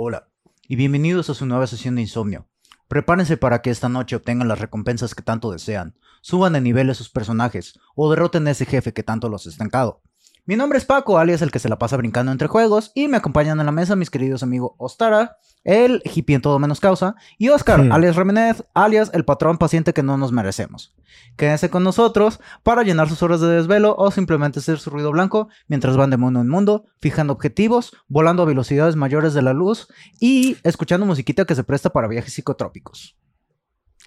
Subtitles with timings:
[0.00, 0.28] Hola,
[0.68, 2.46] y bienvenidos a su nueva sesión de insomnio.
[2.86, 6.94] Prepárense para que esta noche obtengan las recompensas que tanto desean, suban de nivel a
[6.94, 10.00] sus personajes o derroten a ese jefe que tanto los ha estancado.
[10.48, 13.18] Mi nombre es Paco, alias el que se la pasa brincando entre juegos, y me
[13.18, 17.50] acompañan en la mesa mis queridos amigos Ostara, el hippie en todo menos causa, y
[17.50, 17.92] Oscar, Hmm.
[17.92, 20.96] alias Remenez, alias el patrón paciente que no nos merecemos.
[21.36, 25.50] Quédense con nosotros para llenar sus horas de desvelo o simplemente ser su ruido blanco
[25.66, 29.88] mientras van de mundo en mundo, fijando objetivos, volando a velocidades mayores de la luz
[30.18, 33.18] y escuchando musiquita que se presta para viajes psicotrópicos.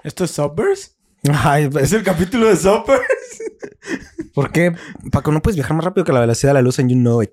[0.04, 0.98] ¿Esto es Subbers?
[1.30, 3.02] Ay, pues, ¿Es el capítulo de Subbers?
[4.34, 4.74] ¿por qué?
[5.12, 7.22] Paco, no puedes viajar más rápido que la velocidad de la luz en You Know
[7.22, 7.32] It.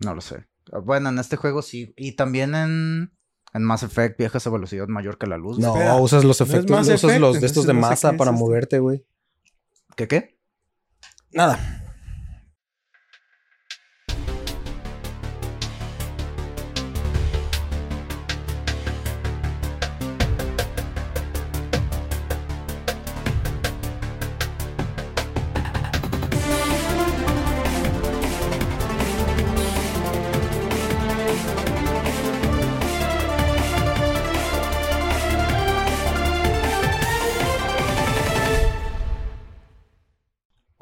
[0.00, 0.46] No lo sé.
[0.84, 1.94] Bueno, en este juego sí.
[1.96, 3.12] Y también en,
[3.54, 5.58] en Mass Effect viajas a velocidad mayor que la luz.
[5.58, 7.20] No, Espera, usas los ¿no es efectos, Mass usas Effect?
[7.20, 8.44] los de estos de no masa para es esto.
[8.44, 9.04] moverte, güey.
[9.96, 10.38] ¿Qué qué?
[11.32, 11.87] Nada.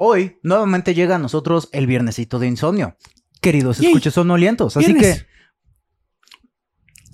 [0.09, 2.95] Hoy nuevamente llega a nosotros el viernesito de insomnio.
[3.41, 4.77] Queridos escuches sonolientos.
[4.77, 5.23] Así Viernes.
[5.23, 5.27] que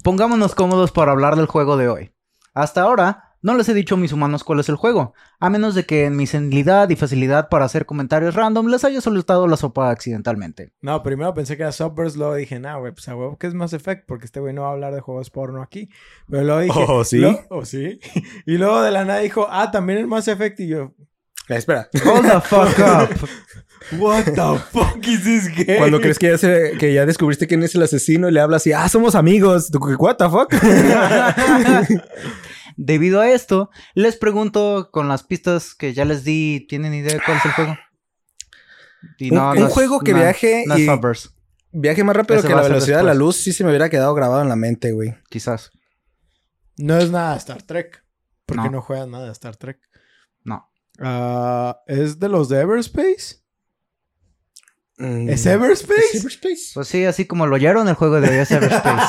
[0.03, 2.13] pongámonos cómodos para hablar del juego de hoy.
[2.53, 5.75] Hasta ahora no les he dicho a mis humanos cuál es el juego, a menos
[5.75, 9.57] de que en mi senilidad y facilidad para hacer comentarios random les haya soltado la
[9.57, 10.71] sopa accidentalmente.
[10.81, 13.53] No, primero pensé que era Subbers, luego dije, nah, güey, pues a huevo que es
[13.53, 15.89] Mass Effect, porque este güey no va a hablar de juegos porno aquí.
[16.29, 17.17] Pero luego dije, Oh, ¿sí?
[17.17, 17.99] lo- oh, sí.
[18.45, 20.93] Y luego de la nada dijo, ah, también es Mass Effect, y yo,
[21.49, 21.89] espera.
[22.05, 23.29] Hold the fuck up.
[23.99, 25.77] what the fuck is this game?
[25.77, 28.61] Cuando crees que ya, se- que ya descubriste quién es el asesino y le hablas
[28.61, 29.69] así, ah, somos amigos.
[29.69, 30.53] Tú, What the fuck?
[32.77, 37.21] Debido a esto, les pregunto con las pistas que ya les di, ¿tienen idea de
[37.23, 37.77] cuál es el juego?
[39.19, 40.87] Y Un- un juego que viaje no y-
[41.75, 44.13] Viaje más rápido Ese que la velocidad de la luz sí se me hubiera quedado
[44.13, 45.15] grabado en la mente, güey.
[45.29, 45.71] quizás.
[46.77, 48.03] No es nada de Star Trek,
[48.45, 48.71] porque No.
[48.71, 49.79] no, juegas nada de Star Trek.
[50.99, 51.05] No.
[51.07, 53.41] Ah, ¿Es de los de Everspace?
[54.97, 55.29] Mm.
[55.29, 56.01] ¿Es Everspace?
[56.13, 56.71] ¿Es Cyberspace?
[56.75, 58.83] Pues sí, así como lo oyeron, el juego de hoy es Everspace.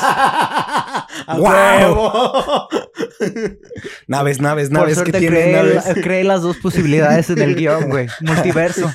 [1.27, 1.93] ¡A ¡Guau!
[1.93, 2.67] huevo!
[4.07, 5.01] Naves, naves, Por naves.
[5.01, 5.85] que tienen creé, naves?
[5.87, 8.07] la- creé las dos posibilidades en el guion, güey.
[8.21, 8.91] Multiverso.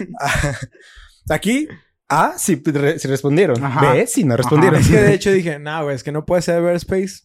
[1.28, 1.68] Aquí,
[2.08, 3.62] A, sí, re- sí respondieron.
[3.64, 3.92] Ajá.
[3.92, 4.80] B, sí, no respondieron.
[4.80, 7.20] Es que de hecho dije, nah, güey, es que no puede ser Everspace.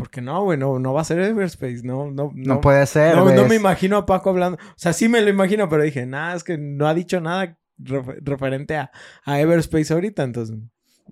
[0.00, 1.82] Porque no, güey, no, no va a ser Everspace.
[1.84, 2.60] No, no, No, no.
[2.60, 4.58] puede ser, no, no me imagino a Paco hablando.
[4.60, 7.56] O sea, sí me lo imagino, pero dije, nah, es que no ha dicho nada
[7.78, 8.90] refer- referente a,
[9.24, 10.56] a Everspace ahorita, entonces.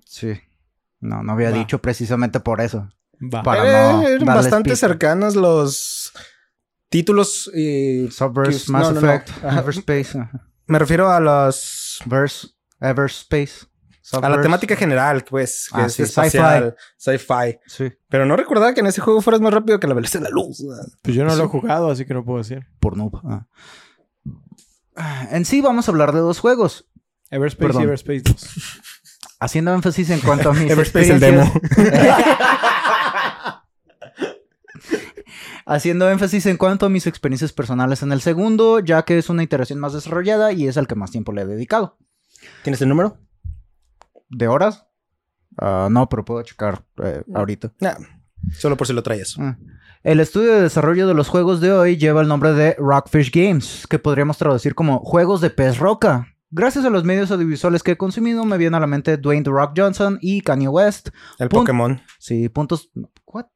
[0.05, 0.33] Sí.
[0.99, 1.57] No, no había Va.
[1.57, 2.89] dicho precisamente por eso.
[3.21, 3.43] Va.
[3.43, 4.87] Para Eh, no bastante pista.
[4.87, 6.11] cercanos los
[6.89, 7.49] títulos.
[7.53, 9.11] y Subverse, Mass no, no, no.
[9.13, 9.29] Effect.
[9.43, 10.19] Everspace,
[10.67, 11.99] me refiero a los.
[12.05, 12.47] Verse,
[12.81, 13.67] Everspace.
[14.11, 17.59] A la temática general, pues, que Ah, es sí, espacial, sci-fi.
[17.67, 20.29] Sí, Pero no recordaba que en ese juego fueras más rápido que la velocidad de
[20.29, 20.63] la luz.
[21.01, 22.65] Pues yo no lo he jugado, así que no puedo decir.
[22.79, 23.19] por noob.
[23.25, 23.45] ah.
[24.95, 26.87] Ah, En sí vamos a hablar de dos juegos.
[27.29, 27.81] Everspace Perdón.
[27.83, 28.47] y Everspace 2.
[29.39, 31.53] Haciendo énfasis en cuanto a mis Everspace el experiencias-
[35.65, 39.43] Haciendo énfasis en cuanto a mis experiencias personales en el segundo, ya que es una
[39.43, 41.97] iteración más desarrollada y es al que más tiempo le he dedicado.
[42.63, 43.17] ¿Tienes el número?
[44.29, 44.85] ¿De horas?
[45.57, 47.73] Ah, no, pero puedo checar eh, ahorita.
[47.79, 47.95] Nah,
[48.51, 49.35] solo por si lo traes.
[49.39, 49.57] Ah.
[50.03, 53.85] El estudio de desarrollo de los juegos de hoy lleva el nombre de Rockfish Games,
[53.89, 56.27] que podríamos traducir como juegos de pez roca.
[56.51, 59.51] Gracias a los medios audiovisuales que he consumido, me viene a la mente Dwayne The
[59.51, 61.09] Rock Johnson y Kanye West.
[61.37, 62.01] El Pun- Pokémon.
[62.17, 62.89] Sí, puntos.
[63.25, 63.47] ¿What?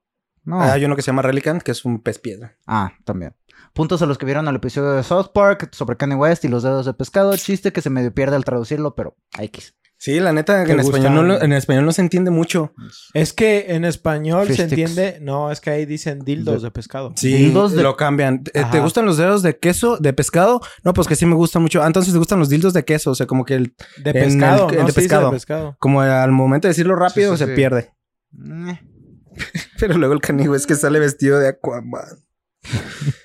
[0.44, 0.62] No.
[0.62, 2.58] Ah, Hay uno que se llama Relicanth, que es un pez piedra.
[2.68, 3.36] Ah, también.
[3.72, 6.62] Puntos a los que vieron el episodio de South Park sobre Kanye West y los
[6.62, 7.36] dedos de pescado.
[7.38, 9.74] Chiste que se medio pierde al traducirlo, pero X.
[10.04, 11.28] Sí, la neta, que ¿Te en español, no, gustan?
[11.40, 12.74] lo- en español no se entiende mucho.
[13.14, 14.90] Es que en español Fish se sticks.
[14.92, 15.20] entiende.
[15.22, 17.14] No, es que ahí dicen dildos de pescado.
[17.16, 18.44] Sí, Dildos de- lo cambian.
[18.54, 20.60] Eh, ¿Te gustan los dedos de queso, de pescado?
[20.84, 21.82] No, pues que sí me gusta mucho.
[21.82, 23.12] Ah, entonces te gustan los dildos de queso.
[23.12, 24.86] O sea, como que el, De el- pescado, el ¿no?
[24.88, 25.28] de Sí, pescado.
[25.28, 25.78] de pescado.
[25.80, 27.56] como al momento de decirlo rápido Sí, sí, se sí.
[27.56, 27.94] pierde.
[29.80, 32.04] Pero luego el canigo es que sale vestido de Aquaman.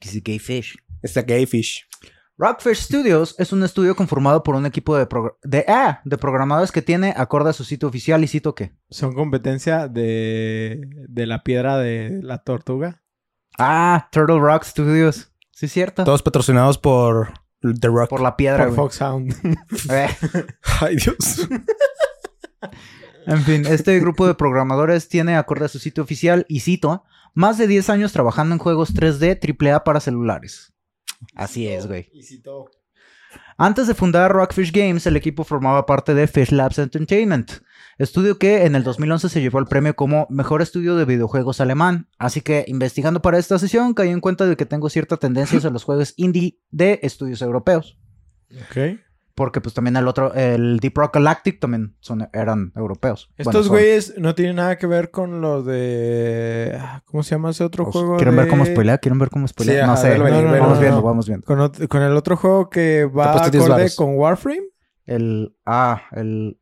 [0.00, 0.76] He's a gay fish.
[1.02, 1.86] Está gay fish.
[2.40, 6.72] Rockfish Studios es un estudio conformado por un equipo de, progr- de, ah, de programadores
[6.72, 8.72] que tiene, acorde a su sitio oficial, y cito que.
[8.88, 13.02] Son competencia de, de la piedra de la tortuga.
[13.58, 15.30] Ah, Turtle Rock Studios.
[15.50, 16.04] Sí, es cierto.
[16.04, 18.08] Todos patrocinados por The Rock.
[18.08, 18.64] Por la piedra.
[18.68, 18.74] Por.
[18.74, 19.34] Foxhound.
[19.90, 20.08] Eh,
[20.80, 21.46] Ay, Dios.
[23.26, 27.04] En fin, este grupo de programadores tiene, acorde a su sitio oficial, y cito,
[27.34, 29.38] más de 10 años trabajando en juegos 3D
[29.70, 30.69] AAA para celulares.
[31.34, 32.08] Así es, güey.
[32.12, 32.70] Y citó.
[33.56, 37.52] Antes de fundar Rockfish Games, el equipo formaba parte de Fish Labs Entertainment,
[37.98, 42.08] estudio que en el 2011 se llevó el premio como Mejor Estudio de Videojuegos Alemán.
[42.18, 45.70] Así que, investigando para esta sesión, caí en cuenta de que tengo cierta tendencia hacia
[45.70, 47.98] los juegos indie de estudios europeos.
[48.50, 48.98] Ok.
[49.34, 53.30] Porque pues también el otro, el Deep Rock Galactic también son, eran europeos.
[53.38, 53.76] Bueno, Estos son.
[53.76, 56.76] güeyes no tienen nada que ver con lo de...
[56.78, 58.16] ah, ¿Cómo se llama ese otro Pues, juego?
[58.16, 58.98] ¿Quieren ver cómo de- spoilea?
[58.98, 59.84] ¿Quieren ver cómo spoilea?
[59.84, 60.08] Sí, no sé.
[60.10, 61.02] verlo venir, No, no, vamos no, viendo, no.
[61.06, 61.46] vamos viendo.
[61.46, 64.62] Con, con el otro juego que va puesto 10 acorde con Warframe.
[65.06, 65.56] El.
[65.64, 66.58] Ah, el.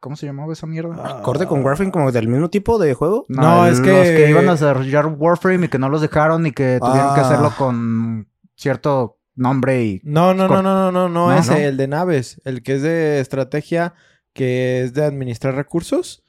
[0.00, 1.18] ¿Cómo se llamaba esa mierda?
[1.18, 3.26] Acorde con Warframe como del mismo tipo de juego.
[3.28, 6.46] No, el- es que- Los que iban a desarrollar Warframe y que no los dejaron
[6.46, 7.24] y que tuvieron que Ah.
[7.24, 10.00] hacerlo con cierto nombre y.
[10.04, 11.56] No, no, no, no, no, no, no, No, ese, ¿no?
[11.58, 13.94] el de naves, el que es de estrategia,
[14.32, 16.22] que es de administrar recursos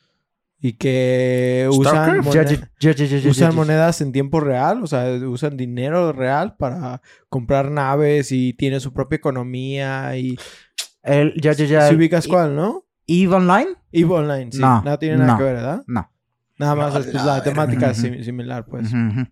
[0.62, 2.26] y que usan, ¿Starcraft?
[2.28, 5.56] mone- Ya, ya, ya, ya, ya, ya, usan monedas en tiempo real, o sea, usan
[5.58, 10.38] dinero real para comprar naves y tiene su propia economía y
[11.02, 11.88] El, ya, ya, ya.
[11.90, 12.84] si ubicas cuál, ¿no?
[13.08, 13.70] EVE Online?
[13.94, 14.60] EVE Online, sí.
[14.60, 15.38] No, Nada tiene nada no.
[15.38, 15.84] que ver, ¿verdad?
[15.88, 16.12] No.
[16.58, 18.88] Nada más, No, es, pues, la la temática es similar, pues.
[18.88, 19.28] Ujú, ujú.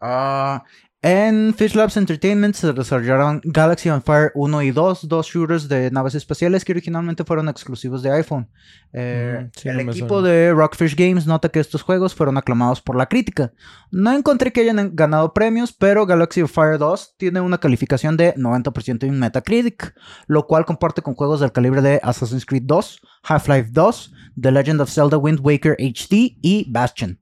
[0.00, 0.64] Ah,
[1.04, 5.90] en Fish Labs Entertainment se desarrollaron Galaxy on Fire 1 y 2, dos shooters de
[5.90, 8.48] naves espaciales que originalmente fueron exclusivos de iPhone.
[8.92, 10.28] Eh, Mm, sí, el no equipo suena.
[10.28, 13.52] de Rockfish Games nota que estos juegos fueron aclamados por la crítica.
[13.90, 18.34] No encontré que hayan ganado premios, pero Galaxy of Fire 2 tiene una calificación de
[18.36, 19.94] 90% en Metacritic,
[20.28, 24.80] lo cual comparte con juegos del calibre de Assassin's Creed 2, Half-Life 2, The Legend
[24.82, 27.18] of Zelda Wind Waker HD y Bastion.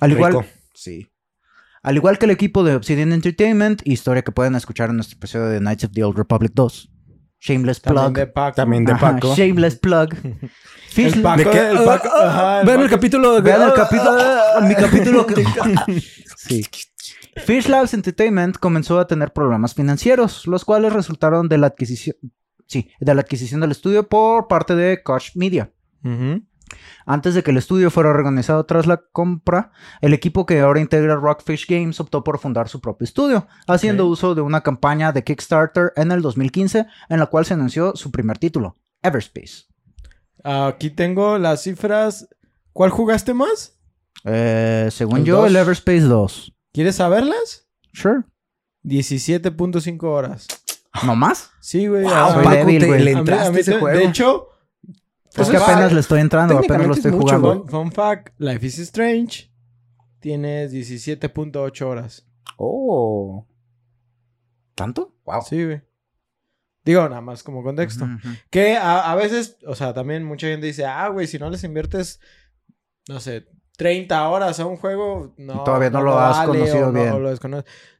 [0.00, 0.44] Al igual, Rico.
[0.74, 1.06] Sí.
[1.86, 5.46] Al igual que el equipo de Obsidian Entertainment, historia que pueden escuchar en nuestro episodio
[5.46, 6.90] de Knights of the Old Republic 2.
[7.38, 8.16] Shameless También plug.
[8.16, 8.56] de Paco.
[8.56, 9.34] También de Ajá, Paco.
[9.36, 10.08] Shameless plug.
[10.90, 11.68] Fish El Paco, ¿De qué?
[11.68, 12.96] el Paco, ajá, el Vean el Paco.
[12.96, 13.40] capítulo.
[13.42, 14.12] Vean el capítulo.
[14.68, 15.44] mi capítulo que.
[16.36, 16.66] sí.
[17.44, 22.16] Fish Labs Entertainment comenzó a tener problemas financieros, los cuales resultaron de la adquisición.
[22.66, 25.70] Sí, de la adquisición del estudio por parte de Koch Media.
[26.02, 26.42] Ujú.
[27.06, 29.70] Antes de que el estudio fuera organizado tras la compra,
[30.00, 34.34] el equipo que ahora integra Rockfish Games optó por fundar su propio estudio, haciendo uso
[34.34, 38.38] de una campaña de Kickstarter en el 2015 en la cual se anunció su primer
[38.38, 39.64] título, Everspace.
[40.44, 42.28] Aquí tengo las cifras.
[42.72, 43.78] ¿Cuál jugaste más?
[44.24, 45.46] Eh, según ¿El yo, dos?
[45.48, 46.52] el Everspace 2.
[46.72, 47.68] ¿Quieres saberlas?
[47.92, 48.24] Sure.
[48.84, 50.46] 17.5 horas.
[51.04, 51.50] ¿No más?
[51.60, 52.04] Sí, güey.
[52.04, 53.02] Wow, ah, soy débil, te- güey.
[53.02, 53.98] le a mí- entraste a mí a ese te- juego.
[53.98, 54.48] De hecho,
[55.42, 57.62] Es Pues que es- apenas le estoy entrando, apenas lo estoy es mucho, jugando.
[57.64, 59.50] fun, fun fact, Life is Strange
[60.20, 62.26] tienes 17.8 horas.
[62.56, 63.46] Oh.
[64.74, 65.14] ¿Tanto?
[65.24, 65.42] Wow.
[65.42, 65.82] Sí, güey.
[66.84, 68.06] Digo, nada más como contexto.
[68.50, 71.64] Que a, a veces, o sea, también mucha gente dice, ah, güey, si no les
[71.64, 72.20] inviertes,
[73.08, 73.46] no sé,
[73.76, 75.64] 30 horas a un juego, no.
[75.64, 77.12] Todavía no lo has conocido o no- bien.
[77.12, 77.34] o lo.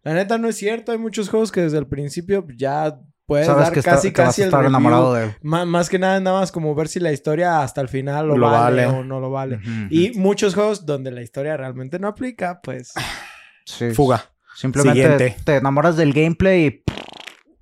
[0.03, 3.65] La neta no es cierto, hay muchos juegos que desde el principio ya puedes Sabes
[3.65, 4.71] dar que, casi, casi el estar review.
[4.79, 5.33] enamorado de él.
[5.43, 8.47] Más que nada, nada más como ver si la historia hasta el final lo, Lo
[8.51, 8.99] vale, vale.
[8.99, 9.61] o no lo vale.
[9.91, 12.93] Y muchos juegos donde la historia realmente no aplica, pues.
[13.69, 14.23] Sí, Fuga.
[14.55, 15.37] Simplemente Siguiente.
[15.45, 16.83] te enamoras del gameplay y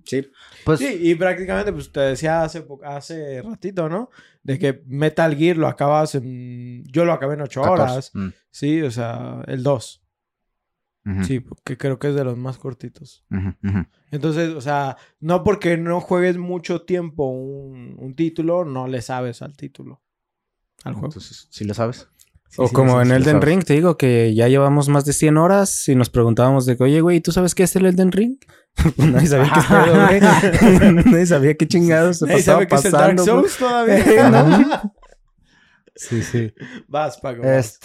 [0.05, 0.31] Sí.
[0.67, 4.11] pues Sí, y prácticamente, pues te decía hace, hace ratito, ¿no?
[4.43, 6.85] De que Metal Gear lo acabas en.
[6.93, 7.83] Yo lo acabé en 8 14.
[7.83, 8.11] horas.
[8.13, 10.04] Mm, Sí, o sea, el 2.
[11.27, 13.25] Sí, que creo que es de los más cortitos.
[14.11, 19.43] Entonces, o sea, no porque no juegues mucho tiempo un, un título, no le sabes
[19.43, 20.03] al título.
[20.83, 21.09] Al juego.
[21.09, 22.09] Entonces, ¿sí le sabes?
[22.49, 23.43] Sí, o sí, como sí, en sí, Elden.
[23.43, 26.85] Ring, te digo que ya llevamos más de 100 horas y nos preguntábamos de que,
[26.85, 28.37] oye, güey, ¿tú sabes qué es el Elden Ring?
[28.97, 30.95] Pues Nadie sabía qué es pedo, güey.
[31.05, 33.25] Nadie sabía qué chingados se pasaba sabe que es el Dark pasando.
[33.25, 34.31] Souls todavía.
[34.31, 34.93] ¿No?
[35.95, 36.53] Sí, sí.
[36.89, 37.43] Vas, Paco.
[37.43, 37.79] vas.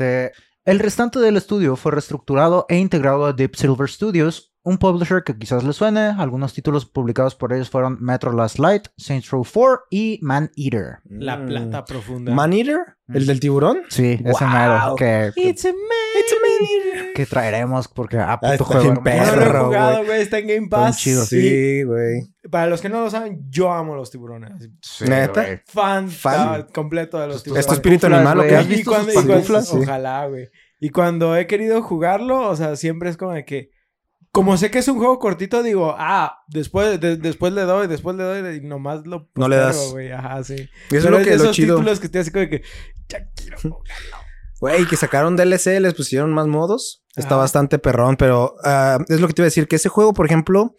[0.70, 5.38] El restante del estudio fue reestructurado e integrado a Deep Silver Studios, un publisher que
[5.38, 6.01] quizás le suene.
[6.18, 11.00] Algunos títulos publicados por ellos fueron Metro Last Light, Saints Row 4 y Man Eater.
[11.10, 11.46] La Mm.
[11.48, 12.34] plata profunda.
[12.34, 12.78] ¿Man Eater?
[13.08, 13.80] ¿El del tiburón?
[13.89, 14.54] Sí, ese Wow.
[14.54, 17.13] mero que, It's a man.
[17.16, 18.94] que traeremos porque ah, Ah, puto está juego.
[18.96, 20.22] lo Perro, jugado, güey.
[20.22, 20.98] Está en Game Está Pass.
[20.98, 22.34] chido, Sí, güey.
[22.51, 24.70] Para los que no lo saben, yo amo los tiburones.
[24.82, 25.46] Sí, ¿Neta?
[25.68, 26.36] Fan, Fan.
[26.38, 27.66] ah, completo de los tiburones.
[27.66, 28.50] ¿Es tu espíritu animal o güey.
[28.50, 28.56] qué?
[28.58, 28.92] ¿Has visto.
[29.78, 30.50] Ojalá, güey.
[30.80, 33.72] Y cuando he querido jugarlo, o sea, siempre es como de que.
[34.32, 38.16] Como sé que es un juego cortito, digo, ah, después, de- después le doy, después
[38.16, 39.94] le doy, y nomás lo No le das.
[40.16, 40.54] Ajá, sí.
[40.54, 41.76] Y eso Pero es lo de que lo esos chido.
[41.78, 42.64] títulos que estoy así como de que.
[43.10, 44.18] Ya quiero jugarlo.
[44.62, 47.04] Güey, que sacaron DLC, les pusieron más modos.
[47.16, 47.38] Está Ajá.
[47.44, 50.26] bastante perrón, pero ah, es lo que te iba a decir, que ese juego, por
[50.26, 50.76] ejemplo,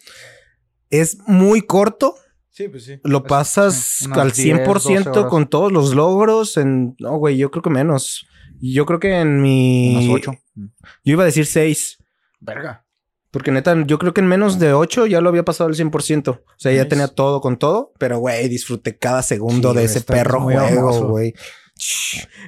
[0.91, 2.15] es muy corto,
[2.53, 3.01] Sí, pues sí.
[3.05, 4.65] Lo Es- pasas sí, unas al 10, 100%
[5.13, 5.31] 12 horas.
[5.31, 6.95] con todos los logros en...
[6.99, 8.27] No, güey, yo creo que menos.
[8.61, 9.97] Yo creo que en mi...
[10.09, 10.33] Unos ocho.
[10.57, 11.97] Yo iba a decir 6.
[12.41, 12.85] Verga.
[13.31, 16.29] Porque neta, yo creo que en menos de 8 ya lo había pasado al 100%.
[16.29, 17.93] O sea, ya tenía todo con todo.
[17.99, 21.35] Pero, güey, disfruté cada segundo Sí, de ese perro juego, güey.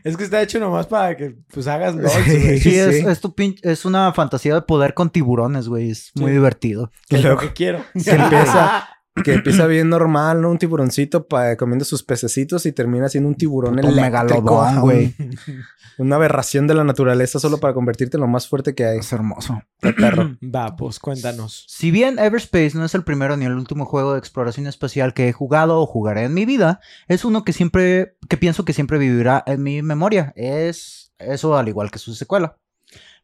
[0.05, 2.79] Es que está hecho nomás para que pues hagas Sí.
[2.79, 3.05] es, sí.
[3.07, 5.91] es tu pin- es una fantasía de poder con tiburones, güey.
[5.91, 6.33] Es muy Sí.
[6.33, 6.91] divertido.
[7.09, 7.83] Es lo que quiero.
[7.95, 8.89] que empieza,
[9.25, 10.51] que empieza bien normal, ¿no?
[10.51, 15.15] Un tiburoncito pa- comiendo sus pececitos y termina siendo un tiburón eléctrico, megalodón, güey.
[15.19, 15.37] un-
[15.99, 18.99] Una aberración de la naturaleza solo para convertirte en lo más fuerte que hay.
[19.01, 19.63] Es hermoso.
[19.83, 20.37] El perro.
[20.43, 21.67] Va, pues cuéntanos.
[21.69, 25.29] Si bien Everspace no es el primero ni el último juego de exploración espacial que
[25.29, 28.97] he jugado o jugaré en mi vida, es uno que siempre, que pienso que siempre
[28.97, 30.33] vivirá en mi memoria.
[30.35, 32.57] Es eso al igual que su secuela.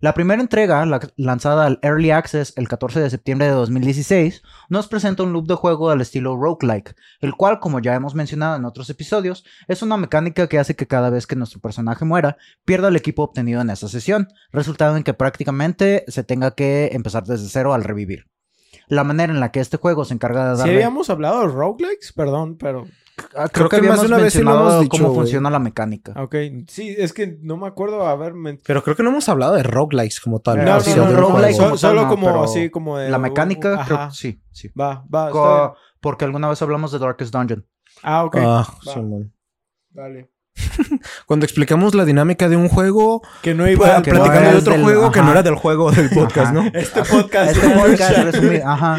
[0.00, 4.86] La primera entrega, la- lanzada al Early Access el 14 de septiembre de 2016, nos
[4.86, 8.64] presenta un loop de juego al estilo roguelike, el cual, como ya hemos mencionado en
[8.64, 12.88] otros episodios, es una mecánica que hace que cada vez que nuestro personaje muera, pierda
[12.88, 17.48] el equipo obtenido en esa sesión, resultando en que prácticamente se tenga que empezar desde
[17.48, 18.26] cero al revivir.
[18.86, 20.74] La manera en la que este juego se encarga de Si darle...
[20.76, 22.86] habíamos hablado de roguelikes, perdón, pero...
[23.36, 25.20] Ah, Creo que más de una vez sí lo hemos dicho, cómo güey.
[25.20, 26.12] funciona la mecánica.
[26.16, 26.34] Ok,
[26.66, 28.32] sí, es que no me acuerdo haber...
[28.64, 30.56] Pero creo que no hemos hablado de roguelikes como tal.
[30.58, 32.70] No, No, no, no, sí, no, un no, roguelike so- como tal, solo como así,
[32.70, 33.10] como de...
[33.10, 33.84] La mecánica, Ajá.
[33.84, 34.68] creo que sí, sí.
[34.68, 35.70] Va, va, está Co- bien.
[36.00, 37.66] porque alguna vez hablamos de Darkest Dungeon.
[38.02, 38.36] Ah, ok.
[38.40, 38.66] Ah.
[38.94, 39.32] Simón.
[39.90, 40.30] Dale.
[41.26, 44.50] Cuando explicamos la dinámica de un juego, Que no iba pues, al que no platicando
[44.50, 45.26] de otro del- juego que ajá.
[45.26, 46.52] no era del juego del podcast, Ajá.
[46.52, 46.66] ¿no?
[46.74, 47.50] Este podcast.
[47.56, 48.96] Este podcast resumido, ajá.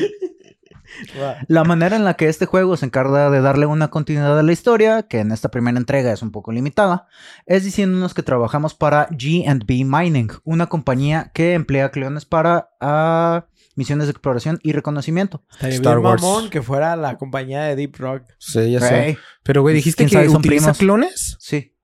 [1.48, 4.52] La manera en la que este juego se encarga de darle una continuidad a la
[4.52, 7.08] historia, que en esta primera entrega es un poco limitada,
[7.46, 14.08] es diciéndonos que trabajamos para G&B Mining, una compañía que emplea clones para ah, misiones
[14.08, 15.44] de exploración y reconocimiento.
[15.52, 16.22] Estaría Star bien Wars.
[16.22, 18.24] mamón que fuera la compañía de Deep Rock.
[18.38, 19.18] Sí, ya sé.
[19.44, 20.28] Pero, güey, dijiste ¿Quién que?
[20.28, 20.78] Son utiliza primos.
[20.78, 21.38] clones.
[21.40, 21.76] sí.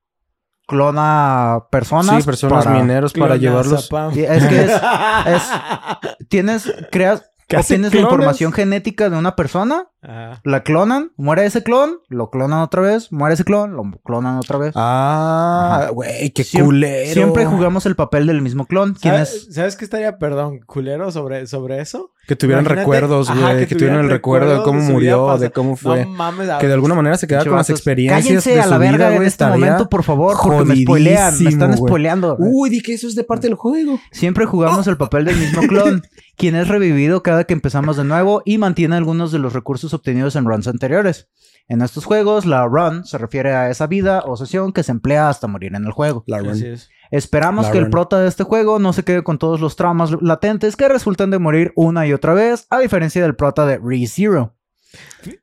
[0.68, 2.18] Clona personas.
[2.18, 3.88] sí, personas para- mineros para llevarlos.
[4.16, 4.72] Es que es,
[5.28, 10.42] es- tienes, creas, ¿Qué hace obtienes la información genética de una persona, Ajá.
[10.44, 14.58] la clonan, muere ese clon, lo clonan otra vez, muere ese clon, lo clonan otra
[14.58, 14.74] vez.
[14.76, 17.14] Ah, güey, qué Siem- culero.
[17.14, 18.96] Siempre jugamos el papel del mismo clon.
[18.96, 19.54] ¿Quién ¿Sabes, es?
[19.56, 22.12] ¿Sabes qué estaría, perdón, culero sobre, sobre eso?
[22.28, 23.68] Que tuvieran Imagínate- recuerdos, güey.
[23.68, 26.06] Que, tuvieran el recuerdo de cómo murió, de cómo fue.
[26.06, 28.60] No mames, a que de alguna manera se quedara Pinche con las experiencias Cállense de
[28.60, 29.18] a su la verga vida, güey.
[29.18, 32.36] en este momento, por favor, porque me spoilean, me están spoileando.
[32.40, 34.00] Uy, di que eso es de parte del juego.
[34.12, 36.04] Siempre jugamos el papel del mismo clon,
[36.36, 40.36] quien es revivido cada que empezamos de nuevo y mantiene algunos de los recursos obtenidos
[40.36, 41.30] en runs anteriores.
[41.68, 45.30] En estos juegos, la run se refiere a esa vida o sesión que se emplea
[45.30, 46.24] hasta morir en el juego.
[46.28, 46.50] La run.
[46.50, 46.90] Así es.
[47.12, 50.12] Esperamos La que el prota de este juego no se quede con todos los traumas
[50.22, 54.56] latentes que resultan de morir una y otra vez, a diferencia del prota de ReZero.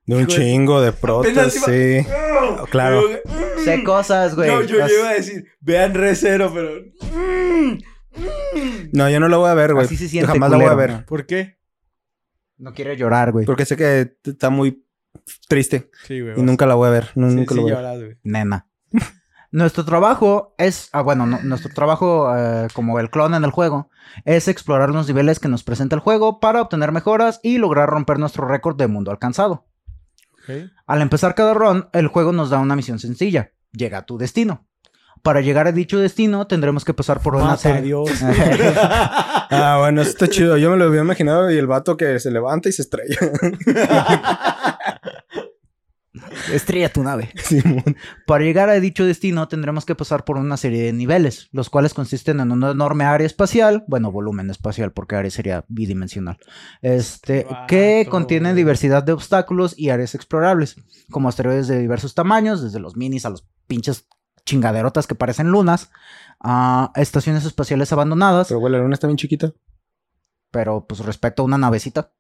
[0.07, 2.07] De un chingo de protas, sí.
[2.57, 3.03] No, Claro.
[3.25, 4.49] pero- Sé cosas, güey.
[4.51, 6.71] No, yo, Las- yo iba a decir, vean Re Zero, pero...
[8.93, 9.87] No, yo no la voy a ver, güey.
[9.87, 10.93] Así se siente Jamás la voy a culero.
[10.97, 11.07] ver.
[11.07, 11.59] ¿Por qué?
[12.59, 13.47] No quiere llorar, güey.
[13.47, 14.85] Porque sé que está muy
[15.49, 15.91] triste.
[16.07, 16.35] Sí, güey.
[16.39, 17.09] Y nunca la voy a ver.
[17.15, 17.83] No, sí, nunca sí la voy a ver.
[17.85, 18.17] lloras, güey.
[18.23, 18.69] Nena.
[19.53, 23.91] Nuestro trabajo es, ah, bueno, no- nuestro trabajo eh, como el clon en el juego
[24.25, 28.19] es explorar los niveles que nos presenta el juego para obtener mejoras y lograr romper
[28.19, 29.67] nuestro récord de mundo alcanzado.
[30.87, 33.53] Al empezar cada run, el juego nos da una misión sencilla.
[33.73, 34.67] Llega a tu destino.
[35.23, 37.83] Para llegar a dicho destino tendremos que pasar por una serie...
[37.83, 38.11] Dios.
[39.55, 40.57] Ah, bueno, eso está chido.
[40.57, 43.19] Yo me lo había imaginado y el vato que se levanta y se estrella.
[46.53, 47.31] Estrella tu nave.
[47.37, 47.97] Simón.
[48.27, 51.95] Para llegar a dicho destino tendremos que pasar por una serie de niveles, los cuales
[51.95, 56.39] consisten en una enorme área espacial, bueno, volumen espacial, porque área sería bidimensional,
[56.81, 60.77] este, que contiene diversidad de obstáculos y áreas explorables,
[61.11, 64.09] como asteroides de diversos tamaños, desde los minis a los pinches
[64.45, 65.91] chingaderotas que parecen lunas,
[66.41, 69.53] a estaciones espaciales abandonadas, Pero, güey, la luna está bien chiquita.
[70.51, 72.13] pero pues respecto a una navecita.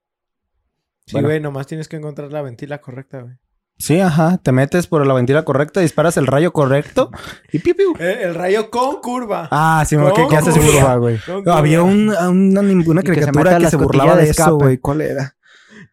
[1.04, 1.28] Sí, Bueno.
[1.28, 3.34] güey, nomás tienes que encontrar la ventila correcta, güey.
[3.82, 4.38] Sí, ajá.
[4.38, 7.10] Te metes por la ventila correcta, disparas el rayo correcto
[7.52, 7.94] y piu, piu.
[7.98, 9.48] El, el rayo con curva.
[9.50, 10.94] Ah, sí, me Con que hace curva.
[10.96, 11.18] güey.
[11.44, 14.42] No, había un, una, una Y que se caricatura que se, burlaba de de eso,
[14.42, 14.52] escape.
[14.52, 14.78] güey.
[14.78, 15.34] ¿Cuál era?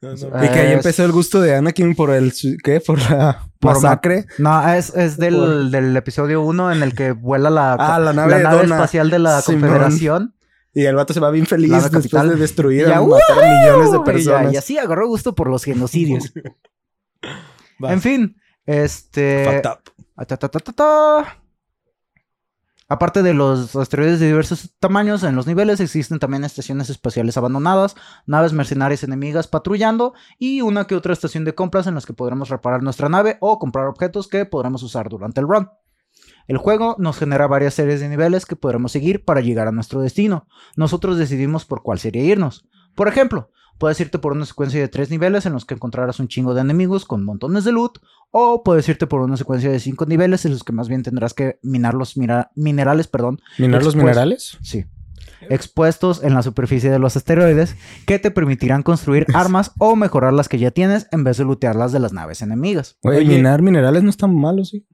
[0.01, 2.31] No, no, Ah, Y que ahí Es- empezó el gusto de Anakin por el...
[2.63, 2.79] ¿Qué?
[2.79, 4.25] Por la Por masacre.
[4.37, 8.13] No, es, es del, Por- del episodio 1 en el que vuela la, Ah, la
[8.13, 9.61] nave espacial de la Simón.
[9.61, 10.35] Confederación.
[10.75, 12.29] Y el vato se va bien feliz después capital.
[12.29, 14.53] de destruir Y ya, a matar millones de Y ya- personas.
[14.53, 16.31] Y así agarró gusto por los genocidios.
[17.79, 19.43] En fin, este.
[22.91, 27.95] Aparte de los asteroides de diversos tamaños, en los niveles existen también estaciones espaciales abandonadas,
[28.25, 32.49] naves mercenarias enemigas patrullando y una que otra estación de compras en las que podremos
[32.49, 35.69] reparar nuestra nave o comprar objetos que podremos usar durante el run.
[36.47, 40.01] El juego nos genera varias series de niveles que podremos seguir para llegar a nuestro
[40.01, 40.47] destino.
[40.75, 42.67] Nosotros decidimos por cuál serie irnos.
[42.95, 46.27] Por ejemplo, puedes irte por una secuencia de tres niveles en los que encontrarás un
[46.27, 47.97] chingo de enemigos con montones de loot,
[48.29, 51.33] o puedes irte por una secuencia de cinco niveles en los que más bien tendrás
[51.33, 54.57] que minar los mira- minerales, perdón, ¿Minar los minerales?
[54.61, 54.85] sí,
[55.49, 60.49] expuestos en la superficie de los asteroides, que te permitirán construir armas o mejorar las
[60.49, 62.97] que ya tienes en vez de lootearlas de las naves enemigas.
[63.03, 63.23] Oye.
[63.25, 64.85] minar minerales no es tan malo, sí.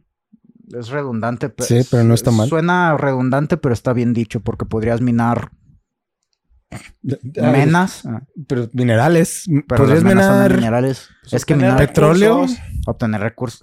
[0.74, 2.50] Es redundante, pero Sí, pero no está mal.
[2.50, 5.52] Suena redundante, pero está bien dicho porque podrías minar
[7.36, 8.04] menas,
[8.48, 9.46] Pero minerales.
[9.68, 11.10] pero Podrías las menas son de minar, minerales.
[11.22, 12.36] Pues es que obtener minar petróleo.
[12.42, 12.60] recursos.
[12.88, 13.62] obtener recursos.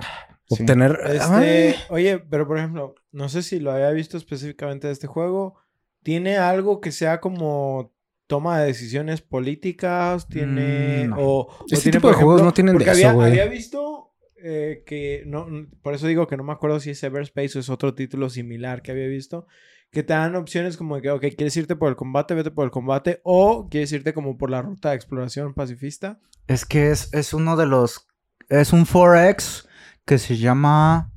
[0.49, 0.63] Sí.
[0.63, 0.99] obtener...
[1.07, 5.57] Este, oye, pero por ejemplo, no sé si lo había visto específicamente de este juego.
[6.03, 7.93] ¿Tiene algo que sea como
[8.27, 10.29] toma de decisiones políticas?
[10.29, 11.07] ¿Tiene.
[11.07, 11.17] Mm, no.
[11.19, 13.31] o, o Este tiene, tipo de juegos ejemplo, no tienen de eso, había, güey.
[13.31, 15.23] había visto eh, que.
[15.27, 15.47] no
[15.83, 18.83] Por eso digo que no me acuerdo si es Everspace o es otro título similar
[18.83, 19.47] que había visto.
[19.93, 22.65] Que te dan opciones como de que, ok, quieres irte por el combate, vete por
[22.65, 23.21] el combate.
[23.25, 26.19] O quieres irte como por la ruta de exploración pacifista.
[26.47, 28.09] Es que es, es uno de los.
[28.49, 29.67] Es un 4X
[30.07, 31.13] que se llama.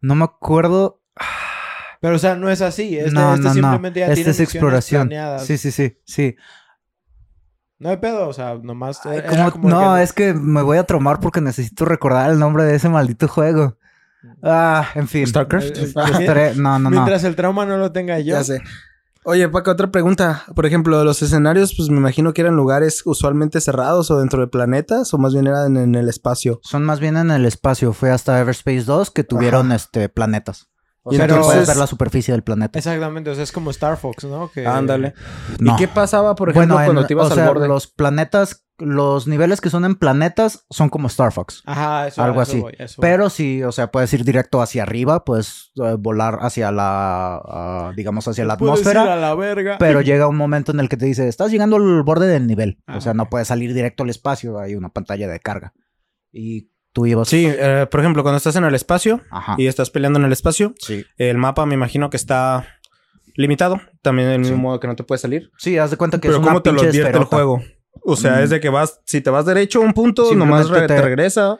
[0.00, 1.02] No me acuerdo.
[2.00, 2.96] Pero, o sea, no es así.
[2.96, 3.54] Este, no, este no, no.
[3.54, 5.08] simplemente ya Este es exploración.
[5.08, 5.44] planeadas.
[5.44, 6.36] Sí, sí, sí, sí.
[7.80, 9.04] No hay pedo, o sea, nomás.
[9.06, 12.30] Ay, era ¿cómo- como no, que- es que me voy a tromar porque necesito recordar
[12.30, 13.77] el nombre de ese maldito juego.
[14.42, 15.26] Ah, en fin.
[15.26, 15.66] StarCraft.
[15.76, 16.90] Eh, eh, Estaré- No, no, no.
[16.90, 18.34] Mientras el trauma no lo tenga yo.
[18.34, 18.60] Ya sé.
[19.24, 20.44] Oye, Paco, otra pregunta.
[20.54, 24.46] Por ejemplo, los escenarios, pues me imagino que eran lugares usualmente cerrados o dentro de
[24.46, 26.60] planetas, o más bien eran en el espacio.
[26.62, 27.92] Son más bien en el espacio.
[27.92, 30.68] Fue hasta Everspace 2 que tuvieron este planetas.
[31.02, 32.78] O sea, entonces- puedes ver la superficie del planeta.
[32.78, 34.50] Exactamente, o sea, es como Star Fox, ¿no?
[34.50, 34.66] Que...
[34.66, 35.14] Ándale.
[35.58, 35.72] No.
[35.74, 37.68] ¿Y qué pasaba, por ejemplo, Bueno, cuando te ibas o sea, al borde?
[37.68, 41.62] los planetas, los niveles que son en planetas son como Star Fox.
[41.66, 42.60] Ajá, eso Algo eso así.
[42.60, 43.08] voy, eso voy.
[43.10, 47.92] Pero sí, o sea, puedes ir directo hacia arriba, puedes eh, volar hacia la, ah,
[47.96, 49.12] digamos, hacia la ir atmósfera.
[49.12, 49.76] a la verga.
[49.78, 52.78] Pero llega un momento en el que te dice, estás llegando al borde del nivel.
[52.86, 55.72] Ah, o sea, no puedes salir directo al espacio, hay una pantalla de carga.
[56.30, 57.28] Y tú ibas...
[57.28, 59.54] Sí, eh, por ejemplo, cuando estás en el espacio Ajá.
[59.58, 61.04] y estás peleando en el espacio, Sí.
[61.16, 62.66] el mapa me imagino que está
[63.34, 63.80] limitado.
[64.02, 64.62] También del mismo Sí.
[64.62, 65.50] modo que no te puedes salir.
[65.58, 67.60] Sí, haz de cuenta que Pero es una ¿cómo te lo advierte el juego?
[68.10, 68.42] O sea, Mm.
[68.44, 70.86] es de que vas, si te vas derecho a un punto, nomás re- te...
[70.94, 71.58] te- regresa,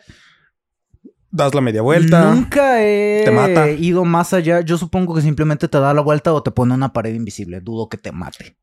[1.31, 2.33] das la media vuelta.
[2.33, 3.69] Nunca he te mata.
[3.71, 4.61] ido más allá.
[4.63, 7.61] Yo supongo que simplemente te da la vuelta o te pone una pared invisible.
[7.61, 8.57] Dudo que te mate.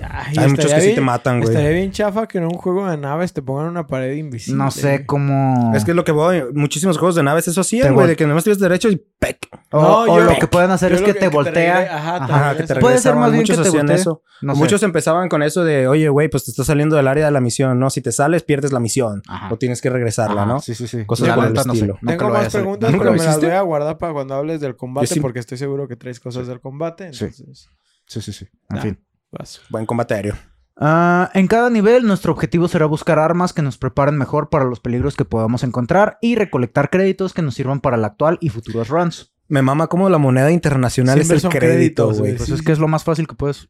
[0.00, 1.50] Ay, Hay muchos que sí bien- te matan, güey.
[1.50, 4.58] Estaría bien chafa que en un juego de naves te pongan una pared invisible.
[4.62, 5.72] No sé cómo...
[5.74, 6.42] Es que es lo que voy.
[6.54, 8.06] Muchísimos juegos de naves eso hacían, güey.
[8.08, 9.38] De que nomás tienes derecho y ¡pec!
[9.70, 11.34] O, No, o yo- lo que pueden hacer yo es que, que- te que te
[11.34, 11.52] voltea.
[11.84, 12.34] regre- ajá, te Ajá.
[12.50, 14.00] Ajá, que te Puede ser más bien que Muchos te hacían voltee.
[14.00, 14.22] eso.
[14.40, 14.60] No O sé.
[14.60, 17.40] Muchos empezaban con eso de, oye, güey, pues te estás saliendo del área de la
[17.40, 17.90] misión, ¿no?
[17.90, 19.22] Si te sales, pierdes la misión.
[19.28, 19.52] Ajá.
[19.52, 20.60] O tienes que regresarla, Ajá, ¿no?
[20.60, 21.04] Sí, sí, sí.
[21.06, 21.98] Cosas por el estilo.
[22.06, 24.76] Tengo más preguntas, ¿Nunca pero lo me las voy a guardar para cuando hables del
[24.76, 27.12] combate, sí- porque estoy seguro que traes cosas del combate.
[27.12, 27.26] Sí.
[27.30, 28.46] Sí, sí, sí.
[28.70, 28.98] En fin.
[29.30, 29.60] Vas.
[29.70, 30.34] Buen combate aéreo.
[30.80, 34.78] Ah, en cada nivel, nuestro objetivo será buscar armas que nos preparen mejor para los
[34.78, 38.88] peligros que podamos encontrar y recolectar créditos que nos sirvan para el actual y futuros
[38.88, 39.32] runs.
[39.48, 42.18] Me mama como la moneda internacional Siempre es el crédito, güey.
[42.18, 42.36] güey.
[42.36, 42.64] Pues Sí, es sí.
[42.64, 43.68] que es lo más fácil que puedes.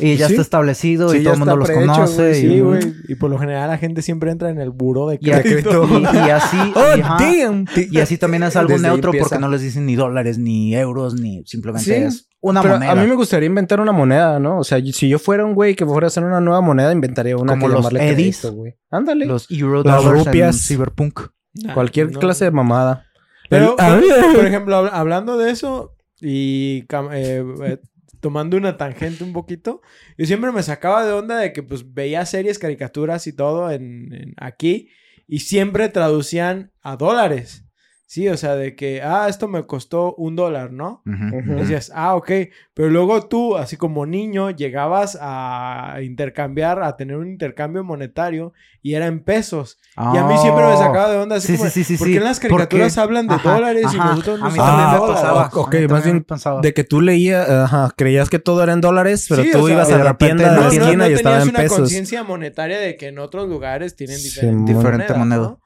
[0.00, 0.32] Y ya Sí.
[0.34, 2.34] está establecido Sí, y todo el mundo los prehecho, conoce.
[2.34, 2.94] Sí, güey.
[3.08, 5.86] Y por lo general la gente siempre entra en el buró de crédito.
[5.86, 6.56] y- y así.
[6.74, 7.64] ¡Oh, y, ajá, damn!
[7.90, 11.14] y así también es algo Desde neutro porque no les dicen ni dólares, ni euros,
[11.14, 12.92] ni simplemente Sí, es una Pero moneda.
[12.92, 14.58] a mí me gustaría inventar una moneda, ¿no?
[14.60, 17.36] O sea, si yo fuera un güey que fuera a hacer una nueva moneda, inventaría
[17.36, 18.38] una Como que los llamarle eddies.
[18.40, 18.74] crédito, güey.
[18.90, 19.26] Ándale.
[19.26, 20.66] Los euro Las dollars en rupias.
[20.66, 21.20] Cyberpunk.
[21.54, 22.18] Nah, Cualquier no.
[22.18, 23.04] clase de mamada.
[23.48, 24.00] Pero, El- por, Ah,
[24.36, 27.78] por ejemplo, hab- hablando de eso y eh, eh,
[28.20, 29.80] tomando una tangente un poquito,
[30.18, 34.12] yo siempre me sacaba de onda de que pues veía series, caricaturas y todo en,
[34.12, 34.88] en- aquí
[35.26, 37.64] y siempre traducían a dólares.
[38.06, 41.00] Sí, o sea, de que, ah, esto me costó un dólar, ¿no?
[41.60, 42.28] Decías, ah, ok.
[42.74, 48.52] Pero luego tú, así como niño, llegabas a intercambiar, a tener un intercambio monetario
[48.82, 49.78] y era en pesos.
[49.96, 52.06] Y a mí siempre me sacaba de onda así Sí, como, sí, sí, sí, ¿por
[52.06, 52.18] qué sí.
[52.18, 54.04] en las caricaturas Porque- hablan de Ajá, dólares y ajá.
[54.10, 55.22] nosotros A nos mí hablan también de me dólares?
[55.22, 55.42] pasaba.
[55.42, 56.26] Ah, ok, A mí más bien.
[56.62, 59.66] De que tú leías, ajá, creías que todo era en dólares, pero Sí, tú o
[59.66, 61.42] sea, ibas y a de la tienda de no, la no, esquina y tenías estaba
[61.42, 61.78] en una pesos.
[61.80, 65.40] conciencia monetaria de que en otros lugares tienen Sí, diferente, Diferente moneda.
[65.42, 65.60] ¿no?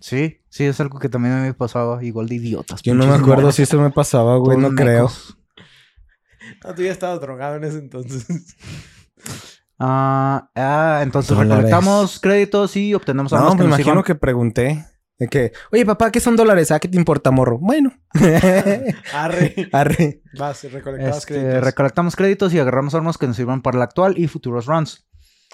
[0.00, 2.02] Sí, sí, es algo que también me pasaba.
[2.02, 2.82] Igual de idiotas.
[2.82, 5.08] Yo no me acuerdo si eso me pasaba, güey, no creo.
[6.64, 8.26] No, tú ya estabas drogado en ese entonces.
[9.84, 11.50] Ah, ah, entonces Dólares.
[11.64, 14.86] recolectamos créditos y obtenemos armas No, me imagino que pregunté.
[15.18, 16.70] De que, oye, papá, ¿qué son dólares?
[16.70, 17.58] ¿A qué te importa, morro?
[17.58, 17.92] Bueno.
[19.12, 19.68] Arre.
[19.72, 20.22] Arre.
[20.38, 21.64] Vas, recolectabas Este, créditos.
[21.64, 25.06] recolectamos créditos y agarramos armas que nos sirvan para el actual y futuros runs.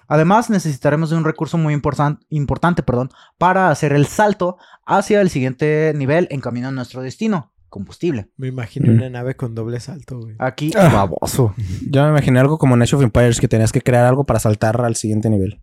[0.07, 5.29] Además, necesitaremos de un recurso muy importan- importante perdón, para hacer el salto hacia el
[5.29, 8.29] siguiente nivel en camino a nuestro destino, combustible.
[8.37, 8.97] Me imagino Mm.
[8.97, 10.37] una nave con doble salto, güey.
[10.39, 10.89] Aquí, Ah.
[10.89, 11.55] baboso.
[11.91, 14.41] Yo me imaginé algo como en Age of Empires, que tenías que crear algo para
[14.41, 15.61] saltar al siguiente nivel.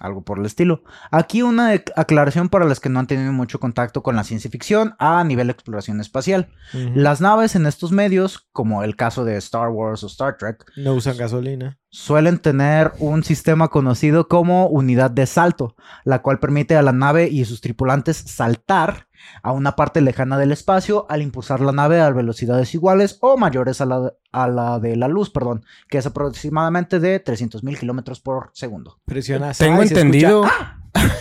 [0.00, 0.82] Algo por el estilo.
[1.12, 4.94] Aquí una aclaración para los que no han tenido mucho contacto con la ciencia ficción
[4.98, 6.48] a nivel de exploración espacial.
[6.94, 10.94] Las naves en estos medios, como el caso de Star Wars o Star Trek, No
[10.94, 11.78] usan gasolina.
[11.90, 17.28] suelen tener un sistema conocido como unidad de salto, la cual permite a la nave
[17.28, 19.06] y sus tripulantes saltar
[19.42, 23.80] a una parte lejana del espacio al impulsar la nave a velocidades iguales o mayores
[23.80, 28.50] a la, a la de la luz, perdón, que es aproximadamente de 300.000 kilómetros por
[28.54, 28.98] segundo.
[29.04, 29.58] Presionas.
[29.58, 30.44] Tengo entendido.
[30.44, 30.78] escucha,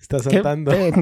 [0.00, 0.72] Está saltando.
[0.72, 0.92] Nada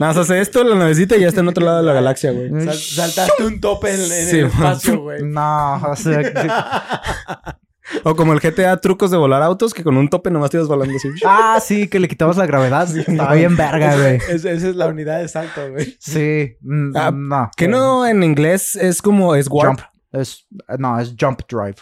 [0.00, 2.50] más hace esto, la navecita y ya está en otro lado de la galaxia, güey.
[2.64, 5.22] Sal- saltaste un tope en, en Sí, el espacio, güey.
[5.22, 7.56] No, o sea, sí.
[8.04, 10.68] O como el GTA trucos de volar autos, que con un tope nomás te ibas
[10.68, 11.08] volando así.
[11.24, 12.88] Ah, sí, que le quitabas la gravedad.
[12.96, 14.16] Estaba bien verga, güey.
[14.28, 15.96] Es- esa es la unidad de salto, güey.
[16.00, 17.50] Sí, mm, Ah, no.
[17.56, 19.78] Que no en inglés es como es warp.
[19.80, 19.80] Jump.
[20.12, 20.46] Es,
[20.78, 21.76] no, es jump drive.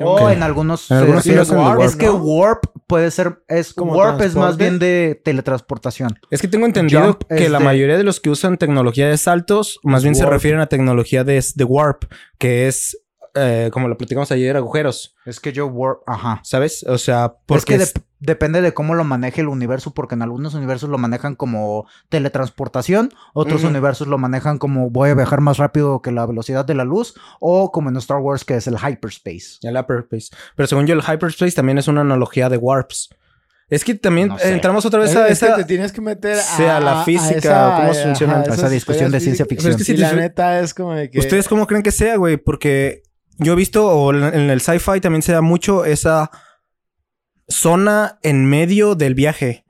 [0.00, 0.90] O en algunos...
[0.92, 1.80] En algunos sí de warp.
[1.80, 2.14] Es que ¿no?
[2.16, 3.42] warp puede ser...
[3.48, 6.16] Es, Como warp es más bien de teletransportación.
[6.30, 9.18] Es que tengo entendido Jump que es la mayoría de los que usan tecnología de
[9.18, 12.04] saltos, más bien se refieren a tecnología de, de warp,
[12.38, 12.96] que es,
[13.38, 16.00] eh, como lo platicamos ayer, agujeros, Es que yo warp...
[16.06, 16.40] Ajá.
[16.44, 16.84] ¿sabes?
[16.88, 20.14] O sea, Es porque que es- dep- depende de cómo lo maneje el universo, porque
[20.16, 21.86] en algunos universos lo manejan como
[22.32, 26.74] teletransportación, otros universos lo manejan como voy a viajar más rápido que la velocidad de
[26.74, 29.58] la luz, o como en Star Wars que es el hyperspace.
[29.62, 30.28] el hyperspace.
[30.56, 33.10] Pero según yo, el hyperspace también es una analogía de warps.
[33.70, 34.50] Es que también No sé.
[34.54, 35.56] entramos otra vez Es, a es que esa...
[35.56, 39.20] te tienes que meter a, Sí, a la física, o cómo funciona esa discusión de
[39.20, 39.74] ciencia ficción.
[39.74, 41.18] Pero es que la neta es como de que...
[41.18, 42.38] ¿Ustedes cómo creen que sea, güey?
[42.38, 43.02] Porque
[43.38, 46.30] yo he visto, o en el sci-fi también se da mucho esa
[47.48, 49.64] zona en medio del viaje.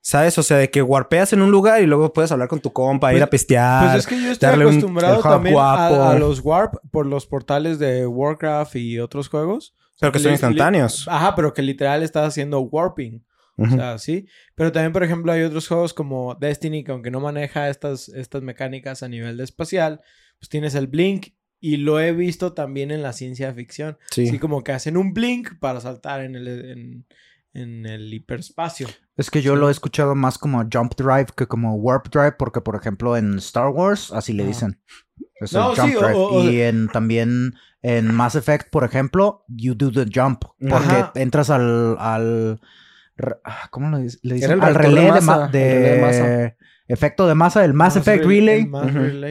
[0.00, 0.38] ¿Sabes?
[0.38, 3.12] O sea, de que warpeas en un lugar y luego puedes hablar con tu compa,
[3.12, 3.90] ir a pistear.
[3.90, 5.94] Pues es que yo estoy un- acostumbrado hub también guapo.
[5.96, 9.74] a, a los Warp por los portales de Warcraft y otros juegos.
[10.00, 11.06] pero que son instantáneos.
[11.08, 13.22] Ajá, pero que literal estás haciendo warping.
[13.58, 14.26] O sea, sí.
[14.54, 18.40] Pero también, por ejemplo, hay otros juegos como Destiny que aunque no maneja estas, estas
[18.40, 20.00] mecánicas a nivel de espacial,
[20.38, 23.98] pues tienes el Blink y lo he visto también en la ciencia ficción.
[24.10, 24.28] sí.
[24.28, 27.06] Así como que hacen un Blink para saltar en el, en,
[27.54, 28.86] en el hiperespacio.
[29.16, 32.60] Es que yo lo he escuchado más como jump drive que como warp drive, porque
[32.60, 34.80] por ejemplo en Star Wars así le dicen.
[35.40, 36.14] Es No, el jump sí, drive.
[36.14, 40.42] o- o- y en también en Mass Effect, por ejemplo, you do the jump.
[40.60, 41.12] Porque Ajá.
[41.16, 42.60] entras al, al
[43.44, 44.52] ah, ¿cómo le, dic- le dicen?
[44.52, 46.56] el al relé de, masa, ma- el de relé de masa.
[46.88, 48.24] efecto de masa, el Mass Effect.
[48.24, 48.70] Relay.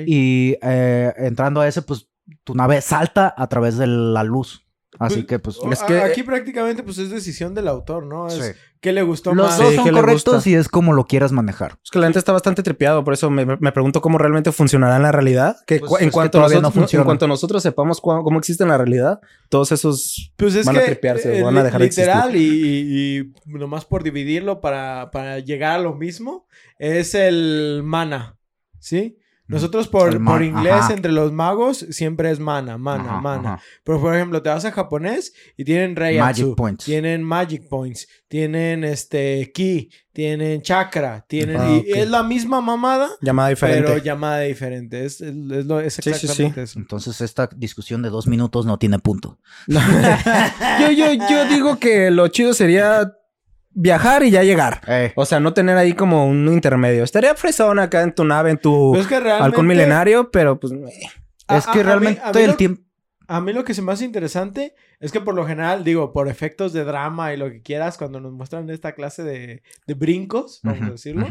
[0.08, 2.10] Y eh, entrando a ese, pues
[2.44, 4.64] tu nave salta a través de la luz.
[5.00, 5.58] Así Pues, que pues...
[5.72, 8.28] Es que- Aquí prácticamente pues es decisión del autor, ¿no?
[8.30, 8.52] Es sí.
[8.82, 9.58] qué le gustó Los más.
[9.60, 11.78] dos Sí, son que correctos y es como lo quieras manejar.
[11.84, 14.96] Es que la gente está bastante tripeado, por eso me, me pregunto cómo realmente funcionará
[14.96, 15.58] en la realidad.
[15.68, 17.02] Que Pues en, que cuanto nosotros, funciona.
[17.02, 20.78] en cuanto nosotros sepamos cu- cómo existe en la realidad, todos esos Pues es van
[20.78, 24.62] a que tripearse, eh, van a dejar de literal y, y, y nomás por dividirlo
[24.62, 26.48] para, para llegar a lo mismo
[26.80, 28.36] es el mana,
[28.80, 29.20] ¿sí?
[29.48, 30.94] Nosotros por, por inglés ajá.
[30.94, 33.54] entre los magos siempre es mana, mana, Ajá, mana.
[33.54, 33.64] ajá.
[33.84, 36.86] Pero por ejemplo, te vas a japonés y tienen Reiatsu, Magic points.
[36.86, 43.08] tienen magic points, tienen este ki, tienen chakra, tienen Ah, y es la misma mamada,
[43.22, 43.84] llamada diferente.
[43.88, 45.06] pero llamada diferente.
[45.06, 46.26] Es, es, es lo- es Sí, sí, sí.
[46.26, 46.80] exactamente eso.
[46.80, 49.40] Entonces esta discusión de dos minutos no tiene punto.
[49.68, 53.14] yo, yo, yo digo que lo chido sería
[53.80, 54.82] viajar y ya llegar.
[54.88, 57.04] Eh, O sea, no tener ahí como un intermedio.
[57.04, 60.60] Estaría fresón acá en tu nave, en tu Pero es que realmente halcón milenario, pero
[60.60, 60.74] pues...
[60.74, 60.78] eh.
[61.48, 62.82] A- es a- que a mí- realmente a mí el lo- tiempo...
[63.30, 66.28] A mí lo que se me hace interesante es que por lo general, digo, por
[66.28, 70.60] efectos de drama y lo que quieras, cuando nos muestran esta clase de, de brincos,
[70.64, 71.28] vamos a decirlo,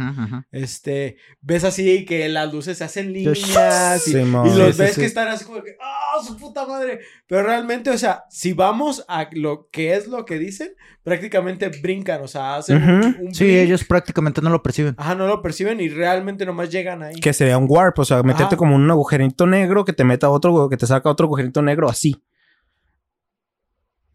[0.53, 5.01] este, ves así que las luces se hacen líneas y, los Sí, ves sí.
[5.01, 7.01] que están así como que, ¡ah, su puta madre!
[7.27, 10.69] Pero realmente, o sea, si vamos a lo que es lo que dicen,
[11.03, 14.95] prácticamente brincan, o sea, hacen un- un, Sí, ellos prácticamente no lo perciben.
[14.99, 17.15] Ajá, no lo perciben y realmente nomás llegan ahí.
[17.21, 18.57] Que sería un warp, o sea, meterte Ajá.
[18.57, 22.23] como un agujerito negro que te meta otro, que te saca otro agujerito negro así.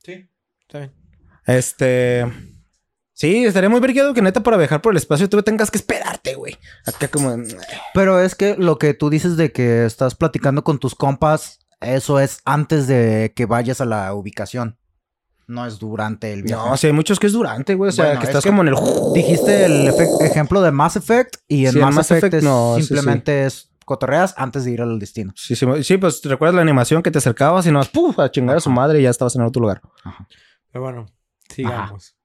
[0.03, 0.29] Sí,
[0.61, 0.93] está bien.
[1.45, 2.25] Este.
[3.13, 6.33] Sí, estaría muy vergueado que neta para viajar por el espacio tú tengas que esperarte,
[6.35, 6.57] güey.
[6.85, 7.35] Acá como.
[7.93, 12.19] Pero es que lo que tú dices de que estás platicando con tus compas, eso
[12.19, 14.77] es antes de que vayas a la ubicación.
[15.47, 16.69] No es durante el viaje.
[16.69, 17.89] No, sí, hay muchos que es durante, güey.
[17.89, 18.75] O sea, Bueno, que es estás que como en el.
[19.13, 22.75] Dijiste el ejemplo de Mass Effect y en Sí, Mass, Mass Effect, Effect es no,
[22.77, 25.33] sí, simplemente es cotorreas antes de ir al destino.
[25.35, 28.17] Sí, sí, sí, pues ¿te recuerdas la animación que te acercabas y no ¡puf!
[28.19, 29.81] a chingar a su madre y ya estabas en otro lugar.
[30.71, 31.05] Pero bueno,
[31.49, 32.15] sigamos.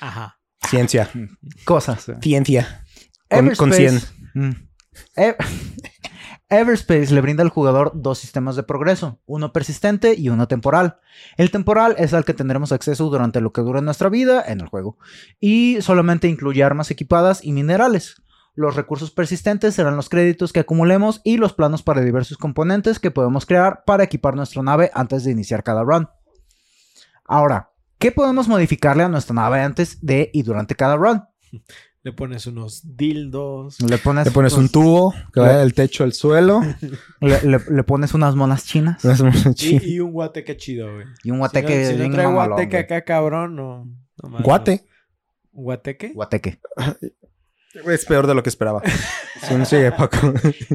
[0.00, 0.38] Ajá.
[0.68, 1.10] Ciencia.
[1.64, 2.10] Cosas.
[2.22, 2.84] Ciencia.
[3.28, 4.00] Con, con 100.
[4.34, 4.50] Mm.
[5.16, 5.36] E-
[6.50, 10.98] Everspace le brinda al jugador dos sistemas de progreso, uno persistente y uno temporal.
[11.36, 14.68] El temporal es al que tendremos acceso durante lo que dura nuestra vida en el
[14.68, 14.96] juego,
[15.40, 18.22] y solamente incluye armas equipadas y minerales.
[18.58, 23.12] Los recursos persistentes serán los créditos que acumulemos y los planos para diversos componentes que
[23.12, 26.08] podemos crear para equipar nuestra nave antes de iniciar cada run.
[27.24, 31.22] Ahora, ¿qué podemos modificarle a nuestra nave antes de y durante cada run?
[32.02, 33.80] Le pones unos dildos.
[33.80, 36.60] Le pones, un tubo que vaya del techo al suelo.
[37.20, 39.00] Le, le- le pones unas monas chinas
[39.60, 41.06] Y, y un guateque chido, güey.
[41.22, 41.82] y un Si guateque.
[41.82, 43.88] no, si no trae guateque acá, cabrón, no.
[44.42, 44.84] Guate.
[45.52, 46.12] ¿Un guateque?
[46.12, 46.60] Guateque.
[47.86, 48.82] Es peor de lo que esperaba.
[49.40, 50.18] Sí, sigue, Paco.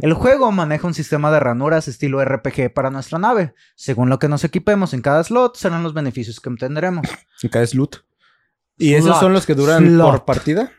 [0.01, 3.53] El juego maneja un sistema de ranuras estilo RPG para nuestra nave.
[3.75, 7.05] Según lo que nos equipemos en cada slot, serán los beneficios que obtendremos.
[7.41, 7.97] Y caes loot.
[8.77, 9.19] ¿Y esos Slot.
[9.19, 10.11] son los que duran Slot.
[10.11, 10.71] por partida?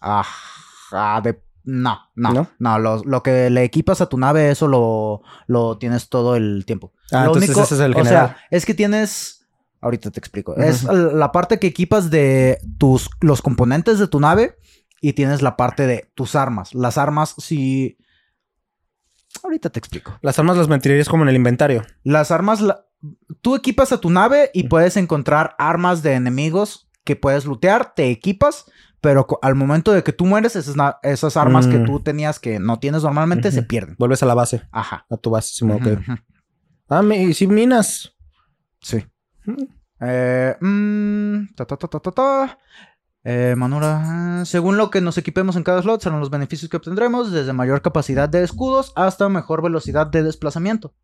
[0.00, 1.42] Ajá, de...
[1.64, 2.50] No, no, ¿No?
[2.58, 2.78] no.
[2.78, 6.92] lo, lo que le equipas a tu nave, eso lo, lo tienes todo el tiempo.
[7.12, 8.28] Ah, Lo entonces ese es el o general.
[8.28, 9.46] sea, es que tienes.
[9.80, 10.56] Ahorita te explico.
[10.56, 14.58] Es la parte que equipas de tus los componentes de tu nave
[15.00, 16.74] y tienes la parte de tus armas.
[16.74, 17.96] Las armas, si.
[19.42, 20.18] Ahorita te explico.
[20.22, 21.82] Las armas las meterías como en el inventario.
[22.02, 22.84] Las armas, la-
[23.40, 28.10] tú equipas a tu nave y puedes encontrar armas de enemigos que puedes lootear, te
[28.10, 28.66] equipas,
[29.00, 31.86] pero al momento de que tú mueres, esas, esas armas que Mm.
[31.86, 33.96] tú tenías que no tienes normalmente se pierden.
[33.98, 34.62] Vuelves a la base.
[34.72, 35.06] Ajá.
[35.08, 35.64] A tu base.
[35.64, 35.80] Ok.
[35.80, 36.12] Ujú, ujú.
[36.90, 38.12] Ah, y sí, minas.
[38.82, 39.06] Sí.
[40.00, 42.58] Eh, mm, ta, ta, ta, ta, ta, ta.
[43.22, 47.30] Eh, Manura, según lo que nos equipemos en cada slot, serán los beneficios que obtendremos,
[47.30, 50.94] desde mayor capacidad de escudos hasta mejor velocidad de desplazamiento.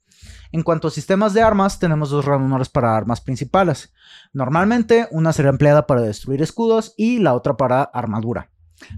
[0.51, 3.93] En cuanto a sistemas de armas, tenemos dos ranuras para armas principales.
[4.33, 8.51] Normalmente, una será empleada para destruir escudos y la otra para armadura.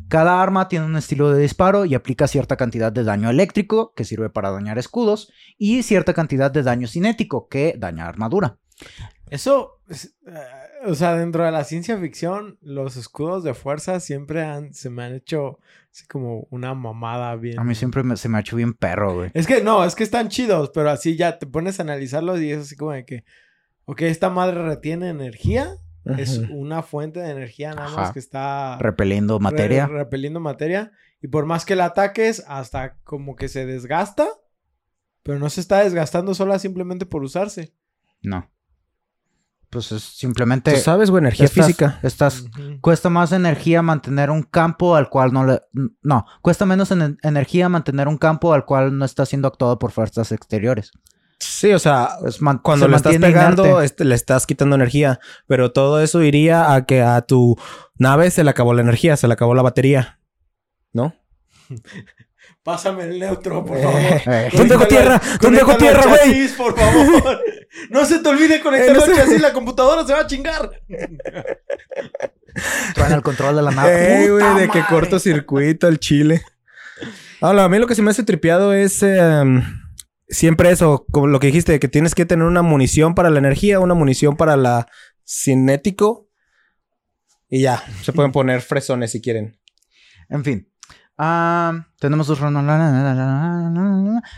[0.09, 4.05] Cada arma tiene un estilo de disparo y aplica cierta cantidad de daño eléctrico, que
[4.05, 8.59] sirve para dañar escudos, y cierta cantidad de daño cinético, que daña armadura.
[9.31, 10.33] Eso, es, eh,
[10.87, 15.05] o sea, dentro de la ciencia ficción, los escudos de fuerza siempre han, se me
[15.05, 15.59] han hecho
[15.93, 17.59] así como una mamada bien.
[17.59, 19.31] A mí siempre me- se me ha hecho bien perro, güey.
[19.35, 22.51] Es que no, es que están chidos, pero así ya te pones a analizarlos y
[22.53, 23.25] es así como de que,
[23.87, 25.77] ok, esta madre retiene energía,
[26.17, 27.97] es una fuente de energía nada Ajá.
[28.01, 29.87] más que está Repeliendo materia.
[29.87, 34.27] re- repeliendo materia, y por más que la ataques, hasta como que se desgasta,
[35.23, 37.75] pero no se está desgastando sola simplemente por usarse.
[38.23, 38.51] No.
[39.71, 40.73] Pues es simplemente.
[40.73, 41.99] Tú sabes, güey, energía estás- física.
[42.03, 42.45] Estás.
[42.81, 45.61] Cuesta más energía mantener un campo al cual no le.
[46.03, 46.25] No.
[46.41, 50.33] Cuesta menos en- energía mantener un campo al cual no está siendo actuado por fuerzas
[50.33, 50.91] exteriores.
[51.39, 55.21] Sí, o sea, Pues cuando se le estás pegando, este, le estás quitando energía.
[55.47, 57.57] Pero todo eso iría a que a tu
[57.99, 60.19] nave se le acabó la energía, se le acabó la batería.
[60.93, 61.15] ¿No?
[62.63, 64.01] Pásame el neutro, por Eh, favor.
[64.01, 65.23] Eh, ¿Dónde dejo tierra?
[65.41, 66.49] ¿Dónde al tierra, güey?
[66.57, 67.41] por favor.
[67.91, 69.23] No se te olvide conectarlo Eh, no al sé.
[69.27, 70.71] chasis, la computadora se va a chingar.
[72.95, 74.25] traen el control de la nave.
[74.25, 76.43] Eh, güey, ¡Puta de que cortocircuito el chile.
[77.41, 79.63] Ahora, a mí lo que se me hace tripeado es em,
[80.29, 83.81] siempre eso, como lo que dijiste, que tienes que tener una munición para la energía,
[83.81, 84.89] una munición para la
[85.27, 86.29] cinético.
[87.49, 89.59] Y ya, se pueden poner fresones si quieren.
[90.29, 90.68] En fin.
[91.19, 92.39] Ah, tenemos dos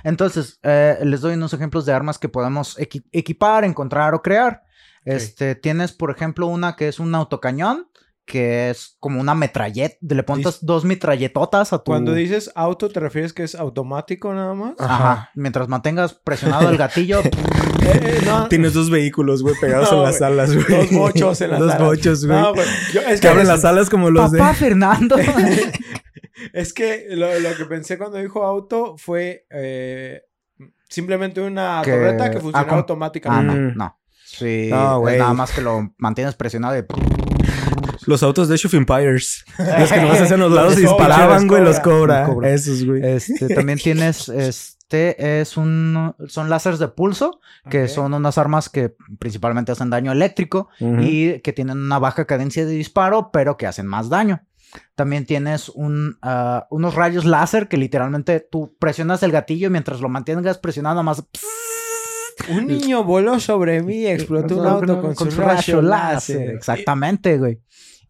[0.02, 4.62] Entonces, eh, les doy unos ejemplos de armas que podemos equi- equipar, encontrar o crear.
[5.04, 7.86] Este, tienes, por ejemplo, una que es un autocañón,
[8.26, 9.98] que es como una metrallet.
[10.00, 11.90] Le pones dos metralletotas a tu.
[11.90, 14.74] Cuando dices auto, ¿te refieres que es automático nada más?
[14.78, 14.94] Ajá.
[14.94, 15.30] Ajá.
[15.34, 17.20] Mientras mantengas presionado el gatillo.
[17.82, 20.66] Eh, eh, no, Tienes dos vehículos, güey, pegados No, en las alas, güey.
[20.68, 21.86] Dos bochos en las Dos alas.
[21.88, 22.38] bochos, güey.
[22.38, 24.54] no, es que que, abren las alas como los Papá de...
[24.54, 25.16] Fernando.
[26.52, 30.22] es que lo, lo que pensé cuando dijo auto fue eh,
[30.88, 33.54] simplemente una Que- torreta que funciona ah, con- ah, automáticamente.
[33.54, 33.96] no, no.
[34.24, 34.68] Sí.
[34.70, 36.84] No, es nada más que lo mantienes presionado y.
[38.06, 39.44] Los autos de Age of Empires.
[39.78, 42.20] Los que nomás hacían los lados cobra, disparaban, güey, los cobra.
[42.26, 42.50] Los cobra.
[42.50, 43.04] Esos, güey.
[43.04, 48.94] Este, también tienes, este, es un, son láseres de pulso, que son unas armas que
[49.18, 53.86] principalmente hacen daño eléctrico y que tienen una baja cadencia de disparo, pero que hacen
[53.86, 54.40] más daño.
[54.94, 60.00] También tienes un, ah, unos rayos láser que literalmente tú presionas el gatillo y mientras
[60.00, 61.24] lo mantengas presionado más
[62.48, 66.50] Un niño voló sobre mí y explotó un auto con, su rayo láser.
[66.50, 67.60] Exactamente, güey.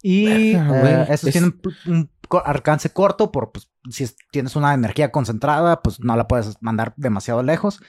[0.03, 4.17] Y Ah, eh, güey, esos es- tienen p- un alcance corto, por pues, si es-
[4.31, 7.81] tienes una energía concentrada, pues no la puedes mandar demasiado lejos.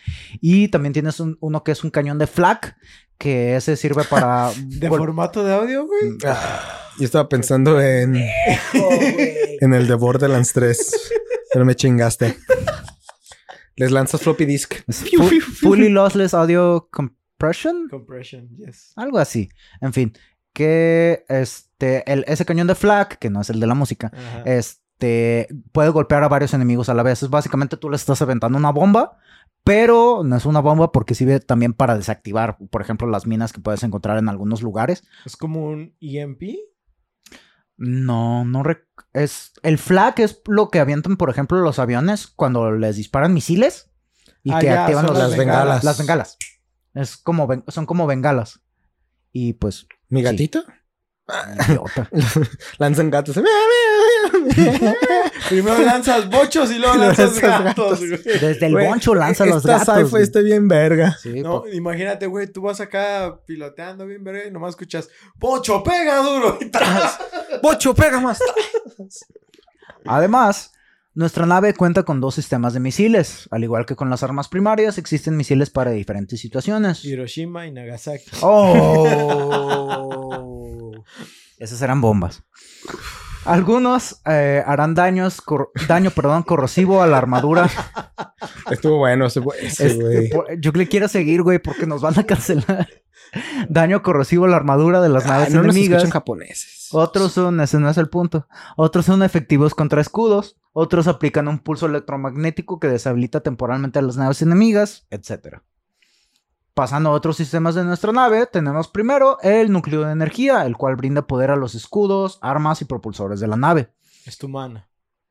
[0.42, 2.76] Y también tienes un- uno que es un cañón de flak,
[3.18, 4.52] que ese sirve para...
[4.66, 6.18] ¿De formato de audio, güey?
[6.98, 8.16] Yo estaba pensando en,
[9.62, 11.12] en el de Borderlands 3.
[11.54, 12.38] Pero me chingaste.
[13.76, 14.76] Les lanzas floppy disk.
[14.88, 17.88] es fu- fully lossless audio compression.
[17.90, 18.94] Compression, yes.
[18.96, 19.50] Algo así.
[19.82, 20.14] En fin,
[20.54, 21.24] que
[21.82, 24.44] este, el, ese cañón de flak, que no es el de la música, Ajá.
[24.46, 27.24] este, puede golpear a varios enemigos a la vez.
[27.24, 29.18] Es básicamente tú le estás aventando una bomba,
[29.64, 33.62] pero no es una bomba porque sirve también para desactivar, por ejemplo, las minas que
[33.62, 35.04] puedes encontrar en algunos lugares.
[35.26, 36.44] Es como un EMP.
[37.78, 42.72] No, no rec- es el flak es lo que avientan, por ejemplo, los aviones cuando
[42.72, 43.90] les disparan misiles
[44.44, 45.84] y Ah, que ya, activan los- las bengalas.
[45.84, 46.38] Las bengalas.
[46.94, 48.62] Es como son como bengalas.
[49.32, 50.26] Y pues ¿Mi Sí.
[51.68, 52.10] Idiota.
[52.78, 53.36] Lanzan gatos.
[55.50, 58.22] Primero lanzas bochos y luego lanzas gatos, güey.
[58.24, 59.96] Desde el Güey, boncho lanza los Esta gatos.
[59.96, 60.24] sci-fi güey.
[60.24, 61.18] está bien verga.
[61.22, 66.18] Sí, No, imagínate, güey, tú vas acá piloteando bien, verga, y nomás escuchas, ¡Bocho, pega
[66.18, 66.58] duro!
[66.62, 67.20] Y tras.
[67.62, 68.40] Bocho, pega más.
[70.06, 70.72] Además,
[71.14, 73.48] nuestra nave cuenta con dos sistemas de misiles.
[73.52, 77.04] Al igual que con las armas primarias, existen misiles para diferentes situaciones.
[77.04, 78.26] Hiroshima y Nagasaki.
[78.42, 80.48] ¡Oh!
[81.58, 82.44] Esas eran bombas.
[83.46, 87.70] Algunos eh, harán daños, cor- daño perdón, corrosivo a la armadura.
[88.70, 90.30] Estuvo bueno ese, Este, güey.
[90.30, 92.88] po- yo le quiero seguir, güey, porque nos van a cancelar.
[93.70, 96.12] Daño corrosivo a la armadura de las Ah, naves no enemigas.
[96.12, 96.90] japoneses.
[96.92, 98.48] Otros son, ese no es el punto.
[98.76, 100.58] Otros son efectivos contra escudos.
[100.74, 105.62] Otros aplican un pulso electromagnético que deshabilita temporalmente a las naves enemigas, etc.
[106.74, 110.96] Pasando a otros sistemas de nuestra nave, tenemos primero el núcleo de energía, el cual
[110.96, 113.94] brinda poder a los escudos, armas y propulsores de la nave.
[114.26, 114.88] Es tu mana.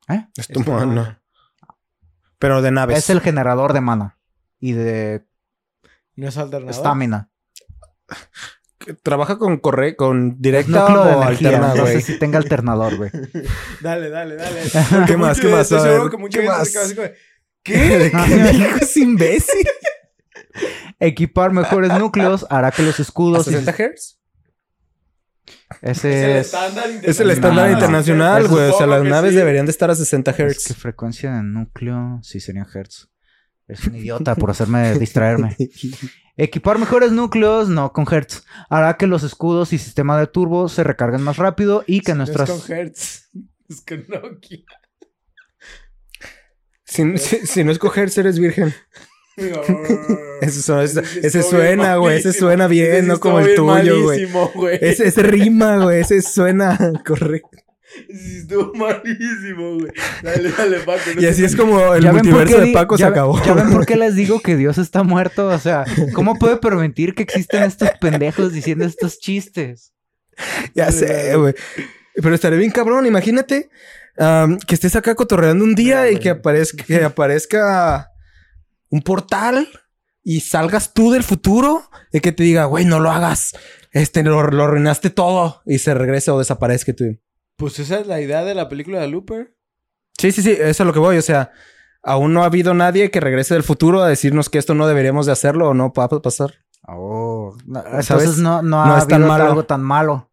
[0.08, 0.26] ¿Eh?
[0.36, 1.18] Es tu mano.
[2.38, 2.98] Pero de naves.
[2.98, 4.18] Es el generador de mana
[4.58, 5.26] y de
[6.16, 6.70] ¿No es alternador?
[6.74, 7.30] estamina.
[9.02, 13.10] Trabaja con corre con Es directa de o alterna, no sé si tenga alternador, güey.
[13.82, 14.62] Dale, dale, dale.
[15.06, 15.38] ¿Qué más?
[15.40, 15.68] ¿Qué más?
[15.68, 16.72] ¿qué más?
[17.62, 18.10] ¿Qué?
[18.26, 19.66] ¿Qué dijo ese imbécil?
[20.98, 23.46] Equipar mejores núcleos hará que los ¿A escudos...
[23.48, 24.18] y 60 Hz?
[25.82, 26.46] Ese Es el es...
[26.46, 28.70] estándar Es el No, estándar no, internacional, Eso güey.
[28.70, 29.36] O sea, las naves sí.
[29.36, 30.76] deberían de estar a 60 Es que Hz.
[30.76, 33.08] frecuencia de núcleo, sí serían hertz.
[33.68, 35.56] Es un idiota por hacerme distraerme.
[36.36, 40.82] Equipar mejores núcleos, no con hertz, hará que los escudos y sistema de turbo se
[40.84, 42.48] recarguen más rápido y que No nuestras...
[42.50, 43.30] es con Hertz.
[43.68, 44.58] Es con Nokia.
[46.84, 48.74] Si, si- si no escoger, eres virgen.
[50.40, 52.18] Ese, son- ese- suena, güey.
[52.18, 53.64] Ese suena bien, Ese no como el tuyo,
[54.02, 54.20] güey.
[54.20, 54.78] malísimo, güey.
[54.80, 56.00] Ese, ese rima, güey.
[56.00, 57.50] Ese suena correcto.
[58.08, 59.92] Ese sí estuvo malísimo, güey.
[60.22, 61.00] Dale, dale, Paco.
[61.14, 63.42] no Y así es como el ¿Ya ven por multiverso de Paco se ya- acabó.
[63.44, 65.48] ¿Ya ven por qué les digo que Dios está muerto?
[65.48, 69.92] O sea, ¿cómo puede permitir que existan estos pendejos diciendo estos chistes?
[70.74, 71.54] Ya sé, güey.
[72.14, 73.06] Pero estaría bien cabrón.
[73.06, 73.68] Imagínate
[74.66, 76.22] que estés acá cotorreando un día Ya, y güey.
[76.22, 78.09] que aparezca, que aparezca
[78.90, 79.68] un portal
[80.22, 83.52] y salgas tú del futuro y que te diga, güey, no lo hagas.
[83.92, 87.18] Este, lo, lo arruinaste todo y se regrese o desaparezca tú.
[87.56, 89.54] Pues esa es la idea de la película de Looper.
[90.18, 91.16] Sí, sí, sí, eso es lo que voy.
[91.18, 91.50] O sea,
[92.02, 95.26] aún no ha habido nadie que regrese del futuro a decirnos que esto no deberíamos
[95.26, 96.54] de hacerlo o no va a pasar.
[96.86, 98.10] Oh, no, ¿Sabes?
[98.10, 99.44] entonces no, no ha No es tan habido malo.
[99.44, 100.29] algo tan malo.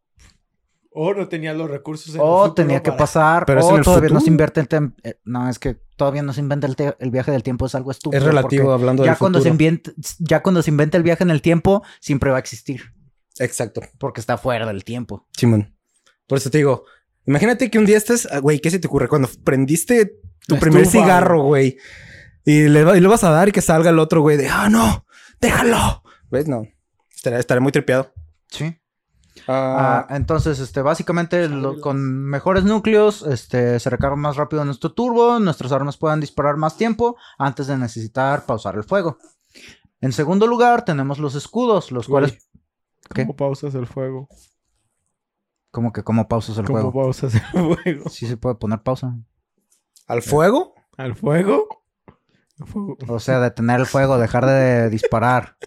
[0.99, 3.69] O no tenía los recursos en el O tenía que para- pasar, Pero es o
[3.71, 4.95] en el todavía no se invierte el tiempo.
[5.25, 7.91] no, es que todavía no se inventa el, te- el viaje del tiempo, es algo
[7.91, 8.19] estúpido.
[8.19, 11.29] Es relativo hablando ya del cuando se inventa, ya cuando se inventa el viaje en
[11.29, 12.81] el tiempo, siempre va a existir.
[13.39, 13.81] Exacto.
[13.99, 15.27] Porque está fuera del tiempo.
[15.37, 15.75] Simón.
[16.25, 16.85] Por eso te digo,
[17.27, 19.07] imagínate que un día estás, ah, güey, ¿qué se te ocurre?
[19.07, 21.77] Cuando prendiste tu primer estufa, cigarro, güey,
[22.43, 24.47] y le, va- y le vas a dar y que salga el otro, güey, de,
[24.49, 25.05] ah, no,
[25.39, 26.01] déjalo.
[26.31, 26.47] ¿Ves?
[26.47, 26.63] No.
[27.15, 28.11] Estaré, estaré muy tripeado.
[28.49, 28.75] Sí.
[29.47, 34.91] Ah, Ah, entonces, este, básicamente, lo- con mejores núcleos, este, se recarga más rápido nuestro
[34.93, 39.17] turbo, nuestras armas pueden disparar más tiempo antes de necesitar pausar el fuego.
[40.01, 42.49] En segundo lugar, tenemos los escudos, los cuales,
[43.13, 43.21] ¿Qué?
[43.23, 44.27] ¿Cómo pausas el fuego?
[45.71, 46.93] como que, ¿cómo pausas el ¿Cómo juego?
[46.93, 48.09] pausas el fuego?
[48.09, 49.15] Sí se puede poner pausa.
[50.07, 50.73] ¿Al fuego?
[50.97, 51.67] ¿Al fuego?
[52.59, 52.97] Al fuego.
[53.07, 55.57] O sea, detener el fuego, dejar de disparar.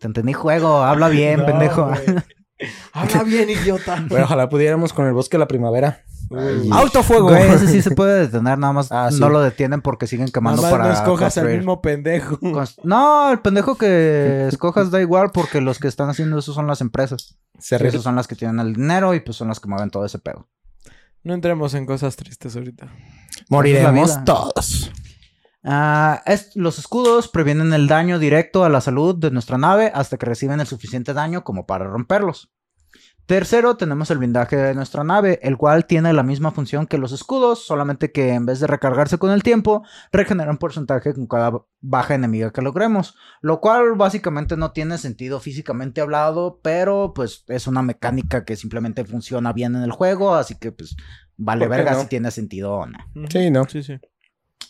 [0.00, 1.90] Te entendí juego, habla bien, No, pendejo.
[2.92, 4.04] Habla bien, idiota.
[4.08, 6.02] Bueno, ojalá pudiéramos con el bosque de la primavera.
[6.30, 6.68] Uy.
[6.72, 7.28] ¡Autofuego!
[7.28, 9.18] Güey, ese sí se puede detener, nada más Ah, sí.
[9.18, 11.58] no lo detienen porque siguen quemando Nada más para no escojas al construir.
[11.58, 12.38] mismo pendejo.
[12.82, 16.80] No, el pendejo que escojas da igual porque los que están haciendo eso son las
[16.82, 17.38] empresas.
[17.58, 20.04] Se esas son las que tienen el dinero y pues son las que mueven todo
[20.04, 20.46] ese pedo.
[21.24, 22.88] No entremos en cosas tristes ahorita.
[23.48, 24.90] Moriremos todos.
[25.64, 30.16] Ah, es- los escudos previenen el daño directo a la salud de nuestra nave hasta
[30.16, 32.50] que reciben el suficiente daño como para romperlos.
[33.26, 37.12] Tercero, tenemos el blindaje de nuestra nave, el cual tiene la misma función que los
[37.12, 41.52] escudos, solamente que en vez de recargarse con el tiempo, regenera un porcentaje con cada
[41.82, 47.66] baja enemiga que logremos, lo cual básicamente no tiene sentido físicamente hablado, pero pues es
[47.66, 50.96] una mecánica que simplemente funciona bien en el juego, así que pues
[51.36, 52.00] vale ¿Por qué verga no?
[52.04, 52.98] si tiene sentido o no.
[53.28, 53.68] Sí, ¿no?
[53.68, 53.98] Sí, sí.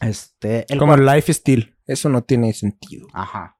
[0.00, 1.74] Este, el Como el life steal.
[1.86, 3.06] Eso no tiene sentido.
[3.12, 3.56] Ajá.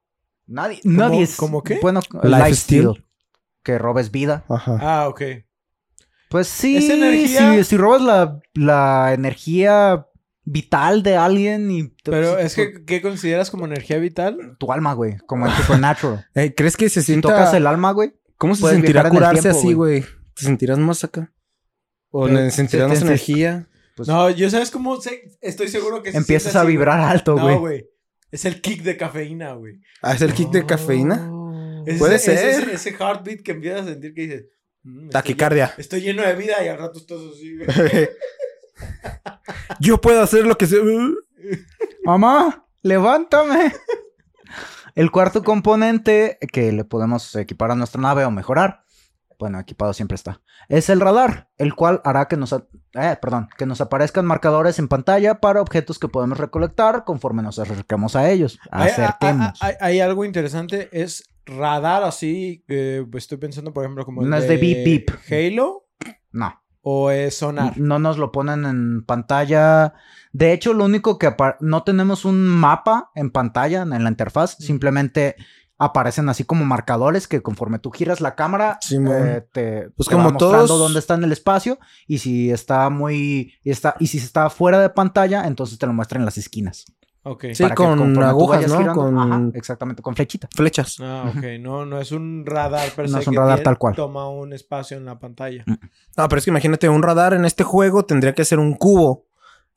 [0.47, 1.37] Nadie, ¿Cómo- nadie es.
[1.37, 1.79] cómo qué?
[1.81, 2.45] Bueno, Lifesteal.
[2.45, 3.05] lifesteal.
[3.63, 4.45] Que robes vida.
[4.49, 4.79] Ajá.
[4.81, 5.23] Ah, ok.
[6.31, 6.77] Pues sí.
[6.77, 7.55] ¿Es energía?
[7.59, 10.07] Si, si robas la, la energía
[10.45, 11.89] vital de alguien y.
[11.89, 14.57] te- Pero si- es que, ¿qué consideras como energía vital?
[14.59, 15.17] Tu alma, güey.
[15.27, 16.27] Como en Supernatural.
[16.35, 17.29] Eh, ¿Crees que se si sienta...
[17.29, 18.15] tocas el alma, güey.
[18.37, 20.03] ¿Cómo se sentirá el curarse tiempo, así, güey?
[20.35, 21.33] ¿Te sentirás más acá?
[22.11, 23.69] ¿O Pero ne- sentirás se más energía?
[23.99, 27.55] Pues No, yo sabes cómo sé- estoy seguro que empiezas a así, vibrar alto, güey.
[27.57, 27.87] No, güey.
[28.31, 29.75] Es el kick de cafeína, güey.
[30.03, 31.31] Ah, ¿es el kick de cafeína?
[31.87, 32.63] Es Puede ese, ser.
[32.63, 34.45] Ese, ese heartbeat que empiezas a sentir que dices...
[34.85, 35.67] "Mm, estoy Taquicardia.
[35.69, 37.69] lleno- Estoy lleno de vida y al rato estás así, güey.
[39.81, 40.77] Yo puedo hacer lo que se...
[42.05, 43.73] Mamá, levántame.
[44.95, 48.85] El cuarto componente que le podemos equipar a nuestra nave o mejorar,
[49.39, 53.67] bueno, equipado siempre está, es el radar, el cual hará que nos, eh, perdón, que
[53.67, 58.59] nos aparezcan marcadores en pantalla para objetos que podemos recolectar conforme nos acerquemos a ellos.
[58.71, 59.63] Hay- Acerquemos.
[59.63, 64.29] Hay, hay- hay algo interesante, es radar así, eh, estoy pensando por ejemplo como el
[64.31, 65.11] No es de beep, beep.
[65.31, 65.87] Halo
[66.33, 67.79] No, o es sonar.
[67.79, 69.95] no nos lo ponen en pantalla.
[70.33, 75.37] De hecho, lo único que no tenemos un mapa en pantalla en la interfaz, simplemente
[75.79, 80.23] aparecen así como marcadores que conforme tú giras la cámara eh, te, Pues te va
[80.23, 84.09] como mostrando todos- dónde está en el espacio y si está muy y está y
[84.09, 86.85] si está fuera de pantalla, entonces te lo muestra en las esquinas.
[87.25, 87.47] Ok.
[87.53, 88.79] Sí, con agujas, ¿no?
[88.79, 90.49] girando- Con- Ajá, exactamente, con flechita.
[90.55, 90.97] Flechas.
[91.01, 91.45] Ah, ok.
[91.61, 93.95] No, no es un radar per No es un que radar tiene- tal cual.
[93.95, 95.63] Toma un espacio en la pantalla.
[95.67, 99.27] No, pero es que imagínate, un radar en este juego tendría que ser un cubo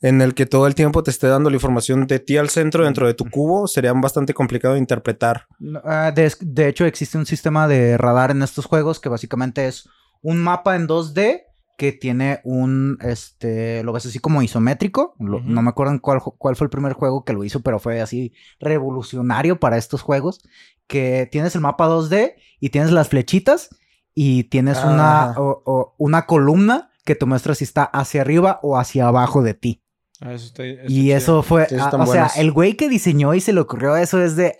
[0.01, 2.83] en el que todo el tiempo te esté dando la información de ti al centro
[2.85, 3.67] dentro de tu cubo.
[3.67, 5.47] Sería bastante complicado de interpretar.
[5.83, 9.87] Ah, de, de hecho, existe un sistema de radar en estos juegos que básicamente es
[10.21, 11.43] un mapa en 2D
[11.77, 15.15] que tiene un, este, lo ves así como isométrico.
[15.53, 18.01] No me acuerdo en cuál, cuál fue el primer juego que lo hizo, pero fue
[18.01, 20.41] así revolucionario para estos juegos.
[20.87, 23.69] Que tienes el mapa 2D y tienes las flechitas
[24.13, 28.77] y tienes una, o- o una columna que te muestra si está hacia arriba o
[28.77, 29.80] hacia abajo de ti.
[30.21, 33.41] Ah, eso está, eso Y eso fue, ah, o sea, el güey que diseñó y
[33.41, 34.55] se le ocurrió eso es de...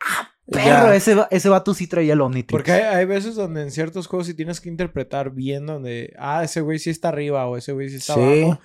[0.00, 0.64] ¡Ah, perro!
[0.64, 0.94] Ya.
[0.94, 2.52] Ese, va- ese vato sí traía el Omnitrix.
[2.52, 6.44] Porque hay, hay veces donde en ciertos juegos sí tienes que interpretar bien donde, ah,
[6.44, 8.20] ese güey sí está arriba o ese güey sí está Sí.
[8.20, 8.60] abajo.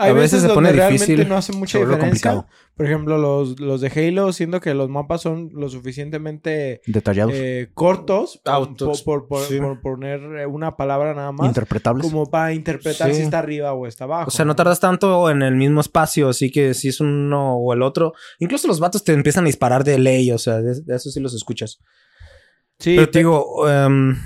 [0.00, 1.28] Hay A veces veces, se donde pone realmente difícil.
[1.28, 2.00] no hace mucha diferencia.
[2.06, 2.46] complicado.
[2.76, 7.32] Por ejemplo, los, los de Halo, siendo que los mapas son lo suficientemente Detallados.
[7.34, 9.58] eh, cortos, por, Autos, por- por- sí.
[9.58, 12.02] por poner una palabra nada más, interpretables.
[12.06, 13.16] como para interpretar Sí.
[13.16, 14.28] si está arriba o está abajo.
[14.28, 17.72] O sea, no tardas tanto en el mismo espacio, así que si es uno o
[17.72, 18.12] el otro.
[18.38, 21.18] Incluso los vatos te empiezan a disparar de ley, o sea, de, de eso sí
[21.20, 21.80] los escuchas.
[22.78, 24.16] Sí, Pero te digo, em,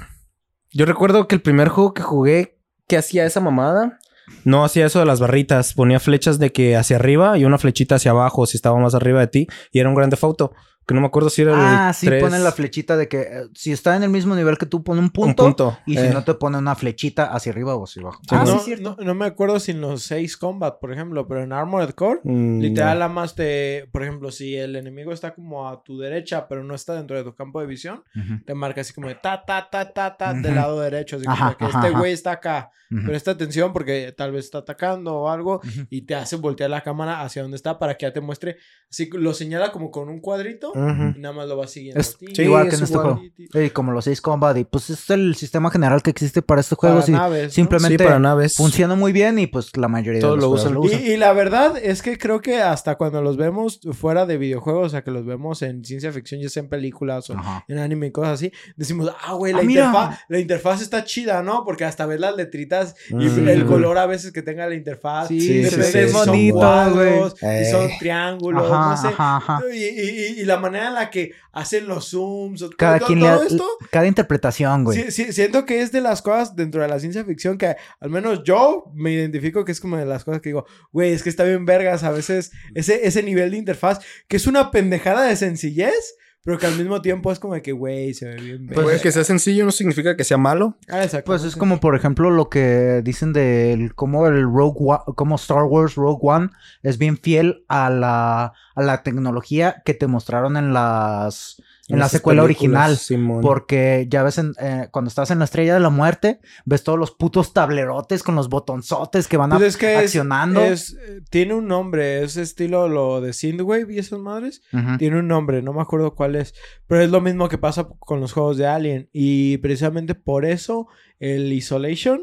[0.71, 3.99] yo recuerdo que el primer juego que jugué que hacía esa mamada,
[4.45, 7.97] no hacía eso de las barritas, ponía flechas de que hacia arriba y una flechita
[7.97, 10.53] hacia abajo si estaba más arriba de ti, y era un grande foto,
[10.87, 13.21] que no me acuerdo si era el Ah, sí, tres- pone la flechita de que
[13.21, 15.45] eh, si está en el mismo nivel que tú, pone un un punto.
[15.45, 15.79] punto.
[15.87, 16.11] Y si eh.
[16.13, 18.21] no te pone una flechita hacia arriba o hacia abajo.
[18.23, 18.97] Sí, ah, no, sí, cierto.
[18.99, 22.21] no, no me acuerdo si en los 6 combat, por ejemplo, pero en Armored Core,
[22.25, 23.01] Mm, literal, no.
[23.01, 23.89] nada más te.
[23.93, 27.25] Por ejemplo, si el enemigo está como a tu derecha, pero no está dentro de
[27.25, 30.33] tu campo de visión, Ujú, te marca así como de ta, ta, ta, ta, ta,
[30.35, 30.55] del Ujú.
[30.55, 31.17] lado derecho.
[31.17, 31.99] Así como Ajá, que ajá, este ajá.
[31.99, 32.71] güey está acá.
[32.91, 35.61] ujú, Presta atención porque tal vez está atacando o algo
[35.91, 38.57] y te hace voltear la cámara hacia donde está para que ya te muestre.
[38.91, 40.73] Así lo señala como con un cuadrito
[41.17, 42.01] Y nada más lo va siguiendo.
[42.01, 43.23] Es Ti, sí, igual que en este juego.
[43.55, 46.79] Y como los 6 Combat, y pues es el sistema general que existe para estos
[46.79, 47.05] juegos.
[47.07, 47.51] Para y naves, ¿no?
[47.51, 48.57] simplemente Sí, para naves.
[48.57, 50.75] funciona muy bien y pues la mayoría Todos de los lo juegos usan.
[50.75, 51.01] lo usan.
[51.01, 54.87] Y, y la verdad es que creo que hasta cuando los vemos fuera de videojuegos,
[54.87, 57.65] o sea, que los vemos en ciencia ficción, ya sea en películas o Ajá.
[57.69, 59.85] en anime y cosas así, decimos, ah, güey, Ah, la, mira.
[59.87, 61.65] interfaz, la interfaz está chida, ¿no?
[61.65, 63.49] Porque hasta ves las letritas y Mm.
[63.49, 65.29] el color a veces que tenga la interfaz.
[65.29, 67.63] Sí, se repente ve son bonito, cuadros güey.
[67.63, 67.97] y son Eh.
[67.99, 69.09] triángulos, Ajá, no sé.
[69.09, 69.61] ajá, ajá.
[69.73, 72.63] Y, y- y- y la manera en la que hacen los zooms.
[72.63, 73.67] o Cada todo, quien le todo da- esto.
[73.91, 75.03] Cada interpretación, güey.
[75.03, 78.09] Sí, sí, siento que es de las cosas dentro de la ciencia ficción que al
[78.11, 81.29] menos yo me identifico que es como de las cosas que digo, güey, es que
[81.29, 83.99] está bien vergas a veces ese, ese nivel de interfaz,
[84.29, 86.15] que es una pendejada de sencillez,
[86.45, 88.67] pero que al mismo tiempo es como de que, güey, se ve bien.
[88.67, 90.77] Pues que sea sencillo no significa que sea malo.
[90.89, 91.27] Ah, exacto.
[91.27, 95.65] Pues es como, por ejemplo, lo que dicen del cómo el Rogue One, como Star
[95.65, 96.51] Wars Rogue One
[96.83, 101.63] es bien fiel a la, a la tecnología que te mostraron en las
[101.93, 102.97] en la secuela original.
[102.97, 103.41] Simón.
[103.43, 106.99] Porque ya ves, en, eh, cuando estás en la estrella de la muerte, ves todos
[106.99, 110.61] los putos tablerotes con los botonzotes que van Pues a- es que accionando.
[110.61, 114.63] es, eh, tiene un nombre, es estilo lo de Synthwave y esas madres.
[114.99, 116.55] Tiene un nombre, no me acuerdo cuál es.
[116.87, 119.09] Pero es lo mismo que pasa con los juegos de Alien.
[119.13, 120.89] Y precisamente por eso
[121.21, 122.23] el Isolation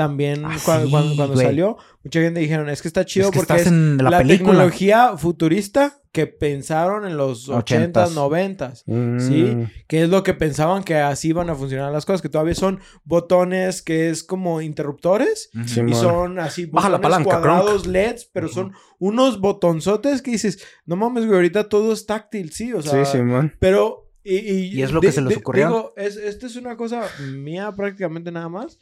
[0.00, 3.32] también Ah, cuando, sí, cuando, cuando salió, mucha gente dijeron, es que está chido Es
[3.32, 8.14] que porque estás es en la, la, tecnología futurista que pensaron en los 80s, 80s.
[8.14, 8.82] 90s.
[8.86, 9.20] Mm.
[9.20, 12.54] Sí, que es lo que pensaban que así iban a funcionar las cosas, que todavía
[12.54, 18.48] son botones que es como interruptores y son así Baja la palanca, cuadrados LEDs, pero
[18.48, 23.04] son unos botonzotes que dices, no mames, güey, ahorita todo es táctil, sí, o sea,
[23.04, 23.52] sí, Simón.
[23.60, 25.66] pero y, y- Y es lo que se les ocurrió.
[25.66, 28.78] Digo, es, esta es una cosa mía prácticamente nada más,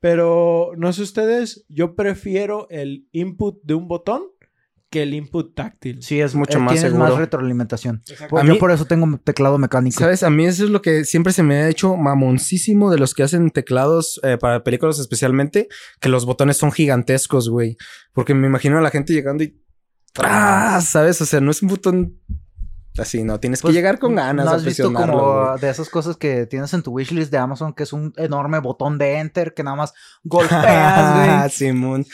[0.00, 4.22] pero no sé ustedes, yo prefiero el input de un botón
[4.90, 6.02] que el input táctil.
[6.02, 7.10] Sí, es mucho eh, más tienes seguro.
[7.10, 8.02] más retroalimentación.
[8.08, 8.38] Exacto.
[8.38, 9.98] A yo mí- por eso tengo un teclado mecánico.
[10.00, 10.22] ¿Sabes?
[10.22, 13.22] A mí eso es lo que siempre se me ha hecho mamoncísimo de los que
[13.22, 15.68] hacen teclados eh, para películas especialmente,
[16.00, 17.76] que los botones son gigantescos, güey.
[18.14, 19.60] Porque me imagino a la gente llegando y...
[20.14, 20.86] ¡Tras!
[20.88, 21.20] ¿Sabes?
[21.20, 22.18] O sea, no es un botón
[23.00, 23.38] así, no.
[23.40, 26.46] Tienes Pues, que llegar con ganas ¿No a has visto como de esas cosas que
[26.46, 29.76] tienes en tu wishlist de Amazon, que es un enorme botón de enter que nada
[29.76, 29.94] más
[30.24, 31.48] golpeas, Ah?
[31.50, 32.04] Simón.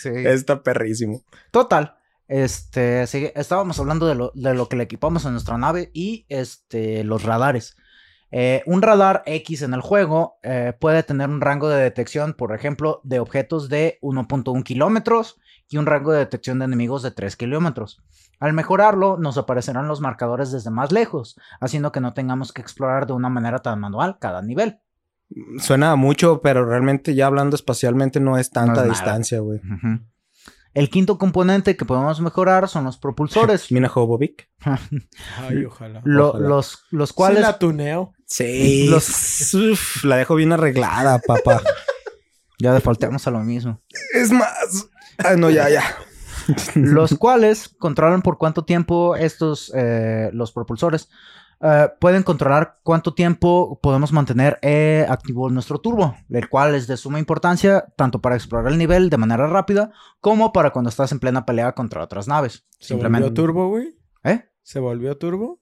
[0.00, 0.10] Sí.
[0.14, 1.22] Está perrísimo.
[1.50, 1.96] Total.
[2.28, 6.26] Este, sí, estábamos hablando de lo, de lo que le equipamos a nuestra nave y
[6.28, 7.76] este, los radares.
[8.32, 12.52] Eh, un radar X en el juego eh, puede tener un rango de detección, por
[12.54, 17.36] ejemplo, de objetos de 1.1 kilómetros y un rango de detección de enemigos de 3
[17.36, 18.02] kilómetros.
[18.38, 23.06] Al mejorarlo, nos aparecerán los marcadores desde más lejos, haciendo que no tengamos que explorar
[23.06, 24.78] de una manera tan manual cada nivel.
[25.58, 29.60] Suena a mucho, pero realmente ya hablando espacialmente no es tanta distancia, güey.
[30.74, 33.72] El quinto componente que podemos mejorar son los propulsores.
[33.72, 34.48] Mina Jovovic.
[35.40, 36.02] Ay, ojalá.
[36.04, 36.48] Lo- Ojalá.
[36.48, 38.12] los, los ¿Cuál cuales la tuneo?
[38.26, 38.86] Sí.
[38.90, 41.62] Los- Uf, la dejo bien arreglada, papá.
[42.58, 43.80] ya defaultemos a lo mismo.
[44.14, 44.88] es más.
[45.16, 45.82] Ay, no, ya, ya.
[46.74, 51.08] Los cuales controlan por cuánto tiempo estos, eh, los propulsores,
[51.60, 56.96] eh, pueden controlar cuánto tiempo podemos mantener eh, activo nuestro turbo, el cual es de
[56.98, 59.90] suma importancia tanto para explorar el nivel de manera rápida
[60.20, 62.66] como para cuando estás en plena pelea contra otras naves.
[62.78, 63.28] ¿Se Simplemente.
[63.30, 63.98] volvió turbo, güey?
[64.24, 64.44] ¿Eh?
[64.62, 65.60] ¿Se volvió turbo?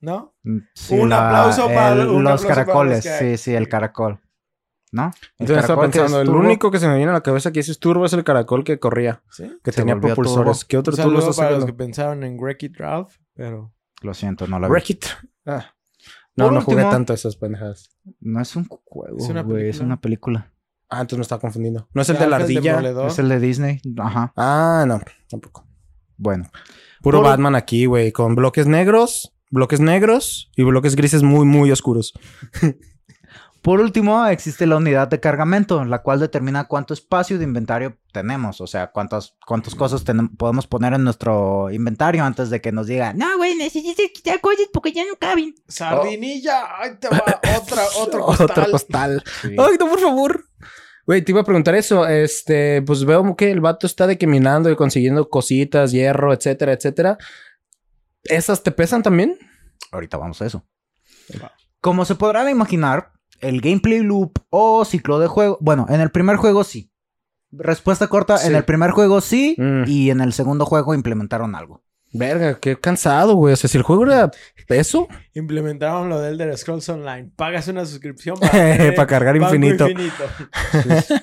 [0.00, 0.34] ¿No?
[0.42, 3.04] Mm, sí, Un aplauso para- el- un los aplauso para caracoles.
[3.04, 4.20] los que- Sí, sí, el caracol.
[4.96, 5.04] ¿No?
[5.04, 6.40] El Entonces estaba es pensando, el turbo.
[6.40, 8.78] único que se me viene a la cabeza que es turbo es el caracol que
[8.78, 9.44] corría, ¿Sí?
[9.62, 10.60] que Se tenía propulsores.
[10.60, 10.66] turbo.
[10.68, 13.72] ¿Qué otro turbo para los que pensaron en Wreck-It Ralph, pero...
[14.02, 14.72] Lo siento, no la vi.
[14.72, 15.04] Wreck-It.
[15.46, 15.66] Ah.
[16.36, 17.90] No, Por no jugué tanto esas pendejadas.
[18.20, 19.86] No es un juego, Es una güey, es película.
[19.86, 20.52] una película.
[20.88, 21.88] Ah, entonces me estaba confundiendo.
[21.94, 22.80] ¿No es el de la ardilla?
[23.06, 23.80] Es el de Disney.
[23.98, 24.32] Ajá.
[24.36, 25.66] Ah, no, tampoco.
[26.16, 26.48] Bueno.
[27.02, 31.70] Puro Por- Batman aquí, güey, con bloques negros, bloques negros y bloques grises muy, muy
[31.72, 32.12] oscuros.
[33.66, 38.60] Por último, existe la unidad de cargamento, la cual determina cuánto espacio de inventario tenemos,
[38.60, 42.86] o sea, cuántas, cuántas cosas tenem- podemos poner en nuestro inventario antes de que nos
[42.86, 45.52] digan, no, güey, necesitas quitar cosas porque ya no caben.
[45.66, 46.80] ¡Sardinilla!
[46.80, 47.18] ¡Ahí te va!
[47.60, 48.44] Otra, otro costal.
[48.50, 49.24] Otro costal.
[49.42, 50.44] Ay, no, por favor.
[51.04, 52.06] Güey, te iba a preguntar eso.
[52.06, 56.72] Este, pues veo que el vato está de que minando y consiguiendo cositas, hierro, etcétera,
[56.72, 57.18] etcétera.
[58.22, 59.36] ¿Esas te pesan también?
[59.90, 60.64] Ahorita vamos a eso.
[61.80, 66.36] Como se podrán imaginar, el gameplay loop o ciclo de juego, bueno, en el primer
[66.36, 66.90] juego sí.
[67.52, 68.48] Respuesta corta, Sí.
[68.48, 69.84] en el primer juego sí, Mm.
[69.86, 71.82] y en el segundo juego implementaron algo.
[72.12, 73.52] Verga, qué cansado, güey.
[73.52, 74.30] O sea, si el juego era
[74.68, 77.30] eso, Implementaron lo de Elder Scrolls Online.
[77.36, 78.38] Pagas una suscripción
[78.96, 79.86] Para cargar banco infinito.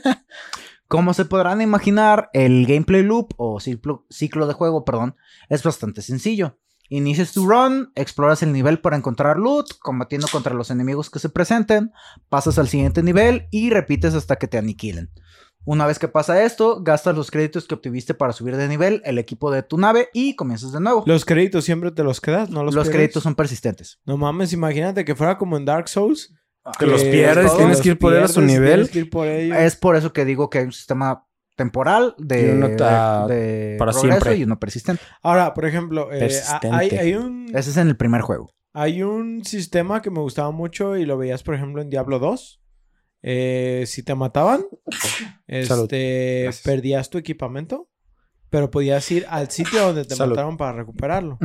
[0.87, 5.15] Como se podrán imaginar, el gameplay loop o ciclo, ciclo de juego, perdón,
[5.49, 6.59] es bastante sencillo.
[6.89, 11.29] Inicias tu run, exploras el nivel para encontrar loot, combatiendo contra los enemigos que se
[11.29, 11.91] presenten,
[12.29, 15.09] pasas al siguiente nivel y repites hasta que te aniquilen.
[15.65, 19.17] Una vez que pasa esto, gastas los créditos que obtuviste para subir de nivel el
[19.17, 21.03] equipo de tu nave y comienzas de nuevo.
[21.07, 22.97] Los créditos siempre te los quedas, ¿no los Los, pierdes?
[22.99, 23.99] créditos son persistentes.
[24.05, 26.33] No mames, imagínate que fuera como en Dark Souls.
[26.79, 28.73] Te los que pierdes, todos tienes que ir por él a su nivel.
[28.73, 29.57] Tienes que ir por ellos.
[29.57, 31.25] Es por eso que digo que hay un sistema
[31.55, 34.37] temporal de, Y uno ta- de para progreso siempre.
[34.37, 35.01] y uno persistente.
[35.21, 36.69] Ahora, por ejemplo, eh, Persistente.
[36.71, 38.51] hay, hay un, Ese es en el primer juego.
[38.73, 42.59] hay un sistema que me gustaba mucho y lo veías, por ejemplo, en Diablo 2.
[43.25, 44.65] Eh, si te mataban,
[45.47, 47.89] este, perdías tu equipamiento,
[48.49, 50.31] pero podías ir al sitio donde te Salud.
[50.35, 51.39] mataron para recuperarlo.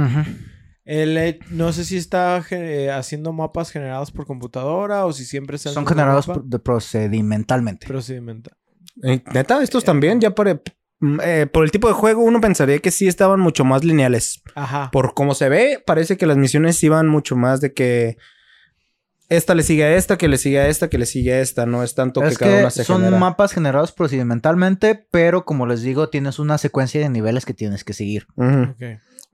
[0.85, 5.57] El, eh, no sé si está eh, haciendo mapas generados por computadora o si siempre
[5.57, 7.87] está Son generados mapa por- de procedimentalmente.
[7.87, 8.57] procedimental.
[9.03, 10.63] Eh, Neta, estos también, ya por,
[11.01, 14.43] mm, eh, por el tipo de juego, uno pensaría que sí estaban mucho más lineales.
[14.55, 14.91] Ajá.
[14.93, 18.17] Por como se ve, parece que las misiones iban mucho más de que
[19.29, 21.67] esta le sigue a esta, que le sigue a esta, que le sigue a esta.
[21.67, 23.19] No es tanto que cada que una se son genera.
[23.19, 27.93] mapas generados procedimentalmente, pero como les digo, tienes una secuencia de niveles que tienes que
[27.93, 28.27] seguir.
[28.37, 28.71] Ujú.
[28.71, 28.83] Ok.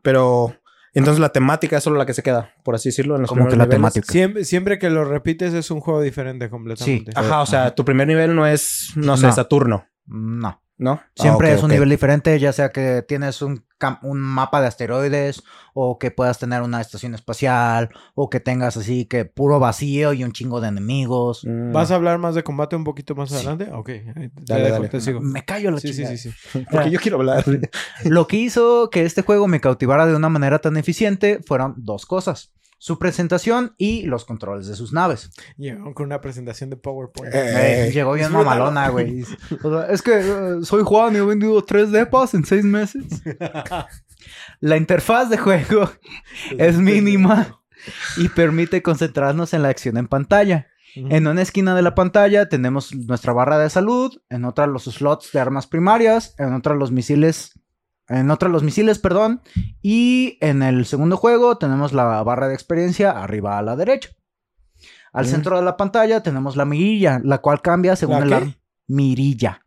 [0.02, 0.56] Pero
[0.94, 3.16] entonces la temática es solo la que se queda, por así decirlo.
[3.16, 3.70] En los Como que la niveles.
[3.76, 4.06] temática.
[4.12, 7.12] Siempre, siempre que lo repites es un juego diferente completamente.
[7.14, 7.74] Ajá, o sea, Ajá.
[7.74, 9.32] tu primer nivel no es, no sé, No.
[9.32, 10.60] Saturno, No.
[10.76, 11.00] ¿No?
[11.14, 13.64] Siempre Ah, ok, es un nivel diferente, ya sea que tienes un,
[14.02, 15.42] un mapa de asteroides
[15.74, 20.24] o que puedas tener una estación espacial o que tengas así que puro vacío y
[20.24, 21.44] un chingo de enemigos.
[21.44, 21.72] Mm.
[21.72, 23.36] ¿Vas a hablar más de combate un poquito más Sí.
[23.36, 23.70] adelante?
[23.72, 23.90] Ok.
[24.46, 24.88] Dale, dejo, dale.
[24.88, 25.20] te sigo.
[25.20, 26.16] Me callo la Sí, sí, chingada.
[26.16, 26.66] sí, sí.
[26.70, 27.44] Porque yo quiero hablar.
[28.04, 32.06] Lo que hizo que este juego me cautivara de una manera tan eficiente fueron dos
[32.06, 32.52] cosas.
[32.84, 35.30] Su presentación y los controles de sus naves.
[35.56, 37.34] Llegaron con una presentación de PowerPoint.
[37.34, 39.24] Eh, Eh, llegó bien mamalona, güey.
[39.62, 43.22] O sea, es que eh, soy Juan y he vendido tres depas en seis meses.
[44.60, 45.90] La interfaz de juego
[46.58, 47.62] es mínima
[48.18, 50.66] y permite concentrarnos en la acción en pantalla.
[50.94, 55.32] En una esquina de la pantalla tenemos nuestra barra de salud, en otra los slots
[55.32, 57.58] de armas primarias, en otra los misiles,
[58.08, 59.40] en otra los misiles, perdón,
[59.82, 64.10] y en el segundo juego tenemos la barra de experiencia arriba a la derecha.
[65.12, 68.54] Al centro de la pantalla tenemos la mirilla, la cual cambia según ¿La el arma.
[68.88, 69.64] Mirilla.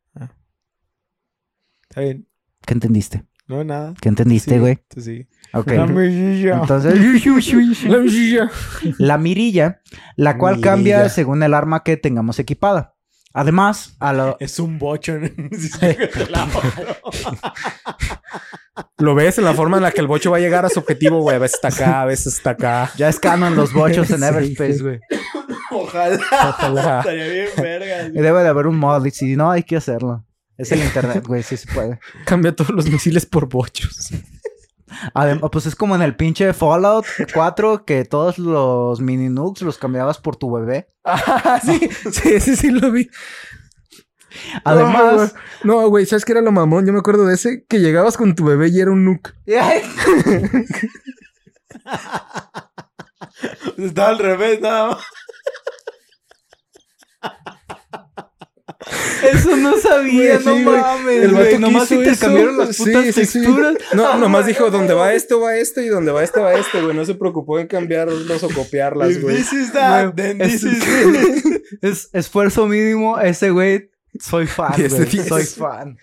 [1.90, 2.28] Está bien.
[2.66, 3.26] ¿Qué entendiste?
[3.48, 3.94] No, nada.
[4.02, 4.80] ¿Qué entendiste, Sí, güey?
[4.98, 5.28] Sí.
[5.54, 5.72] Ok.
[5.72, 6.60] La mirilla.
[6.60, 7.00] Entonces,
[8.98, 9.82] la mirilla,
[10.18, 10.70] la cual Mirilla.
[10.72, 12.97] cambia según el arma que tengamos equipada.
[13.38, 15.14] Además, a lo, Es un bocho.
[15.20, 15.30] ¿no?
[18.98, 20.80] Lo ves en la forma en la que el bocho va a llegar a su
[20.80, 21.36] objetivo, güey.
[21.36, 22.92] A veces está acá, a veces está acá.
[22.98, 25.00] Ya es canon los bochos en Everspace, güey.
[25.70, 26.20] Ojalá.
[26.50, 27.00] Ojalá.
[27.02, 28.08] Estaría bien verga.
[28.08, 29.06] Y debe de haber un mod.
[29.06, 30.26] Y si no, hay que hacerlo.
[30.58, 31.44] Es el internet, güey.
[31.44, 32.00] Sí se puede.
[32.26, 34.10] Cambia todos los misiles por bochos.
[35.14, 39.78] Además, pues es como en el pinche Fallout 4 que todos los mini nukes los
[39.78, 40.90] cambiabas por tu bebé.
[41.04, 43.10] Ah, sí, sí, sí, sí, lo vi.
[44.64, 45.34] Además,
[45.64, 46.86] No, güey, ¿sabes qué era lo mamón?
[46.86, 49.34] Yo me acuerdo de ese que llegabas con tu bebé y era un nuke.
[53.78, 54.98] Estaba al revés, nada más.
[59.34, 61.24] eso no sabía, Güey, no sí, mames.
[61.24, 61.46] El güey.
[61.46, 63.40] vato Nomás intercambiaron eso, las putas sí, sí, sí.
[63.40, 63.76] texturas.
[63.94, 66.96] No, nomás dijo, donde va esto, va esto, y donde va este, va este, güey.
[66.96, 69.36] No se preocupó en cambiarlos o copiarlas, güey.
[69.38, 71.62] this is that, Güey, then es- this is this.
[71.82, 73.20] Es esfuerzo mínimo.
[73.20, 74.90] Ese güey, soy fan, güey.
[75.28, 75.98] Soy fan.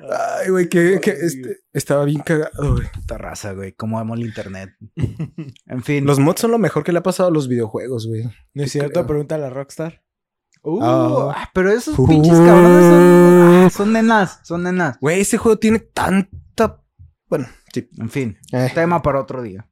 [0.00, 2.86] Ay, güey, que, que este, estaba bien cagado, güey.
[2.92, 3.72] Puta raza, güey.
[3.72, 4.70] Como amo el internet.
[5.66, 6.04] En fin.
[6.04, 8.24] Los mods son lo mejor que le ha pasado a los videojuegos, güey.
[8.54, 9.06] ¿No es cierto?
[9.06, 10.02] Pregúntale a Rockstar.
[10.62, 11.34] Uh, Ah.
[11.36, 12.06] ah, pero esos Uh.
[12.06, 14.98] pinches cabrones son, ah, son nenas, son nenas.
[15.00, 16.82] Güey, ese juego tiene tanta...
[17.28, 17.88] Bueno, sí.
[17.98, 18.70] En fin, Eh.
[18.74, 19.68] tema para otro día.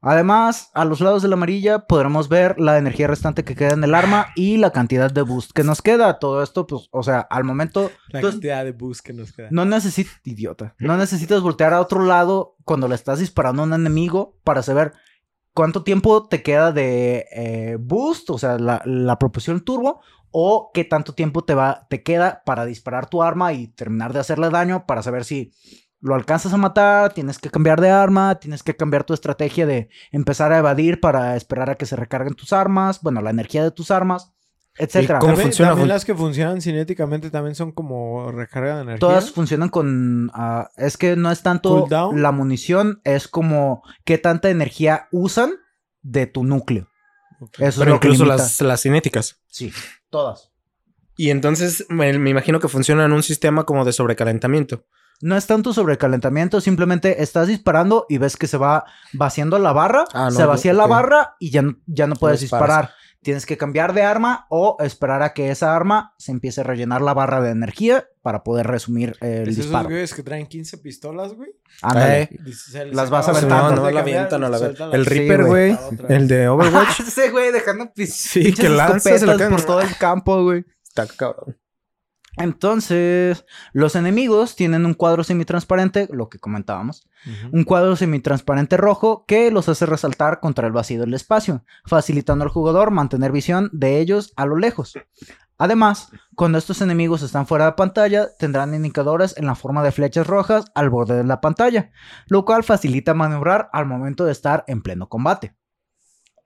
[0.00, 3.84] Además, a los lados de la amarilla podremos ver la energía restante que queda en
[3.84, 6.18] el arma y la cantidad de boost que nos queda.
[6.18, 9.48] Todo esto, pues, o sea, al momento La Tú- cantidad de boost que nos queda.
[9.50, 13.74] no necesitas, idiota, no necesitas voltear a otro lado cuando le estás disparando a un
[13.74, 14.92] enemigo para saber
[15.54, 20.00] cuánto tiempo te queda de eh, boost, o sea, la, la propulsión turbo,
[20.32, 24.20] o qué tanto tiempo te, va, te queda para disparar tu arma y terminar de
[24.20, 25.52] hacerle daño para saber si
[26.00, 29.90] lo alcanzas a matar, tienes que cambiar de arma, tienes que cambiar tu estrategia de
[30.12, 33.70] empezar a evadir para esperar a que se recarguen tus armas, bueno, la energía de
[33.70, 34.32] tus armas,
[34.78, 35.18] etcétera.
[35.18, 35.70] cómo También, funciona?
[35.72, 38.98] también Fun- las que funcionan cinéticamente también son como recarga de energía.
[39.00, 40.30] Todas funcionan con...
[40.32, 45.50] ah, es que no es tanto la munición, es como qué tanta energía usan
[46.02, 46.88] de tu núcleo.
[47.58, 49.36] Eso Pero incluso las, las cinéticas.
[49.48, 49.72] Sí,
[50.10, 50.50] todas.
[51.16, 54.84] Y entonces me, me imagino que funciona en un sistema como de sobrecalentamiento.
[55.22, 60.04] No es tanto sobrecalentamiento, simplemente estás disparando y ves que se va vaciando la barra,
[60.14, 62.92] Ah, no, se vacía la barra y ya, no- ya no puedes disparar.
[63.22, 67.02] Tienes que cambiar de arma o esperar a que esa arma se empiece a rellenar
[67.02, 69.90] la barra de energía para poder resumir el ¿Es esos disparo.
[69.90, 71.50] güeyes que traen 15 pistolas, güey?
[71.82, 72.22] Ándale.
[72.22, 72.40] Eh.
[72.92, 73.70] Las vas aventando.
[73.70, 74.56] de No, no la avientan a la
[74.92, 75.78] El Reaper, güey.
[76.08, 77.00] El de Overwatch.
[77.06, 79.50] Ese güey dejando pis- Sí, que lanza, se la escopetas caen.
[79.52, 80.64] por todo el campo, güey.
[80.82, 81.56] Está cabrón.
[82.36, 87.08] Entonces, los enemigos tienen un cuadro semitransparente, lo que comentábamos,
[87.52, 92.50] un cuadro semitransparente rojo que los hace resaltar contra el vacío del espacio, facilitando al
[92.50, 94.94] jugador mantener visión de ellos a lo lejos.
[95.58, 100.26] Además, cuando estos enemigos están fuera de pantalla, tendrán indicadores en la forma de flechas
[100.26, 101.90] rojas al borde de la pantalla,
[102.28, 105.54] lo cual facilita maniobrar al momento de estar en pleno combate.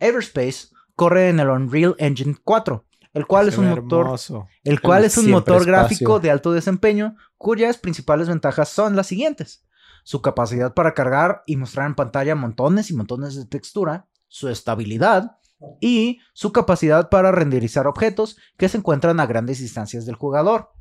[0.00, 2.84] Everspace corre en el Unreal Engine 4,
[3.14, 4.18] el cual es un motor,
[4.64, 9.64] el cual es un motor gráfico de alto desempeño, cuyas principales ventajas son las siguientes:
[10.02, 15.38] su capacidad para cargar y mostrar en pantalla montones y montones de textura, su estabilidad
[15.80, 20.72] y su capacidad para renderizar objetos que se encuentran a grandes distancias del jugador.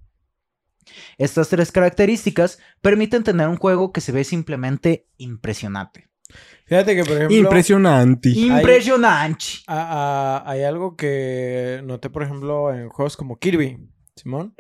[1.18, 6.10] Estas tres características permiten tener un juego que se ve simplemente impresionante.
[6.66, 7.38] Fíjate que, por ejemplo.
[7.38, 8.30] Impresionante.
[8.30, 9.46] Impresionante.
[9.68, 13.78] Hay, algo que noté, por ejemplo, en juegos como Kirby,
[14.16, 14.56] Simón.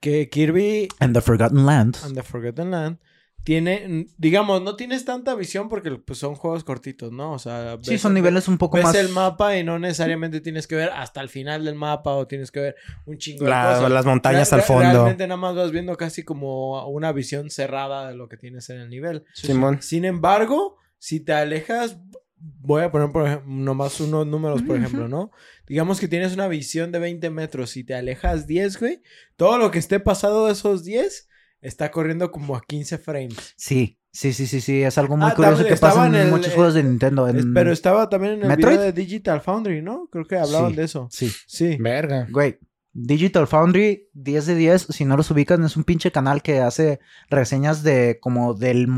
[0.00, 0.88] Que Kirby.
[1.00, 1.96] And the Forgotten Land.
[2.04, 2.98] And the Forgotten Land.
[3.44, 7.32] Tiene, digamos, no tienes tanta visión porque pues, son juegos cortitos, ¿no?
[7.32, 8.94] O sea, sí, son niveles un poco ves más.
[8.94, 12.50] el mapa y no necesariamente tienes que ver hasta el final del mapa o tienes
[12.50, 13.90] que ver un chingo de cosas.
[13.90, 14.90] Las montañas al fondo.
[14.90, 18.80] Realmente nada más vas viendo casi como una visión cerrada de lo que tienes en
[18.80, 19.26] el nivel.
[19.34, 19.82] Simón.
[19.82, 21.98] Sin embargo, si te alejas,
[22.38, 25.32] voy a poner por ejemplo, nomás unos números, por ejemplo, ¿no?
[25.66, 29.02] Digamos que tienes una visión de 20 metros y te alejas 10, güey.
[29.36, 31.28] Todo lo que esté pasado de esos 10
[31.60, 33.52] está corriendo como a 15 frames.
[33.58, 34.82] Sí, sí, sí, sí, sí.
[34.82, 37.30] Es algo muy ah, curioso que pasa en, muchos juegos de Nintendo.
[37.52, 40.08] Pero estaba también en el video de Digital Foundry, ¿no?
[40.10, 41.08] Creo que hablaban de eso.
[41.10, 41.30] Sí.
[41.46, 41.76] Sí.
[41.78, 42.26] Verga.
[42.30, 42.58] Güey,
[42.94, 47.00] Digital Foundry, 10 de 10, si no los ubican, es un pinche canal que hace
[47.28, 48.88] reseñas de como del,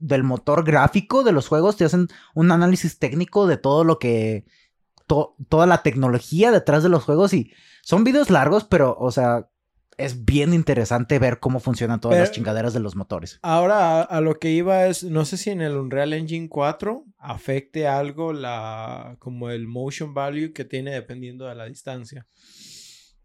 [0.00, 4.44] del motor gráfico de los juegos, te hacen un análisis técnico de todo lo que,
[5.06, 7.52] toda la tecnología detrás de los juegos y
[7.82, 9.48] son videos largos, pero, o sea,
[9.98, 13.38] es bien interesante ver cómo funcionan todas las chingaderas de los motores.
[13.42, 17.04] Ahora, a, a, lo que iba es, no sé si en el Unreal Engine 4
[17.18, 22.26] afecte algo la, como el motion value que tiene dependiendo de la distancia.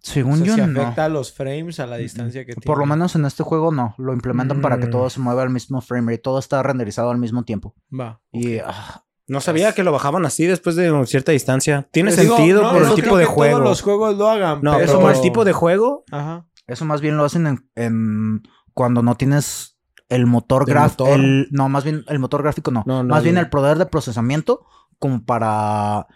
[0.09, 0.81] Según yo, si no.
[0.81, 2.65] afecta a los frames a la distancia que tiene.
[2.65, 3.93] Por lo menos en este juego no.
[3.97, 4.91] Lo implementan para que mm.
[4.91, 6.23] todo se mueva al mismo frame rate.
[6.23, 7.75] Todo está renderizado al mismo tiempo.
[7.97, 8.19] Va.
[8.31, 8.57] Y.
[8.57, 11.87] Ah, no sabía que lo bajaban así después de cierta distancia.
[11.91, 13.57] Tiene sentido por el tipo de juego.
[13.57, 14.59] Todos los juegos lo hagan.
[14.63, 16.03] No, pero por el tipo de juego.
[16.11, 16.47] Ajá.
[16.65, 18.43] Eso más bien lo hacen en,
[18.73, 19.77] cuando no tienes
[20.09, 21.07] el motor gráfico.
[21.51, 22.83] No, más bien el motor gráfico no.
[23.03, 24.65] más bien el poder de procesamiento
[24.97, 26.07] como para.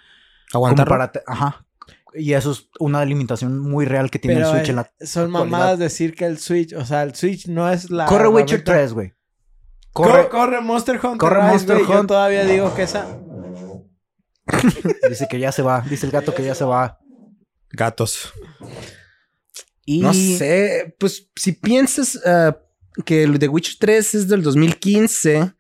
[0.52, 0.88] Aguantar.
[0.88, 1.66] Para ajá.
[2.16, 4.92] Y eso es una limitación muy real que tiene el Switch en la.
[5.02, 8.06] Son mamadas decir que el Switch, o sea, el Switch no es la.
[8.06, 9.14] Corre Witcher 3, güey.
[9.92, 11.18] Corre, corre, Monster Hunter.
[11.18, 11.96] Corre Monster Hunter.
[11.96, 13.06] Yo todavía digo que esa.
[15.10, 15.82] dice que ya se va.
[15.82, 17.00] Dice el gato que ya se va.
[17.70, 18.34] Gatos.
[19.86, 20.02] Y...
[20.02, 20.96] No sé.
[21.00, 22.54] Pues si piensas uh,
[23.04, 25.54] que el The Witcher 3 es del 2015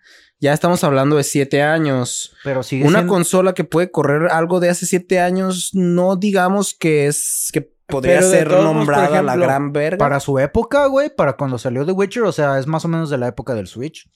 [0.43, 2.35] ya estamos hablando de siete años.
[2.43, 7.07] Pero sigue Una consola que puede correr algo de hace siete años, no digamos que
[7.07, 9.97] es que podría ser nombrada la gran verga.
[9.97, 13.09] Para su época, güey, para cuando salió The Witcher, o sea, es más o menos
[13.09, 14.09] de la época del Switch.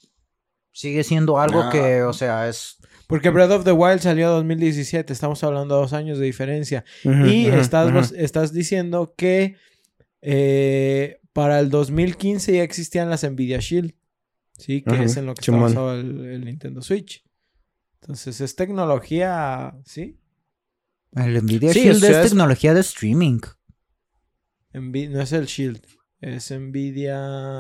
[0.73, 2.78] Sigue siendo algo que, o sea, es...
[3.07, 6.84] Porque Breath of the Wild salió en 2017, estamos hablando de dos años de diferencia.
[7.05, 9.55] y estás, estás diciendo que
[10.21, 13.93] eh, para el 2015 ya existían las Nvidia Shield.
[14.58, 17.24] Sí, que es en lo que está basado el, Nintendo Switch.
[18.01, 20.20] Entonces es tecnología, ¿sí?
[21.14, 23.39] El Nvidia Shield es, tecnología de streaming.
[24.74, 25.86] no es el Shield,
[26.22, 27.60] es Nvidia.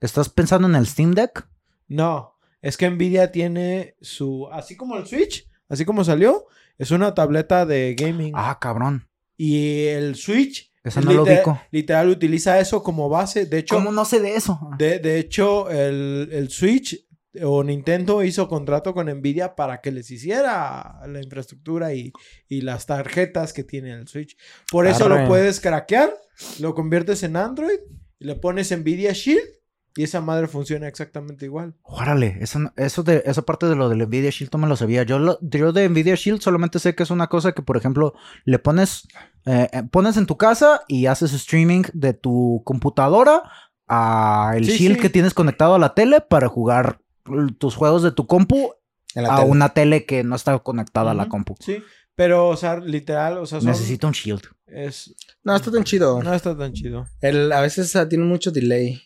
[0.00, 1.48] ¿Estás pensando en el Steam Deck?
[1.88, 4.48] No, es que Nvidia tiene su.
[4.52, 6.46] Así como el Switch, así como salió,
[6.78, 8.32] es una tableta de gaming.
[8.36, 9.08] Ah, cabrón.
[9.36, 11.60] Y el Switch eso no lo ubico.
[11.70, 13.46] Literal utiliza eso como base.
[13.46, 13.74] De hecho.
[13.74, 14.58] ¿Cómo no sé de eso?
[14.78, 17.06] De, de hecho, el, el, Switch
[17.42, 22.12] o Nintendo hizo contrato con Nvidia para que les hiciera la infraestructura y,
[22.48, 24.36] y las tarjetas que tiene el Switch.
[24.70, 26.12] Por eso lo puedes craquear,
[26.58, 27.78] lo conviertes en Android
[28.18, 29.59] y le pones Nvidia Shield
[29.96, 31.74] y esa madre funciona exactamente igual.
[31.82, 35.02] Órale, eso, eso de, esa parte de lo del Nvidia Shield no me lo sabía.
[35.02, 38.14] Yo, lo, yo de Nvidia Shield solamente sé que es una cosa que, por ejemplo,
[38.44, 39.08] le pones,
[39.46, 43.42] eh, eh, pones en tu casa y haces streaming de tu computadora
[43.88, 47.00] a el Shield que tienes conectado a la tele para jugar
[47.58, 48.72] tus juegos de tu compu
[49.16, 51.56] a una tele que no está conectada a la compu.
[51.58, 51.82] Sí,
[52.14, 54.42] pero, o sea, literal, o sea, Necesito un Shield.
[54.66, 55.16] Es...
[55.42, 56.22] No, está tan chido.
[56.22, 57.06] No está tan chido.
[57.20, 59.02] El, a veces tiene mucho delay.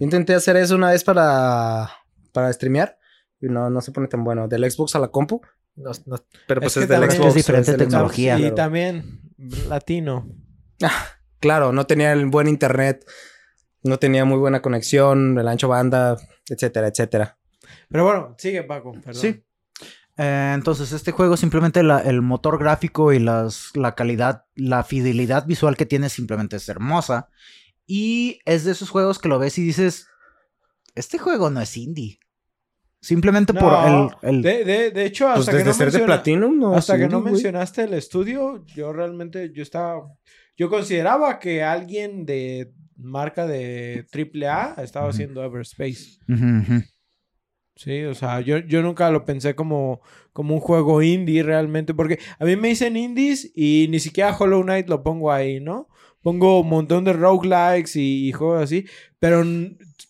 [0.00, 1.90] Intenté hacer eso una vez para,
[2.32, 2.98] para streamear
[3.40, 4.48] y no, no se pone tan bueno.
[4.48, 5.40] Del Xbox a la compu.
[6.46, 7.28] pero pues es, del Xbox.
[7.28, 8.38] Es diferente tecnología.
[8.38, 9.20] Y también
[9.68, 10.28] latino.
[10.82, 11.06] Ah,
[11.40, 13.04] claro, no tenía el buen internet.
[13.82, 16.16] No tenía muy buena conexión, el ancho banda,
[16.48, 17.36] etcétera, etcétera.
[17.90, 19.14] Pero bueno, sigue Paco, perdón.
[19.20, 19.44] Sí.
[20.16, 25.44] Eh, entonces, este juego simplemente la- el motor gráfico y las, la calidad, la fidelidad
[25.46, 27.28] visual que tiene simplemente es hermosa.
[27.86, 30.06] Y es de esos juegos que lo ves y dices,
[30.94, 32.18] este juego no es indie.
[33.00, 34.08] Simplemente por el...
[34.22, 36.74] el- De, de, de hecho, Pues hasta que no ser de menciona- Platinum, no.
[36.74, 40.02] Hasta sí, que no mencionaste el estudio, yo realmente, yo estaba,
[40.56, 46.18] yo consideraba que alguien de marca de AAA estaba haciendo Everspace.
[47.76, 50.00] Sí, o sea, yo, yo nunca lo pensé como,
[50.32, 54.62] como un juego indie realmente, porque a mí me dicen indies y ni siquiera Hollow
[54.62, 55.88] Knight lo pongo ahí, ¿no?
[56.24, 58.86] Pongo un montón de roguelikes y, y juegos así,
[59.18, 59.44] pero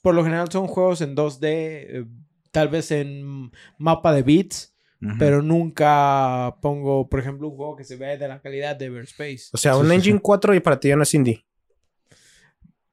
[0.00, 2.04] por lo general son juegos en 2D, eh,
[2.52, 4.70] tal vez en mapa de bits,
[5.18, 9.48] pero nunca pongo, por ejemplo, un juego que se ve de la calidad de Everspace.
[9.52, 10.22] O sea, un sí, Engine sí.
[10.22, 11.44] 4 y para ti ya no es indie.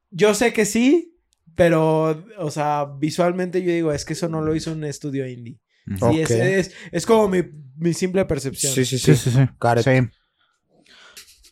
[0.09, 1.17] Yo sé que sí,
[1.55, 5.61] pero, o sea, visualmente yo digo, es que eso no lo hizo un estudio indie.
[5.99, 7.43] Sí, es, es como mi,
[7.77, 8.73] mi simple percepción.
[8.73, 9.29] Sí, sí, Sí, sí.
[9.29, 9.47] sí, sí.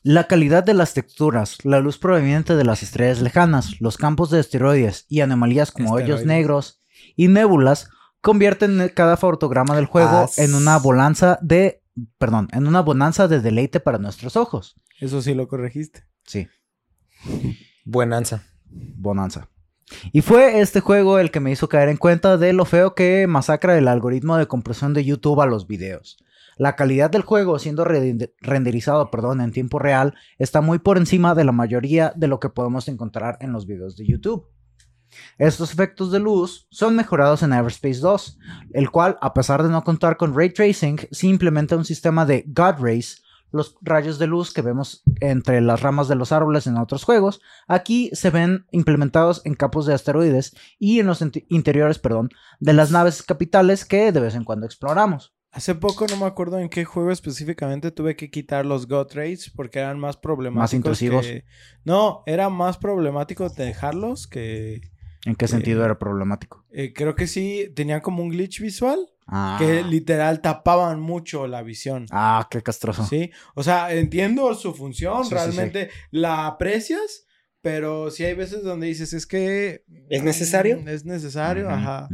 [0.10, 4.39] La calidad de las texturas, la luz proveniente de las estrellas lejanas, los campos de
[4.39, 6.82] esteroides y anomalías como hoyos negros
[7.16, 11.84] y nébulas convierten cada fotograma del juego en una bonanza de,
[12.18, 14.82] perdón, en una bonanza de deleite para nuestros ojos.
[14.99, 16.07] Eso sí lo corregiste.
[16.26, 16.47] Sí,
[17.86, 18.45] Buenanza.
[18.66, 19.47] bonanza.
[20.12, 23.28] Y fue este juego el que me hizo caer en cuenta de lo feo que
[23.28, 26.18] masacra el algoritmo de compresión de YouTube a los videos.
[26.60, 31.34] La calidad del juego siendo rende- renderizado perdón, en tiempo real está muy por encima
[31.34, 34.45] de la mayoría de lo que podemos encontrar en los videos de YouTube.
[35.38, 38.38] Estos efectos de luz son mejorados en Everspace 2,
[38.74, 42.43] el cual, a pesar de no contar con ray tracing, sí implementa un sistema de
[42.45, 46.78] God Rays, los rayos de luz que vemos entre las ramas de los árboles en
[46.78, 47.39] otros juegos,
[47.70, 52.30] aquí se ven implementados en capos de asteroides y en los interiores, perdón,
[52.60, 55.34] de las naves capitales que de vez en cuando exploramos.
[55.52, 59.50] Hace poco no me acuerdo en qué juego específicamente tuve que quitar los God Rays
[59.56, 60.76] porque eran más problemáticos.
[60.76, 61.26] intrusivos.
[61.26, 61.43] que-
[61.84, 64.82] No, era más problemático dejarlos que...
[65.26, 66.64] ¿En qué Eh, sentido era problemático?
[66.72, 69.00] eh, creo que sí, tenían como un glitch visual
[69.32, 72.06] Ah, que literal tapaban mucho la visión.
[72.12, 73.06] ah qué castroso.
[73.06, 77.26] Sí, o sea, entiendo su función, Sí, sí, realmente la aprecias,
[77.62, 79.84] pero sí hay veces donde dices, es que...
[80.10, 80.80] ¿Es necesario?
[80.82, 82.08] mm, Es necesario, ajá.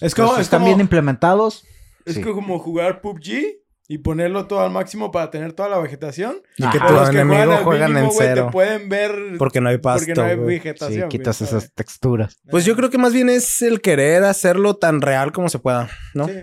[0.00, 1.64] Es como- es están como- bien implementados.
[2.10, 2.22] Es Sí.
[2.22, 3.58] que como jugar PUBG
[3.88, 6.36] y ponerlo todo al máximo para tener toda la vegetación.
[6.56, 8.46] Y que Pero tu los que enemigo juegan al juegan mínimo, en cero.
[8.46, 10.06] Te pueden ver Porque no hay pasto.
[10.06, 11.10] porque no hay vegetación.
[11.10, 11.52] Sí, quitas ¿sabes?
[11.54, 12.38] esas texturas.
[12.50, 15.88] Pues yo creo que más bien es el querer hacerlo tan real como se pueda,
[16.14, 16.26] ¿no?
[16.28, 16.34] Sí.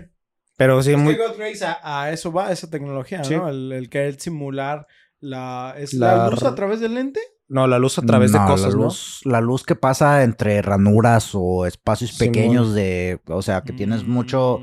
[0.58, 1.16] Pero sí, Es muy...
[1.16, 3.34] que God Race a, a eso va, esa tecnología, Sí.
[3.36, 3.48] ¿no?
[3.48, 4.86] El, el querer simular
[5.20, 5.74] la...
[5.78, 7.20] ¿Es La la, luz a través del lente?
[7.48, 8.84] No, la luz a través de No, cosas, la ¿no?
[8.84, 12.32] luz, La luz que pasa entre ranuras o espacios Simón.
[12.34, 13.20] pequeños de...
[13.28, 14.10] O sea, que tienes Mm.
[14.10, 14.60] mucho...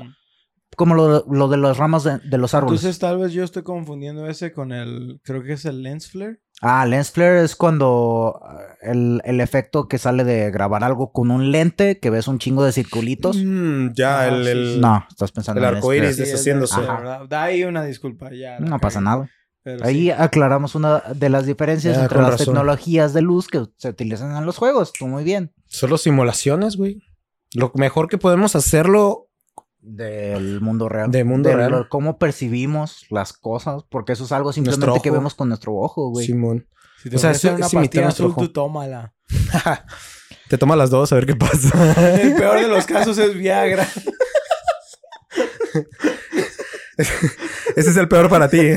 [0.76, 2.80] Como lo, lo de las ramas de, de los árboles.
[2.80, 5.20] Entonces tal vez yo estoy confundiendo ese con el...
[5.24, 6.38] Creo que es el lens flare.
[6.60, 11.30] Ah, lens flare es cuando ah, el, el efecto que sale de grabar algo con
[11.30, 13.36] un lente, que ves un chingo de circulitos.
[13.42, 14.46] Mm, ya, Ah, el...
[14.46, 14.80] el-.
[14.80, 16.80] No, estás pensando El en arco lens iris deshaciéndose.
[16.80, 17.28] el.
[17.28, 18.60] Da ahí una disculpa, ya.
[18.60, 19.28] No pasa nada.
[19.62, 20.10] Pero Ahí sí.
[20.12, 22.46] aclaramos una de las diferencias Ah, entre las razón.
[22.46, 24.92] tecnologías de luz que se utilizan en los juegos.
[24.92, 25.52] Tú muy bien.
[25.66, 27.02] Solo simulaciones, güey.
[27.54, 29.25] Lo mejor que podemos hacerlo...
[29.88, 31.10] Del mundo real.
[31.12, 31.70] Del mundo De real.
[31.70, 33.84] lo- cómo percibimos las cosas.
[33.88, 36.26] Porque eso es algo simplemente que vemos con nuestro ojo, güey.
[36.26, 36.66] Simón.
[37.02, 39.14] Si te O sea, es- una imitar pastilla azul, tú tómala.
[40.48, 42.18] Te toma las dos a ver qué pasa.
[42.20, 43.86] El peor de los casos es Viagra.
[46.96, 48.70] Ese es el peor para ti.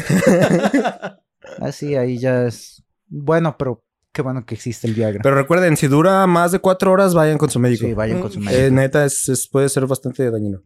[1.59, 2.83] Así, ahí ya es.
[3.07, 5.21] Bueno, pero qué bueno que existe el Viagra.
[5.23, 7.85] Pero recuerden, si dura más de cuatro horas, vayan con su médico.
[7.85, 8.63] sí, vayan con su Mm, médico.
[8.63, 10.61] Eh, neta, es, es- puede ser bastante dañino.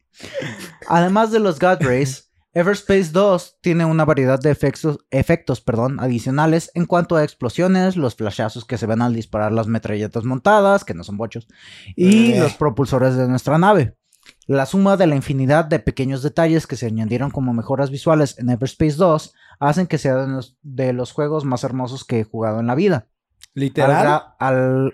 [0.88, 6.70] Además de los God Rays, Everspace 2 tiene una variedad de efectos, efectos perdón, adicionales
[6.76, 10.94] en cuanto a explosiones, los flashazos que se ven al disparar las metralletas montadas, que
[10.94, 11.48] no son bochos,
[11.96, 12.40] y Eh.
[12.40, 13.98] los propulsores de nuestra nave.
[14.46, 18.50] La suma de la infinidad de pequeños detalles que se añadieron como mejoras visuales en
[18.50, 22.60] Everspace 2 hacen que sea de los, de los juegos más hermosos que he jugado
[22.60, 23.08] en la vida.
[23.56, 24.24] Al Literal.
[24.40, 24.94] al-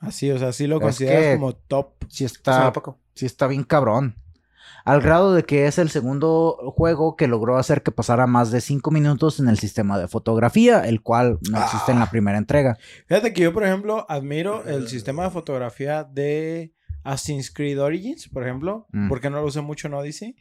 [0.00, 1.92] Así, o sea, sí lo Es consideras como top.
[2.08, 2.72] sí Ah, está,
[3.14, 4.16] sí está bien cabrón.
[4.84, 8.60] Al grado de que es el segundo juego que logró hacer que pasara más de
[8.60, 12.76] 5 minutos en el sistema de fotografía, el cual no existe en la primera entrega.
[13.06, 18.42] Fíjate que yo, por ejemplo, admiro el sistema de fotografía de Assassin's Creed Origins, por
[18.42, 19.08] ejemplo, Mm.
[19.08, 20.36] porque no lo usé mucho en Odyssey.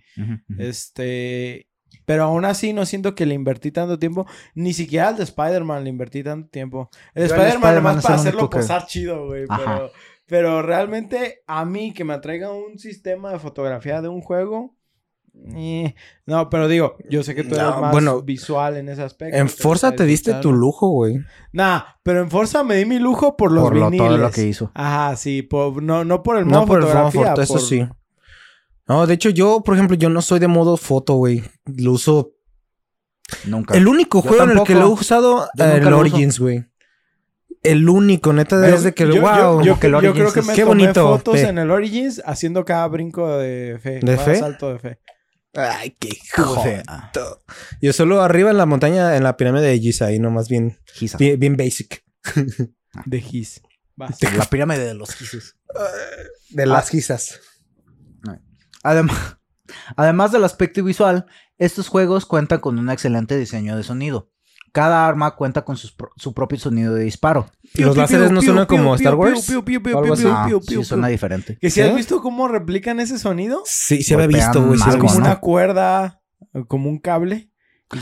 [0.57, 1.69] Este.
[2.05, 4.25] Pero aún así no siento que le invertí tanto tiempo.
[4.55, 6.89] Ni siquiera al de Spider-Man le invertí tanto tiempo.
[7.13, 9.45] El Spider-Man es para el hacerlo que- posar chido, güey.
[9.47, 9.91] Pero,
[10.25, 14.75] pero realmente a mí que me atraiga un sistema de fotografía de un juego...
[15.55, 15.95] eh,
[16.25, 19.35] No, pero digo, yo sé que tú No, eres más bueno, visual en ese aspecto.
[19.37, 21.19] En Forza te diste tu lujo, güey.
[21.51, 24.07] Nah, pero en Forza me di mi lujo por los por lo, viniles.
[24.09, 24.71] todo lo que hizo.
[24.73, 27.61] Ajá, sí, por- no, no por el modo No por el fotografía, foto, eso por-
[27.61, 27.87] sí.
[28.87, 31.43] No, de hecho, yo, por ejemplo, yo no soy de modo foto, güey.
[31.65, 32.33] Lo uso.
[33.45, 33.73] Nunca.
[33.75, 35.93] El único Yo juego en el que lo he usado, Yo eh, el.
[35.93, 36.65] Origins, güey.
[37.63, 39.15] El único, neta, Pero desde que yo, lo.
[39.15, 39.63] yo- Wow.
[39.63, 41.47] yo, Como que el yo creo Origins que me Qué tomé bonito, fotos fe.
[41.47, 43.99] en el Origins haciendo cada brinco de fe.
[44.01, 44.35] ¿De fe?
[44.35, 44.99] salto de fe.
[45.55, 46.09] Ay, qué
[46.63, 46.83] fe.
[47.81, 51.17] Yo solo arriba en la montaña, en la pirámide de Giza, ahí nomás bien, Giza.
[51.17, 52.03] bien, bien basic.
[53.05, 53.23] De.
[53.95, 54.17] Vas.
[54.35, 55.55] La pirámide de los Gizes.
[56.49, 57.39] De las Gizas.
[58.83, 59.37] Además,
[59.95, 61.25] además del aspecto visual,
[61.57, 64.29] estos juegos cuentan con un excelente diseño de sonido.
[64.71, 67.45] Cada arma cuenta con sus su propio sonido de disparo.
[67.75, 69.47] ¿Y los láseres no suenan como Star Wars?
[70.25, 71.59] Ah, sí, suena diferente.
[71.61, 71.87] Que si ¿Sí?
[71.87, 74.79] has visto cómo replican ese sonido, Sí, se había visto, güey.
[74.97, 76.21] Como una cuerda,
[76.67, 77.51] como un cable.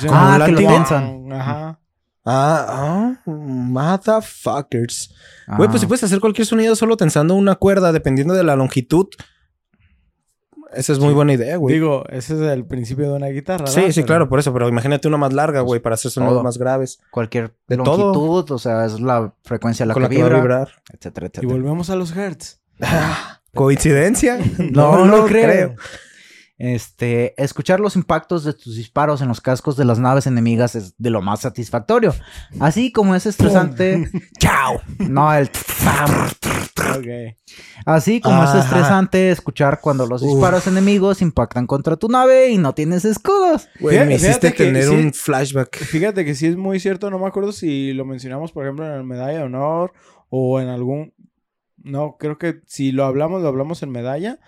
[0.10, 1.32] Ah, como que lo tensan.
[1.34, 1.82] Ajá.
[2.24, 5.14] Ah, ah, motherfuckers.
[5.48, 8.56] Ah, Güey, pues si puedes hacer cualquier sonido solo tensando una cuerda, dependiendo de la
[8.56, 9.08] longitud.
[10.74, 11.76] Esa es muy buena idea, güey.
[11.76, 13.68] Digo, ese es el principio de una guitarra.
[13.68, 13.92] sí, ¿verdad?
[13.92, 14.54] sí, Pero- claro, por eso.
[14.54, 16.44] Pero imagínate una más larga, güey, para hacer sonidos Todo.
[16.44, 17.00] más graves.
[17.12, 18.14] cualquier de todo.
[18.14, 20.42] longitud, o sea, es la frecuencia a la con que la que va a vibra,
[20.42, 20.70] vibrar.
[20.94, 21.54] etcétera, Y etcétera.
[21.54, 22.60] volvemos a los hertz.
[23.54, 24.40] ¿Coincidencia?
[24.72, 25.76] No, no creo.
[26.58, 30.94] Este, escuchar los impactos de tus disparos en los cascos de las naves enemigas es
[31.00, 32.14] de lo más satisfactorio.
[32.60, 34.10] Así como es estresante.
[34.40, 34.80] ¡Chao!
[35.00, 35.50] No, el.
[37.00, 37.38] Ok.
[37.86, 38.60] Así como es Ajá.
[38.60, 40.32] estresante escuchar cuando los Uf.
[40.32, 43.68] disparos enemigos impactan contra tu nave y no tienes escudos.
[43.80, 44.89] Güey, me Fíjate hiciste que tener sí.
[44.96, 45.78] un flashback.
[45.78, 48.94] Fíjate que sí es muy cierto, no me acuerdo si lo mencionamos, por ejemplo, en
[48.94, 49.94] el Medalla de Honor
[50.30, 51.14] o en algún...
[51.78, 54.39] No, creo que si lo hablamos, lo hablamos en Medalla.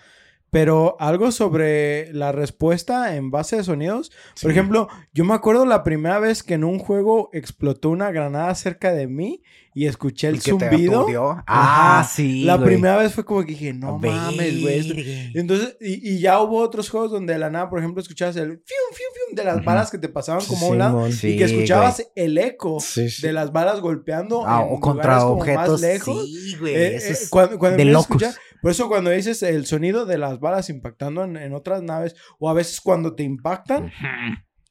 [0.50, 4.12] Pero algo sobre la respuesta en base de sonidos.
[4.40, 8.54] Por ejemplo, yo me acuerdo la primera vez que en un juego explotó una granada
[8.54, 9.42] cerca de mí
[9.76, 11.00] y escuché el ¿Y que te zumbido.
[11.00, 11.30] aturdió?
[11.48, 12.04] Ah, Ajá.
[12.08, 12.44] sí.
[12.44, 12.68] La güey.
[12.68, 15.30] primera vez fue como que dije, no mames, güey.
[15.34, 18.44] Entonces, y, y ya hubo otros juegos donde de la nada, por ejemplo, escuchabas el
[18.46, 21.10] fium, fium, fium de las balas que te pasaban como a un lado.
[21.10, 22.08] Sí, y que escuchabas güey.
[22.26, 23.26] el eco Sí, sí.
[23.26, 25.72] de las balas golpeando Ah, en o contra objetos.
[25.72, 26.24] más lejos.
[26.24, 26.74] Sí, güey.
[26.74, 28.22] Eh, eso eh, es cuando, cuando de locos.
[28.22, 32.14] escuchar- por eso cuando dices el sonido de las balas impactando en, en otras naves,
[32.38, 33.90] o a veces cuando te impactan.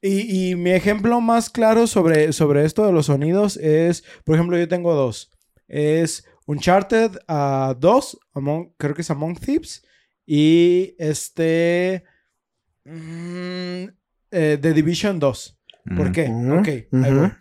[0.06, 4.58] Y, y mi ejemplo más claro sobre, sobre esto de los sonidos es, por ejemplo,
[4.58, 5.32] yo tengo dos.
[5.70, 7.12] Es Uncharted
[7.80, 9.82] 2, Among, creo que es Among Thieves,
[10.26, 12.04] y este...
[12.84, 13.84] mm,
[14.32, 15.60] eh, The Division 2.
[15.96, 16.26] ¿Por qué?
[16.30, 17.32] Ujú, Ok, ahí voy.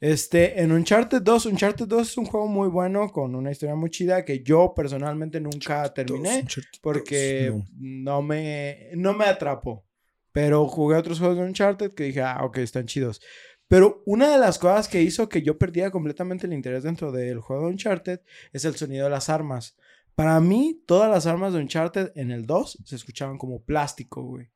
[0.00, 3.90] Este, en Uncharted 2, Uncharted 2 es un juego muy bueno, con una historia muy
[3.90, 6.44] chida que yo personalmente nunca terminé
[6.82, 7.64] porque No.
[7.78, 9.84] no me, no me atrapó.
[10.32, 13.20] Pero jugué otros juegos de Uncharted que dije, ah, ok, están chidos.
[13.68, 17.40] Pero una de las cosas que hizo que yo perdiera completamente el interés dentro del
[17.40, 18.20] juego de Uncharted
[18.52, 19.76] es el sonido de las armas.
[20.16, 24.48] Para mí, todas las armas de Uncharted en el 2 se escuchaban como plástico, güey.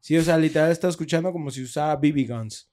[0.00, 2.70] Sí, o sea, literal estaba escuchando como si usara BB guns.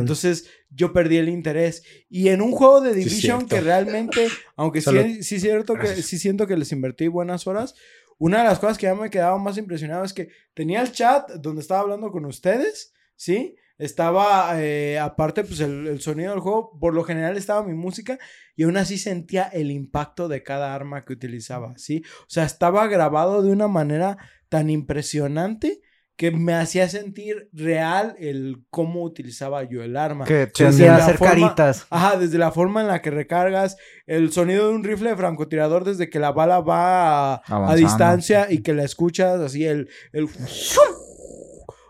[0.00, 1.82] Entonces yo perdí el interés.
[2.08, 6.18] Y en un juego de Division que realmente, aunque sí, Solo- sí, cierto que, sí
[6.18, 7.74] siento que les invertí buenas horas,
[8.18, 11.30] una de las cosas que ya me quedaba más impresionado es que tenía el chat
[11.32, 13.56] donde estaba hablando con ustedes, ¿sí?
[13.76, 18.18] Estaba, eh, aparte, pues el, el sonido del juego, por lo general estaba mi música
[18.54, 22.02] y aún así sentía el impacto de cada arma que utilizaba, ¿sí?
[22.20, 24.16] O sea, estaba grabado de una manera
[24.48, 25.80] tan impresionante
[26.16, 30.24] que me hacía sentir real el cómo utilizaba yo el arma.
[30.52, 31.86] Que hacía la hacer forma- caritas.
[31.90, 35.84] Ajá, desde la forma en la que recargas, el sonido de un rifle de francotirador
[35.84, 39.88] desde que la bala va a, a distancia y que la escuchas así, el...
[40.12, 40.28] el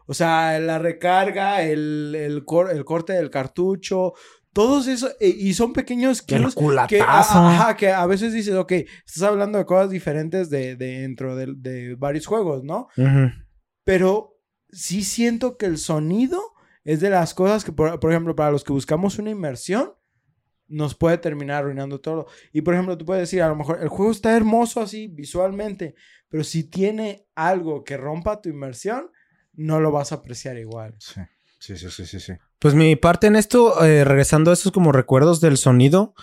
[0.06, 4.12] o sea, la recarga, el, el, cor- el corte del cartucho,
[4.52, 6.54] todos esos, e- y son pequeños cues
[6.88, 7.00] que,
[7.56, 8.72] ajá, que a veces dices, ok,
[9.06, 12.88] estás hablando de cosas diferentes de, de dentro de, de varios juegos, ¿no?
[12.96, 13.30] Ujú.
[13.84, 16.54] Pero sí siento que el sonido
[16.84, 19.92] es de las cosas que, por, por ejemplo, para los que buscamos una inmersión,
[20.68, 22.26] nos puede terminar arruinando todo.
[22.52, 25.94] Y por ejemplo, tú puedes decir, a lo mejor el juego está hermoso así visualmente,
[26.28, 29.10] pero si tiene algo que rompa tu inmersión,
[29.52, 30.94] no lo vas a apreciar igual.
[30.98, 31.20] Sí,
[31.58, 32.32] sí, sí, sí, sí.
[32.58, 36.14] Pues mi parte en esto, eh, regresando a esos como recuerdos del sonido,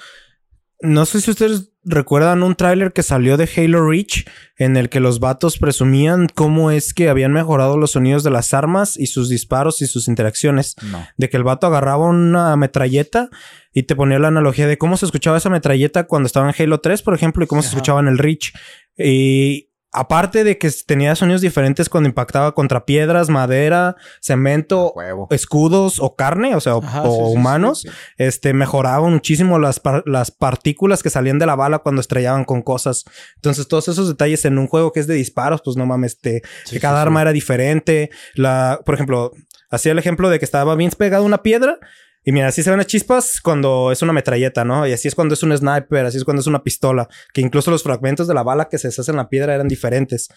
[0.81, 4.25] no sé si ustedes recuerdan un tráiler que salió de Halo Reach
[4.57, 8.53] en el que los vatos presumían cómo es que habían mejorado los sonidos de las
[8.53, 10.75] armas y sus disparos y sus interacciones.
[10.83, 11.07] No.
[11.17, 13.29] De que el vato agarraba una metralleta
[13.73, 16.81] y te ponía la analogía de cómo se escuchaba esa metralleta cuando estaba en Halo
[16.81, 18.53] 3, por ejemplo, y cómo se escuchaba en el Reach.
[18.97, 25.27] Y aparte de que tenía sonidos diferentes cuando impactaba contra piedras, madera, cemento, Huevo.
[25.31, 27.89] escudos o carne, o sea, o, Ajá, o sí, sí, sí, humanos, sí.
[28.17, 32.61] este, mejoraba muchísimo las, par- las partículas que salían de la bala cuando estrellaban con
[32.61, 33.03] cosas.
[33.35, 36.41] Entonces, todos esos detalles en un juego que es de disparos, pues no mames, te,
[36.65, 37.21] Sí, que cada sí, arma sí.
[37.23, 38.09] era diferente.
[38.35, 39.31] La, por ejemplo,
[39.69, 41.79] hacía el ejemplo de que estaba bien pegada una piedra.
[42.23, 44.87] Y mira, así se ven las chispas cuando es una metralleta, ¿no?
[44.87, 47.07] Y así es cuando es un sniper, así es cuando es una pistola.
[47.33, 50.29] Que incluso los fragmentos de la bala que se deshacen en la piedra eran diferentes.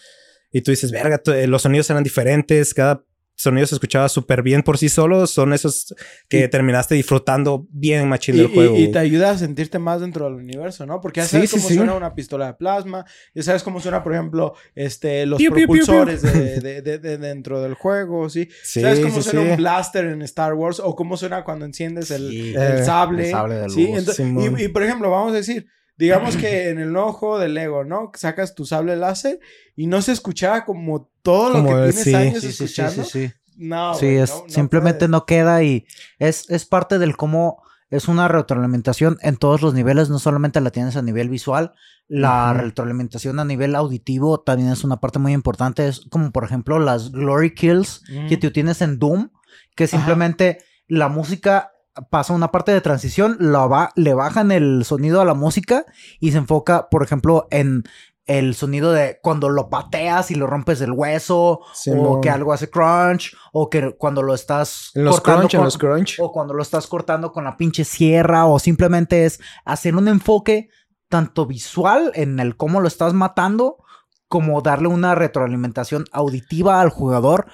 [0.51, 3.03] Y tú dices, verga, eh, los sonidos eran diferentes, cada
[3.35, 5.27] sonido se escuchaba súper bien por sí solo.
[5.27, 5.93] Son esos
[6.29, 8.75] que Y- terminaste disfrutando bien machín Y, del juego.
[8.77, 11.01] y- y te ayuda a sentirte más dentro del universo, ¿no?
[11.01, 11.75] Porque ya Sí, sabes sí, cómo sí.
[11.75, 15.67] suena una pistola de plasma, ya sabes cómo suena, por ejemplo, este, los Piu, piu,
[15.67, 15.85] piu, piu.
[15.85, 18.47] propulsores de, de- de- de dentro del juego, ¿sí?
[18.63, 19.51] Sí, ¿Sabes cómo sí, suena sí.
[19.51, 20.79] un blaster en Star Wars?
[20.79, 22.53] O cómo suena cuando enciendes el, Sí.
[22.55, 23.25] el Eh, sable.
[23.25, 23.87] el sable de ¿sí?
[23.87, 23.99] luz.
[24.07, 24.59] Ento- Simón.
[24.59, 25.65] y, y, por ejemplo, vamos a decir,
[25.97, 28.11] digamos que en el nuevo juego de Lego, ¿no?
[28.15, 29.39] Sacas tu sable láser
[29.75, 32.15] y no se escuchaba como todo lo que tienes sí.
[32.15, 33.03] años Sí, sí, sí, escuchando.
[33.03, 33.31] sí.
[33.57, 35.85] No, Sí, es, no- no simplemente no queda y
[36.19, 40.71] es, es parte del cómo es una retroalimentación en todos los niveles, no solamente la
[40.71, 41.73] tienes a nivel visual,
[42.07, 46.79] la retroalimentación a nivel auditivo también es una parte muy importante, es como por ejemplo
[46.79, 48.39] las glory kills que Ujú.
[48.41, 49.29] tú tienes en Doom,
[49.75, 51.71] que simplemente la música
[52.09, 55.85] pasa una parte de transición, la va, le bajan el sonido a la música
[56.19, 57.83] y se enfoca, por ejemplo, en
[58.25, 61.59] el sonido de cuando lo pateas y lo rompes el hueso,
[62.09, 65.59] o que algo hace crunch, o que cuando lo estás En los cortando crunch, en
[65.59, 66.15] con- los crunch.
[66.19, 70.69] o cuando lo estás cortando con la pinche sierra, o simplemente es hacer un enfoque
[71.07, 73.77] tanto visual en el cómo lo estás matando,
[74.27, 77.45] como darle una retroalimentación auditiva al jugador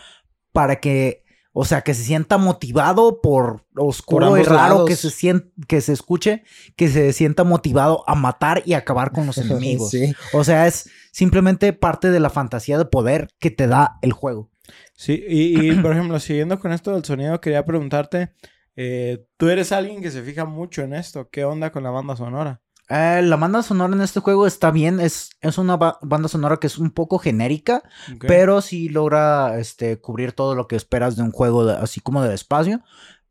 [0.53, 4.87] para que, o sea, que se sienta motivado por oscuro Por y raro lados.
[4.89, 6.43] que se sien- que se escuche,
[6.75, 9.37] que se sienta motivado a matar y acabar con los
[9.77, 9.89] enemigos.
[9.91, 10.13] Sí.
[10.33, 14.49] O sea, es simplemente parte de la fantasía de poder que te da el juego.
[14.95, 18.33] Sí, y, y, por ejemplo, siguiendo con esto del sonido, quería preguntarte,
[18.77, 22.15] eh, tú eres alguien que se fija mucho en esto, ¿qué onda con la banda
[22.15, 22.61] sonora?
[22.91, 26.57] Eh, la banda sonora en este juego está bien, es, es una ba- banda sonora
[26.57, 27.83] que es un poco genérica,
[28.27, 32.21] pero sí logra este, cubrir todo lo que esperas de un juego de- así como
[32.21, 32.81] de espacio.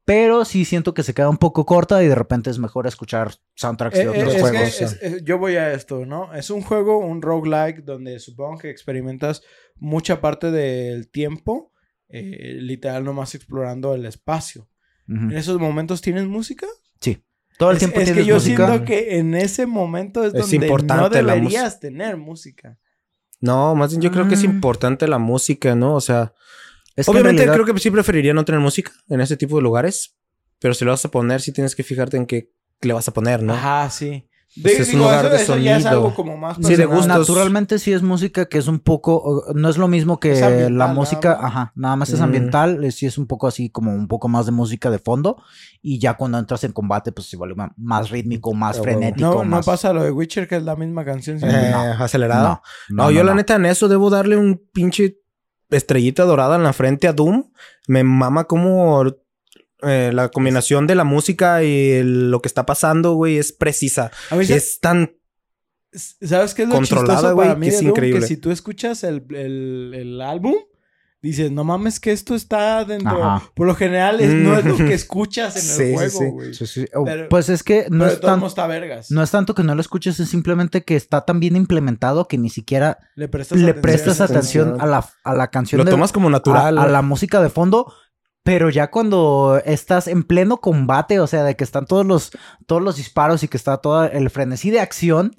[0.06, 3.32] Pero sí siento que se queda un poco corta y de repente es mejor escuchar
[3.54, 4.60] soundtracks Eh, de eh, otros es juegos.
[4.78, 6.32] que es- es- yo voy a esto, ¿no?
[6.34, 9.42] Es un juego, un roguelike, donde supongo que experimentas
[9.76, 11.72] mucha parte del tiempo,
[12.08, 14.68] eh, literal nomás explorando el espacio.
[15.06, 16.66] ¿En esos momentos tienes música?
[17.00, 17.22] Sí.
[17.60, 18.66] Todo el es, tiempo es tienes que yo música.
[18.66, 22.78] siento que en ese momento es, Es donde no importante la deberías tener música.
[23.40, 24.50] No, más bien yo creo que es Mm.
[24.50, 25.94] importante la música, ¿no?
[25.94, 26.32] O sea,
[26.96, 29.56] Es que en obviamente realidad- creo que sí preferiría no tener música en ese tipo
[29.56, 30.16] de lugares,
[30.58, 32.50] pero si lo vas a poner, sí tienes que fijarte en qué
[32.80, 33.52] le vas a poner, ¿no?
[33.52, 34.26] Ajá, sí.
[34.60, 37.18] Pues es un lugar eso, de eso ya es algo como más Sí, de personal.
[37.18, 37.28] gustos.
[37.28, 40.92] Naturalmente sí es música que es un poco, no es lo mismo que la nada
[40.92, 41.44] música, más.
[41.44, 42.22] ajá, nada más es Mm.
[42.24, 45.40] ambiental, eh, sí es un poco así como un poco más de música de fondo
[45.82, 48.98] y ya cuando entras en combate pues se vuelve ma- más rítmico, más Ah, huevo.
[48.98, 49.66] frenético, No, no más...
[49.66, 51.36] pasa lo de Witcher, que es la misma canción.
[51.36, 51.70] Eh, siempre.
[52.02, 52.60] acelerado.
[52.88, 55.18] No, No, yo la neta en eso debo darle un pinche
[55.70, 57.52] estrellita dorada en la frente a Doom.
[57.86, 59.04] Me mama como
[59.82, 64.10] eh, la combinación de la música y el- lo que está pasando, güey, es precisa.
[64.30, 65.12] A se- Es tan...
[65.92, 67.90] ¿Sabes qué es lo controlada, chistoso güey, para mí que es Doom?
[67.90, 68.20] increíble.
[68.20, 70.54] Que si tú escuchas el, el- el álbum,
[71.20, 73.22] dices, no mames que esto está dentro...
[73.24, 73.50] Ajá.
[73.54, 74.86] Por lo general es- no es lo Mm.
[74.86, 76.24] que escuchas en Sí, el juego, sí.
[76.30, 76.54] güey.
[76.54, 76.86] Sí, sí.
[76.94, 79.10] O- Pero- pues es que no es, tan- vergas.
[79.10, 82.38] no es tanto que no lo escuches, es simplemente que está tan bien implementado que
[82.38, 83.82] ni siquiera le prestas le atención.
[83.82, 84.68] prestas atención.
[84.68, 86.78] atención a la, a la canción Lo de- tomas como natural.
[86.78, 87.92] a, a la música de fondo,
[88.42, 92.30] pero ya cuando estás en pleno combate, o sea, de que están todos los,
[92.66, 95.36] todos los disparos y que está todo el frenesí de acción,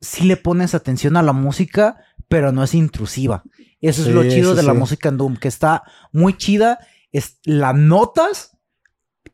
[0.00, 1.98] sí le pones atención a la música,
[2.28, 3.44] pero no es intrusiva.
[3.80, 6.78] Eso es lo chido sí, de la música en Doom, que está muy chida,
[7.12, 8.56] es, la notas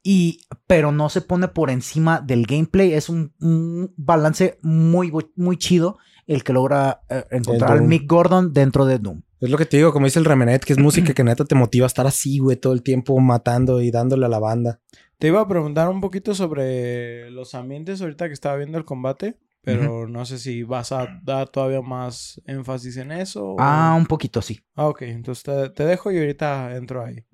[0.03, 5.57] y pero no se pone por encima del gameplay, es un, un balance muy muy
[5.59, 7.83] chido el que logra eh, encontrar al.
[7.83, 9.23] Mick Gordon dentro de Doom.
[9.43, 11.55] Es lo que te digo, como dice el Remenet, que es música que neta te
[11.55, 14.81] motiva a estar así, güey, todo el tiempo matando y dándole a la banda.
[15.19, 19.39] Te iba a preguntar un poquito sobre los ambientes ahorita que estaba viendo el combate,
[19.63, 23.45] pero no sé si vas a dar todavía más énfasis en eso.
[23.45, 24.59] o- Ah, un poquito sí.
[24.75, 25.03] Ah, ok.
[25.03, 27.25] Entonces te, te dejo y ahorita entro ahí.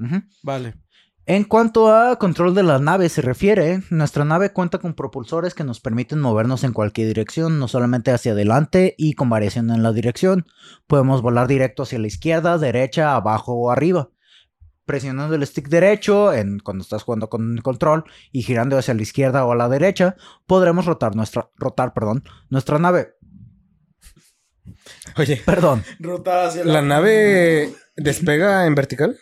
[0.42, 0.74] Vale.
[1.28, 5.62] En cuanto a control de la nave se refiere, nuestra nave cuenta con propulsores que
[5.62, 9.92] nos permiten movernos en cualquier dirección, no solamente hacia adelante y con variación en la
[9.92, 10.46] dirección.
[10.86, 14.08] Podemos volar directo hacia la izquierda, derecha, abajo o arriba.
[14.86, 19.02] Presionando el stick derecho en, cuando estás jugando con el control y girando hacia la
[19.02, 23.16] izquierda o a la derecha, podremos rotar nuestra, rotar, perdón, nuestra nave.
[25.18, 25.84] Oye, Perdón.
[26.00, 29.18] Rotar hacia ¿la nave despega en vertical?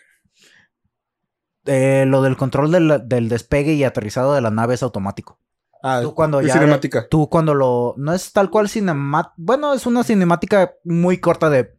[1.66, 5.38] Eh, lo del control del, del despegue y aterrizado de la nave es automático.
[5.82, 7.08] Ah, Tú cuando es ya- cinemática.
[7.08, 7.94] Tú cuando lo...
[7.96, 9.34] No es tal cual cinemática...
[9.36, 11.76] Bueno, es una cinemática muy corta de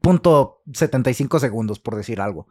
[0.00, 2.46] punto 75 segundos, por decir algo.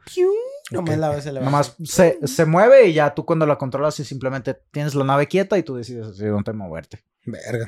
[0.72, 1.46] Nomás la ves elevada.
[1.52, 5.28] Nomás se, se mueve y ya tú cuando la controlas y simplemente tienes la nave
[5.28, 7.04] quieta y tú decides hacia dónde moverte.
[7.26, 7.68] Verga.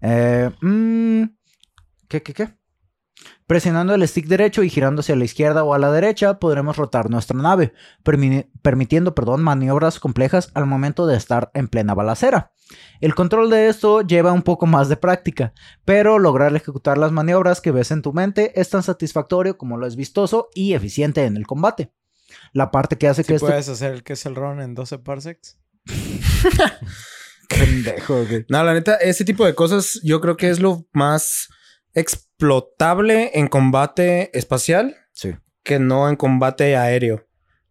[0.00, 1.22] Eh, mm,
[2.08, 2.54] ¿Qué, qué, qué?
[3.46, 7.10] Presionando el stick derecho y girando hacia la izquierda o a la derecha, podremos rotar
[7.10, 12.52] nuestra nave, permi- permitiendo perdón, maniobras complejas al momento de estar en plena balacera.
[13.02, 15.52] El control de esto lleva un poco más de práctica,
[15.84, 19.86] pero lograr ejecutar las maniobras que ves en tu mente es tan satisfactorio como lo
[19.86, 21.92] es vistoso y eficiente en el combate.
[22.54, 24.74] La parte que hace ¿Sí que este puedes hacer el que es el run en
[24.74, 25.58] 12 parsecs?
[27.48, 28.46] pendejo, güey.
[28.48, 31.48] No, la neta, ese tipo de cosas yo creo que es lo más
[31.94, 35.34] explotable en combate espacial Sí.
[35.62, 37.26] que no en combate aéreo.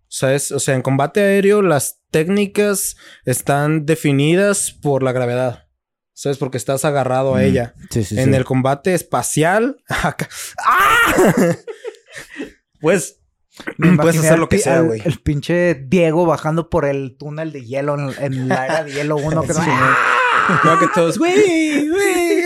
[0.07, 0.51] ¿Sabes?
[0.51, 2.95] O sea, en combate aéreo las técnicas
[3.25, 5.67] están definidas por la gravedad.
[6.15, 6.37] ¿Sabes?
[6.37, 7.73] Porque estás agarrado a Mm, ella.
[7.89, 9.77] Sí, sí, en el combate espacial...
[9.89, 10.15] ¡Ah!
[12.81, 13.19] pues...
[13.77, 15.01] Me Puedes hacer lo que sea, güey.
[15.05, 19.15] El pinche Diego bajando por el túnel de hielo en, en la era de hielo
[19.17, 19.41] 1.
[19.47, 21.19] Que Sí, no- No, que todos...
[21.19, 21.87] ¡Güey!
[21.87, 22.42] ¡Güey!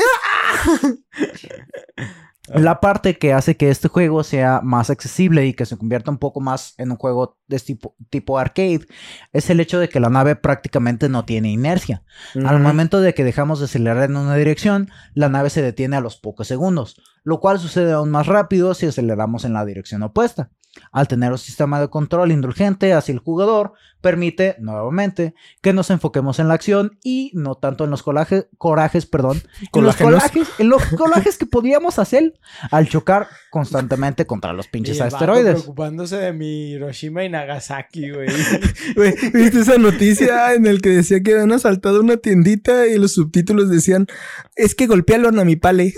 [2.48, 6.18] La parte que hace que este juego sea más accesible y que se convierta un
[6.18, 8.88] poco más en un juego de tipo, tipo arcade
[9.34, 12.04] es el hecho de que la nave prácticamente no tiene inercia.
[12.46, 16.02] Al momento de que dejamos de acelerar en una dirección, la nave se detiene a
[16.02, 20.50] los pocos segundos, lo cual sucede aún más rápido si aceleramos en la dirección opuesta.
[20.92, 26.40] Al tener un sistema de control indulgente hacia el jugador, permite, nuevamente, que nos enfoquemos
[26.40, 29.42] en la acción y no tanto en los colaje- corajes, perdón,
[29.74, 32.34] en los colajes, en los colajes que podíamos hacer
[32.72, 35.54] al chocar constantemente contra los pinches Y el vato asteroides.
[35.56, 38.28] preocupándose de mi Hiroshima y Nagasaki, güey.
[38.96, 43.14] Güey, ¿viste esa noticia en el que decía que habían asaltado una tiendita y los
[43.14, 44.08] subtítulos decían,
[44.56, 45.94] es que golpearon a mi pale?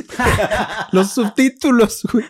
[0.91, 2.25] los subtítulos, güey.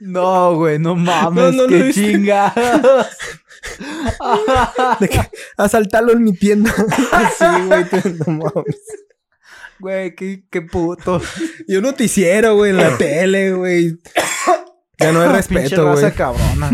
[0.00, 2.52] No, güey, no mames, No, no qué.
[5.00, 5.20] De que
[5.56, 6.72] asaltarlo en mi tienda.
[7.38, 7.84] sí, güey,
[8.26, 8.76] no mames.
[9.80, 11.20] Güey, qué, qué puto.
[11.66, 13.96] Y un noticiero, güey, en la tele, güey.
[14.98, 16.12] Ya no hay Pinche respeto, güey.
[16.12, 16.70] cabrona.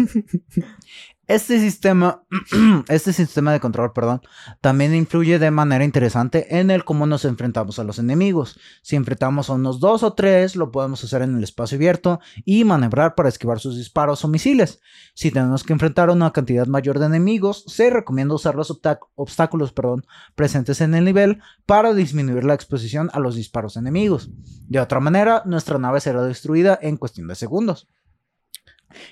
[1.26, 2.22] Este sistema,
[2.88, 4.20] este sistema de control, perdón,
[4.60, 8.60] también influye de manera interesante en el cómo nos enfrentamos a los enemigos.
[8.82, 12.64] Si enfrentamos a unos dos o tres, lo podemos hacer en el espacio abierto y
[12.64, 14.80] maniobrar para esquivar sus disparos o misiles.
[15.14, 18.70] Si tenemos que enfrentar a una cantidad mayor de enemigos, se recomienda usar los
[19.14, 24.28] obstáculos perdón, presentes en el nivel para disminuir la exposición a los disparos enemigos.
[24.68, 27.88] De otra manera, nuestra nave será destruida en cuestión de segundos.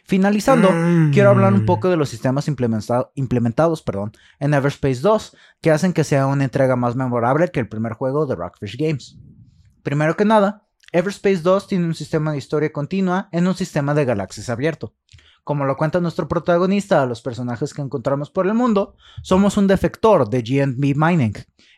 [0.04, 1.10] Finalizando, Mm.
[1.12, 5.92] quiero hablar un poco de los sistemas implementa- implementados perdón, en Everspace 2 que hacen
[5.92, 9.16] que sea una entrega más memorable que el primer juego de Rockfish Games.
[9.82, 14.04] Primero que nada, Everspace 2 tiene un sistema de historia continua en un sistema de
[14.04, 14.94] galaxias abierto.
[15.44, 19.66] Como lo cuenta nuestro protagonista a los personajes que encontramos por el mundo, somos un
[19.66, 21.32] defector de GNB Mining.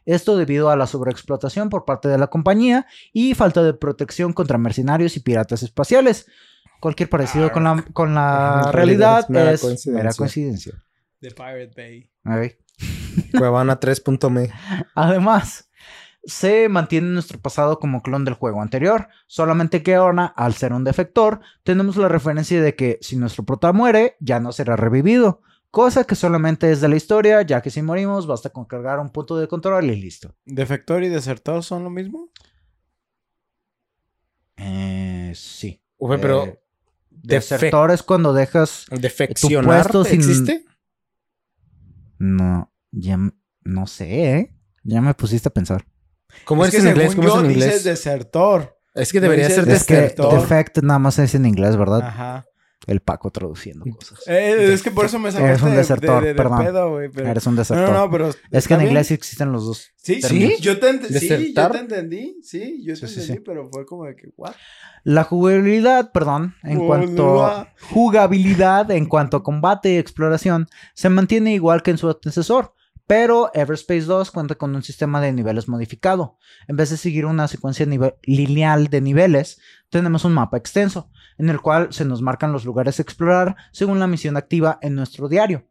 [0.05, 4.59] Esto debido a la sobreexplotación por parte de la compañía y falta de protección contra
[4.59, 6.27] mercenarios y piratas espaciales.
[6.85, 9.93] Cualquier parecido con la, con la realidad realidad es mera es coincidencia.
[10.03, 10.85] mera coincidencia.
[11.19, 12.11] De Pirate Bay.
[12.27, 12.59] Ok.
[13.39, 14.51] Cuevana 3.me.
[14.95, 15.71] Además,
[16.25, 20.85] se mantiene nuestro pasado como clon del juego anterior, solamente que ahora, al ser un
[20.85, 25.41] defector, tenemos la referencia de que si nuestro prota muere, ya no será revivido,
[25.71, 29.09] cosa que solamente es de la historia, ya que si morimos basta con cargar un
[29.09, 30.35] punto de control y listo.
[30.45, 32.29] ¿Defector y desertor son lo mismo?
[34.59, 35.81] Eh, sí.
[35.97, 36.61] Güey, pero Eh,
[37.27, 38.87] desertor es cuando dejas...
[38.91, 40.65] defeccionar puesto sin- existe.
[42.19, 43.19] No, ya
[43.63, 44.57] no sé, ¿eh?
[44.83, 45.87] Ya me pusiste a pensar.
[46.45, 47.11] ¿Cómo es es que en inglés?
[47.13, 47.85] según ¿Cómo es yo en dices inglés?
[47.85, 48.79] desertor.
[48.95, 49.95] Es que debería ser dices Es que.
[49.95, 50.41] Desertor.
[50.41, 52.03] defect nada más es en inglés, ¿verdad?
[52.03, 52.47] Ajá.
[52.87, 54.21] El Paco traduciendo cosas.
[54.27, 56.65] Eh, es que por eso me sacaste Eres un de- desertor, de, de- de perdón.
[56.65, 57.09] pedo, güey.
[57.09, 57.89] pero- Eres un No, desertor.
[57.91, 58.31] no, no, pero...
[58.51, 58.91] es que en bien.
[58.91, 59.91] inglés existen los dos.
[59.97, 61.73] Sí, sí, yo te, ent- sí, yo ¿Desertar?
[61.73, 62.39] te entendí.
[62.43, 63.41] Sí, yo te Sí, entendí, sí.
[63.45, 64.53] pero fue como de que, ¿what?
[65.03, 67.73] La jugabilidad, perdón, en cuanto Boluda.
[67.91, 72.74] jugabilidad en cuanto a combate y exploración se mantiene igual que en su antecesor,
[73.07, 76.39] pero Everspace 2 cuenta con un sistema de niveles modificado.
[76.69, 77.87] En vez de seguir una secuencia
[78.23, 79.61] lineal de niveles,
[79.91, 84.01] tenemos un mapa extenso, en el cual se nos marcan los lugares a explorar según
[84.01, 85.69] la misión activa en nuestro diario.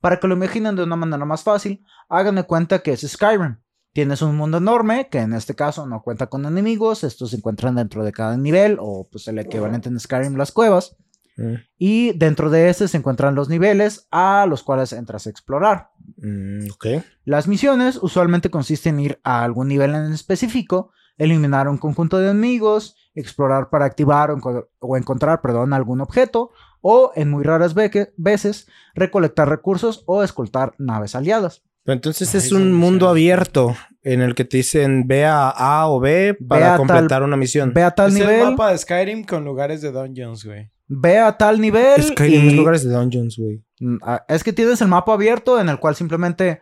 [0.00, 3.58] Para que lo imaginen de una manera más fácil, hagan de cuenta que es Skyrim.
[3.92, 7.76] Tienes un mundo enorme, que en este caso no cuenta con enemigos, estos se encuentran
[7.76, 10.96] dentro de cada nivel, o pues el equivalente en Skyrim, las cuevas.
[11.36, 15.90] Mm, Y dentro de este se encuentran los niveles a los cuales entras a explorar.
[16.16, 16.86] mm, ok.
[17.24, 22.30] Las misiones usualmente consisten en ir a algún nivel en específico, eliminar un conjunto de
[22.30, 26.50] enemigos, explorar para activar o, enco- o encontrar perdón, algún objeto,
[26.80, 27.74] o en muy raras
[28.16, 31.62] veces recolectar recursos o escoltar naves aliadas.
[31.84, 35.88] Pero entonces Ay, es un mundo abierto en el que te dicen ve a A
[35.88, 37.72] o B para tal- completar una misión.
[37.74, 40.70] Ve a tal es nivel, el mapa de Skyrim con lugares de dungeons, güey.
[40.88, 42.02] Ve a tal nivel.
[42.02, 43.62] Skyrim y- es lugares de dungeons, güey.
[43.80, 46.60] Mm, ah, Es que tienes el mapa abierto en el cual simplemente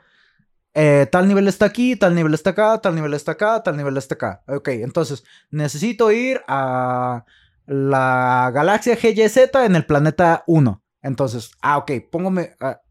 [0.77, 3.97] eh, tal nivel está aquí, tal nivel está acá, tal nivel está acá, tal nivel
[3.97, 4.43] está acá.
[4.49, 7.25] Ok, entonces necesito ir a
[7.67, 10.83] la galaxia GYZ en el planeta 1.
[11.03, 12.47] Entonces, ah, ok, pongo mi-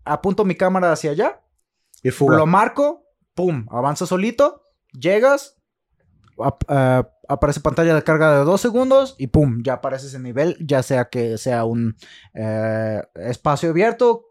[0.06, 1.42] apunto mi cámara hacia allá,
[2.04, 2.38] Y fuga.
[2.38, 3.04] lo marco,
[3.34, 4.62] pum, avanza solito,
[4.94, 5.58] llegas,
[6.70, 10.84] ah, aparece pantalla de carga de dos segundos y pum, ya aparece ese nivel, ya
[10.84, 11.96] sea que sea un
[12.34, 14.26] eh, espacio abierto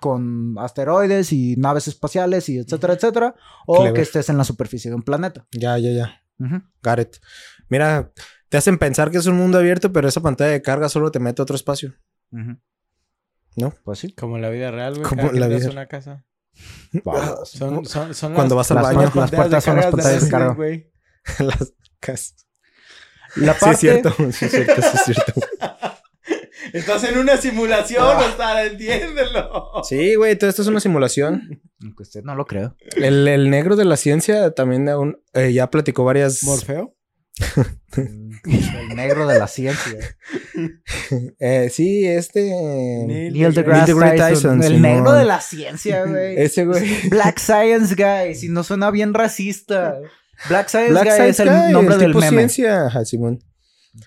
[0.00, 3.34] con asteroides y naves espaciales y etcétera, etcétera,
[3.66, 3.92] o Clever.
[3.94, 5.46] que estés en la superficie de un planeta.
[5.52, 6.22] Ya, ya, ya.
[6.38, 6.62] Ujú.
[6.82, 7.16] Got it.
[7.68, 8.10] Mira,
[8.48, 11.18] te hacen pensar que es un mundo abierto, pero esa pantalla de carga solo te
[11.20, 11.94] mete a otro espacio.
[13.56, 13.74] ¿No?
[13.84, 14.12] Pues sí.
[14.12, 15.04] Como en la vida real, güey.
[15.06, 16.24] Como la vida- una casa.
[17.04, 17.48] Vamos.
[17.50, 19.10] Son, son, son Cuando las- vas al baño.
[19.14, 20.56] las puertas son las pantallas de carga.
[21.40, 21.74] Las
[23.36, 24.14] La Sí, parte, es cierto.
[24.32, 24.82] Sí, es cierto.
[24.82, 25.32] Sí, es cierto.
[26.72, 29.82] Estás en una simulación, Ostar, entiéndelo.
[29.88, 31.60] Sí, güey, todo esto es una simulación.
[31.82, 32.76] Aunque usted no lo creo.
[32.96, 36.44] El, el negro de la ciencia también aún, eh, ya platicó varias.
[36.44, 36.94] ¿Morfeo?
[37.96, 39.98] El negro de la ciencia.
[41.38, 42.42] Eh, sí, este.
[42.50, 44.60] Neil Neil deGrasse Tyson.
[44.60, 46.36] Tyson, el negro de la ciencia, güey.
[46.40, 47.08] Ese güey.
[47.08, 49.98] Black Science Guy, si no suena bien racista.
[50.48, 52.36] Black Science Black Guy Science es el Guy, nombre el del tipo meme.
[52.48, 52.86] ciencia.
[52.86, 53.38] Ajá, Simón.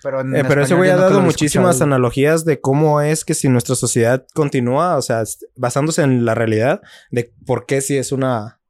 [0.02, 1.84] Pero, en Eh, pero ese güey ha dado muchísimas escuchado.
[1.94, 5.22] analogías de cómo es que si nuestra sociedad continúa, o sea,
[5.56, 6.80] basándose en la realidad,
[7.10, 8.60] de por qué si es una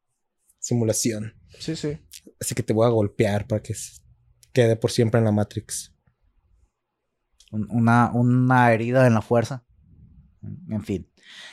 [0.58, 1.34] simulación.
[1.60, 1.98] Sí, sí.
[2.40, 3.74] Así que te voy a golpear para que
[4.52, 5.94] quede por siempre en la Matrix.
[7.52, 9.64] Un- Una, una herida en la fuerza.
[10.68, 11.08] En fin.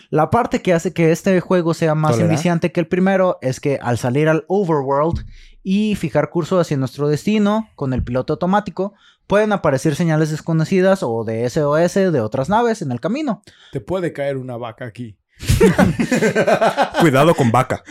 [0.10, 2.30] La parte que hace que este juego sea más ¿Tolera?
[2.30, 5.26] enviciante que el primero es que al salir al overworld
[5.64, 8.94] y fijar curso hacia nuestro destino con el piloto automático,
[9.28, 13.42] pueden aparecer señales desconocidas o de SOS de otras naves en el camino.
[13.72, 15.18] Te puede caer una vaca aquí.
[17.02, 17.84] Cuidado con vaca.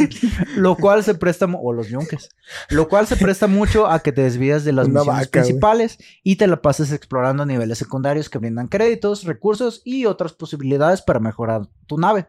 [0.56, 2.30] Lo cual se presta, o los yunques,
[2.70, 5.98] lo cual se presta mucho a que te desvías de las Una misiones vaca, principales
[6.22, 11.20] y te la pases explorando niveles secundarios que brindan créditos, recursos y otras posibilidades para
[11.20, 12.26] mejorar tu nave.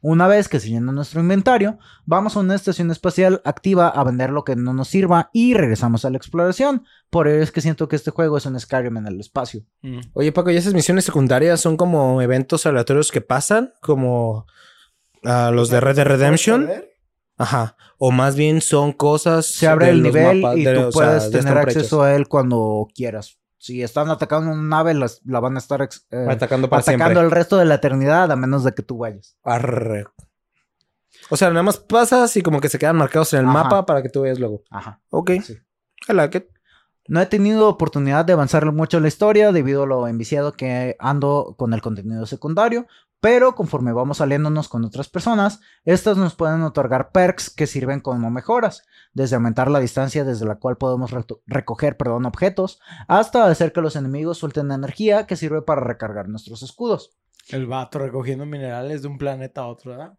[0.00, 4.30] Una vez que se llena nuestro inventario, vamos a una estación espacial activa a vender
[4.30, 6.84] lo que no nos sirva y regresamos a la exploración.
[7.10, 9.62] Por ello es que siento que este juego es un Skyrim en el espacio.
[9.82, 9.98] Mm.
[10.12, 13.72] Oye, Paco, ¿y esas misiones secundarias son como eventos aleatorios que pasan?
[13.80, 14.46] Como
[15.24, 16.70] ah, los de Red Dead Redemption.
[17.36, 17.76] Ajá.
[17.98, 19.46] O más bien son cosas.
[19.46, 22.02] Se abre de el los nivel mapas- y de- tú o sea, puedes tener acceso
[22.02, 23.38] a él cuando quieras.
[23.58, 26.26] Si están atacando una nave, las- la van a estar ex- eh.
[26.30, 27.24] Atacando para atacando siempre.
[27.24, 29.36] el resto de la eternidad a menos de que tú vayas.
[29.44, 30.06] Arre.
[31.30, 33.64] O sea, nada más pasas y como que se quedan marcados en el Ajá.
[33.64, 34.62] mapa para que tú veas luego.
[34.70, 35.00] Ajá.
[35.10, 35.32] Ok.
[35.44, 35.58] Sí.
[36.08, 36.46] I like it.
[37.08, 40.94] No he tenido oportunidad de avanzar mucho en la historia debido a lo enviciado que
[40.98, 42.86] ando con el contenido secundario,
[43.20, 48.30] pero conforme vamos saliéndonos con otras personas, estas nos pueden otorgar perks que sirven como
[48.30, 51.10] mejoras, desde aumentar la distancia desde la cual podemos
[51.46, 56.62] recoger perdón, objetos, hasta hacer que los enemigos suelten energía que sirve para recargar nuestros
[56.62, 57.18] escudos.
[57.48, 60.18] El vato recogiendo minerales de un planeta a otro, ¿verdad?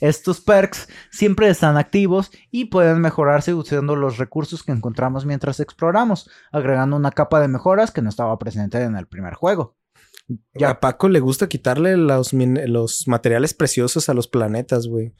[0.00, 6.30] Estos perks siempre están activos y pueden mejorarse usando los recursos que encontramos mientras exploramos,
[6.50, 9.76] agregando una capa de mejoras que no estaba presente en el primer juego.
[10.54, 15.14] Ya a Paco le gusta quitarle los, los materiales preciosos a los planetas, güey.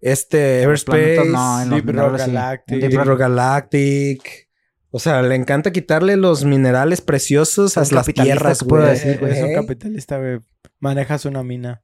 [0.00, 2.18] Este, Everspace, planetas no, en Deep Rock.
[2.18, 2.78] Galactic.
[2.78, 4.44] Deep Rock-.
[4.90, 8.86] O sea, le encanta quitarle los minerales preciosos a las tierras, güey.
[8.86, 9.32] decir, güey.
[9.32, 10.40] Es un capitalista, güey.
[10.78, 11.82] Manejas una mina.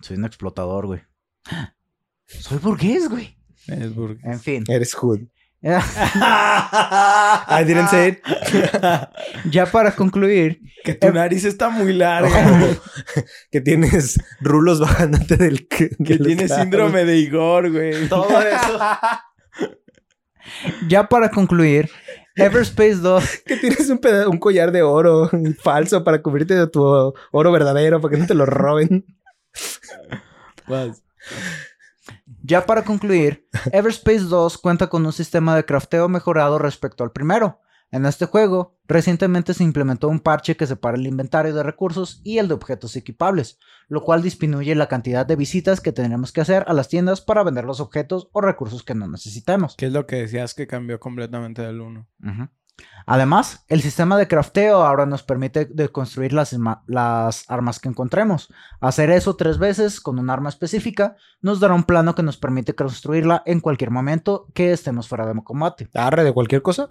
[0.00, 1.00] Soy un explotador, güey.
[2.26, 3.36] Soy burgués, güey.
[3.66, 4.24] Es burgués.
[4.24, 4.64] En fin.
[4.68, 5.20] Eres hood.
[5.60, 8.22] I didn't say it.
[9.50, 12.76] ya para concluir, que tu nariz está muy larga.
[13.50, 15.66] que tienes rulos bajándote del...
[15.66, 18.08] que del tienes síndrome de Igor, güey.
[18.08, 18.78] Todo eso.
[20.86, 21.90] ya para concluir,
[22.36, 25.28] Everspace 2 Que tienes un, un collar de oro
[25.60, 29.04] falso para cubrirte de tu oro verdadero para que no te lo roben.
[30.68, 31.02] Vas.
[32.48, 37.60] Ya para concluir, Everspace 2 cuenta con un sistema de crafteo mejorado respecto al primero.
[37.90, 42.38] En este juego, recientemente se implementó un parche que separa el inventario de recursos y
[42.38, 43.58] el de objetos equipables,
[43.88, 47.42] lo cual disminuye la cantidad de visitas que tendremos que hacer a las tiendas para
[47.42, 49.74] vender los objetos o recursos que no necesitemos.
[49.76, 52.06] ¿Qué es lo que decías que cambió completamente del 1?
[52.24, 52.48] Ujú.
[53.10, 56.52] Además, el sistema de crafteo ahora nos permite de construir las,
[57.48, 58.52] armas que encontremos.
[58.82, 62.74] Hacer eso tres veces con un arma específica nos dará un plano que nos permite
[62.74, 65.88] construirla en cualquier momento que estemos fuera de combate.
[65.94, 66.90] ¿Arre de cualquier cosa?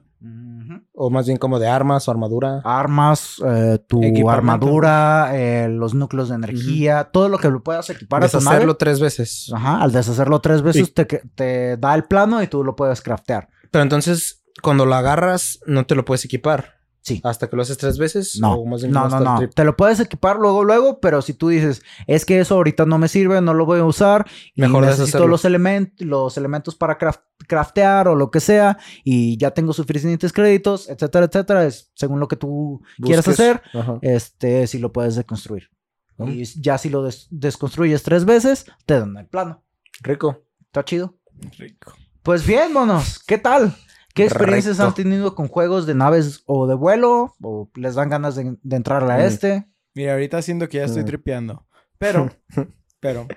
[0.93, 2.61] O más bien como de armas o armadura.
[2.63, 8.23] Armas, eh, tu armadura, eh, los núcleos de energía, todo lo que lo puedas equipar
[8.23, 8.45] a tu nave.
[8.45, 9.51] Deshacerlo tres veces.
[9.53, 13.49] Ajá, al deshacerlo tres veces te, te da el plano y tú lo puedes craftear.
[13.69, 16.75] Pero entonces, cuando lo agarras, no te lo puedes equipar.
[17.01, 17.21] Sí.
[17.23, 18.37] Hasta que lo haces tres veces.
[18.41, 19.37] No, o más bien no, no, no.
[19.37, 19.53] trip.
[19.53, 22.97] Te lo puedes equipar luego, luego, pero si tú dices, es que eso ahorita no
[22.97, 25.27] me sirve, no lo voy a usar, y Mejor necesito deshacerlo.
[25.29, 30.33] los, elementos los elementos para craft- craftear o lo que sea, y ya tengo suficientes
[30.33, 33.99] créditos, etcétera, etcétera, es según lo que tú quieras hacer, Ajá.
[34.01, 35.69] este, si lo puedes deconstruir.
[36.17, 36.27] Mm.
[36.29, 39.63] Y ya si lo des- desconstruyes tres veces, te dan el plano.
[40.01, 40.43] Rico.
[40.65, 41.15] ¿Está chido?
[41.57, 41.93] Rico.
[42.21, 43.73] Pues bien, monos, ¿qué tal?
[44.17, 44.87] ¿Qué experiencias Recto.
[44.89, 47.35] han tenido con juegos de naves o de vuelo?
[47.41, 49.21] ¿O les dan ganas de, de entrar a Mm.
[49.21, 49.65] este?
[49.95, 51.05] Mira, ahorita siento que ya estoy Mm.
[51.07, 51.65] tripeando.
[51.97, 52.29] Pero,
[52.99, 53.27] pero,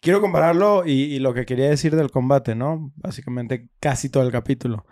[0.00, 2.92] quiero compararlo y, y lo que quería decir del combate, ¿no?
[2.96, 4.86] Básicamente casi todo el capítulo.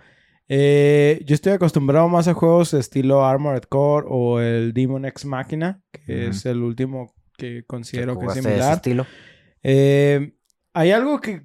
[0.49, 5.81] Eh, yo estoy acostumbrado más a juegos estilo Armored Core o el Demon X Machina,
[5.93, 8.75] que es el último que considero que es de ese similar.
[8.75, 9.07] estilo.
[9.63, 10.35] Eh,
[10.75, 11.43] hay algo que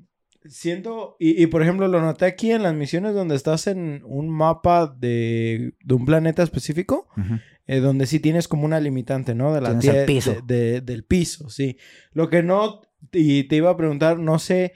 [0.50, 4.30] siento, y, y, por ejemplo lo noté aquí en las misiones donde estás en un
[4.30, 7.36] mapa de, de un planeta específico, Ujú.
[7.68, 9.54] eh, donde sí tienes como una limitante, ¿no?
[9.54, 10.34] De la piso.
[10.34, 10.42] de-
[10.72, 11.78] de- del piso, sí.
[12.12, 14.74] Lo que no, y te iba a preguntar, no sé,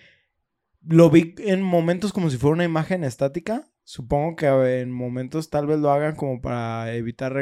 [0.88, 3.68] lo vi en momentos como si fuera una imagen estática.
[3.84, 4.46] Supongo que
[4.80, 7.36] en momentos tal vez lo hagan como para evitar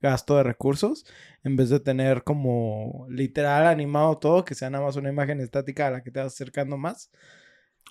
[0.00, 1.04] gasto de recursos,
[1.44, 5.86] en vez de tener como literal animado todo, que sea nada más una imagen estática
[5.86, 7.10] a la que te vas acercando más.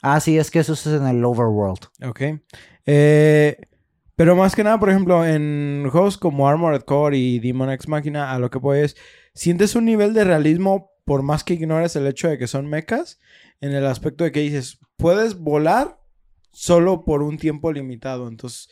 [0.01, 1.85] Ah, sí, es que eso es en el Overworld.
[2.07, 2.21] Ok.
[2.85, 3.57] Eh,
[4.15, 8.31] pero más que nada, por ejemplo, en juegos como Armored Core y Demon X Machina,
[8.31, 8.95] a lo que voy es,
[9.33, 13.19] sientes un nivel de realismo por más que ignores el hecho de que son mechas,
[13.59, 15.99] en el aspecto de que dices, puedes volar
[16.51, 18.27] solo por un tiempo limitado.
[18.27, 18.69] Entonces,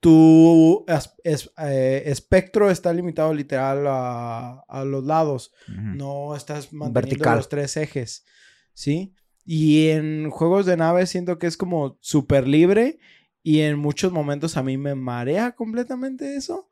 [0.00, 0.84] tu,
[1.24, 5.52] es- eh, espectro está limitado literal a, a los lados.
[5.68, 7.36] No estás manteniendo Vertical.
[7.36, 8.24] los tres ejes,
[8.74, 9.14] ¿sí?
[9.50, 12.98] Y en juegos de nave siento que es como súper libre
[13.42, 16.68] y en muchos momentos a mí me marea completamente eso.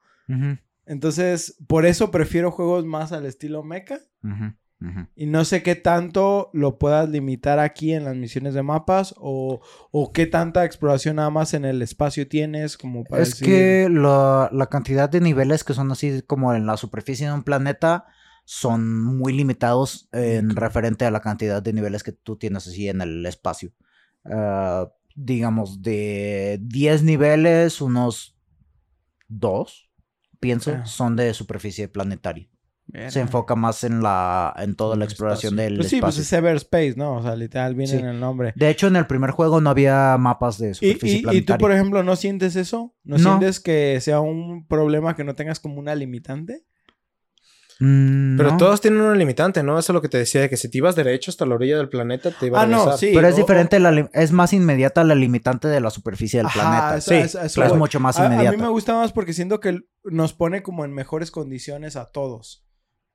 [0.85, 3.99] Entonces, por eso prefiero juegos más al estilo mecha.
[5.15, 9.63] Y no sé qué tanto lo puedas limitar aquí en las misiones de mapas o,
[9.91, 13.89] o qué tanta exploración nada más en el espacio tienes como para Es decir- que
[13.91, 18.05] la, la cantidad de niveles que son así como en la superficie de un planeta
[18.49, 23.01] son muy limitados en referente a la cantidad de niveles que tú tienes así en
[23.01, 23.73] el espacio.
[24.25, 28.37] Ah, digamos, de 10 niveles, unos
[29.29, 29.91] 2,
[30.41, 30.87] pienso, Ah.
[30.87, 32.49] son de superficie planetaria.
[33.09, 35.65] Se enfoca más en la en toda la exploración espacio.
[35.71, 36.23] del Pues sí, pues espacio.
[36.23, 37.17] es Everspace, ¿no?
[37.17, 37.99] O sea, literal viene Sí.
[37.99, 38.53] en el nombre.
[38.55, 41.25] De hecho, en el primer juego no había mapas de ¿Y, superficie y- y tú,
[41.25, 41.59] planetaria.
[41.59, 42.95] por ejemplo, no sientes eso?
[43.03, 43.23] ¿No, No.
[43.25, 46.65] sientes que sea un problema que no tengas como una limitante?
[47.79, 48.57] Mm, Pero no.
[48.57, 49.79] todos tienen una limitante, ¿no?
[49.79, 51.77] Eso es lo que te decía, de que si te ibas derecho hasta la orilla
[51.77, 52.99] del planeta, te iba a Ah, no, regresar.
[52.99, 53.11] sí.
[53.15, 56.61] Pero es o- diferente, la es más inmediata la limitante de la superficie del Ajá,
[56.61, 56.97] planeta.
[56.97, 58.57] eso- sí, eso- eso es mucho más A, a inmediata.
[58.57, 62.63] mí me gusta más porque siento que nos pone como en mejores condiciones a todos.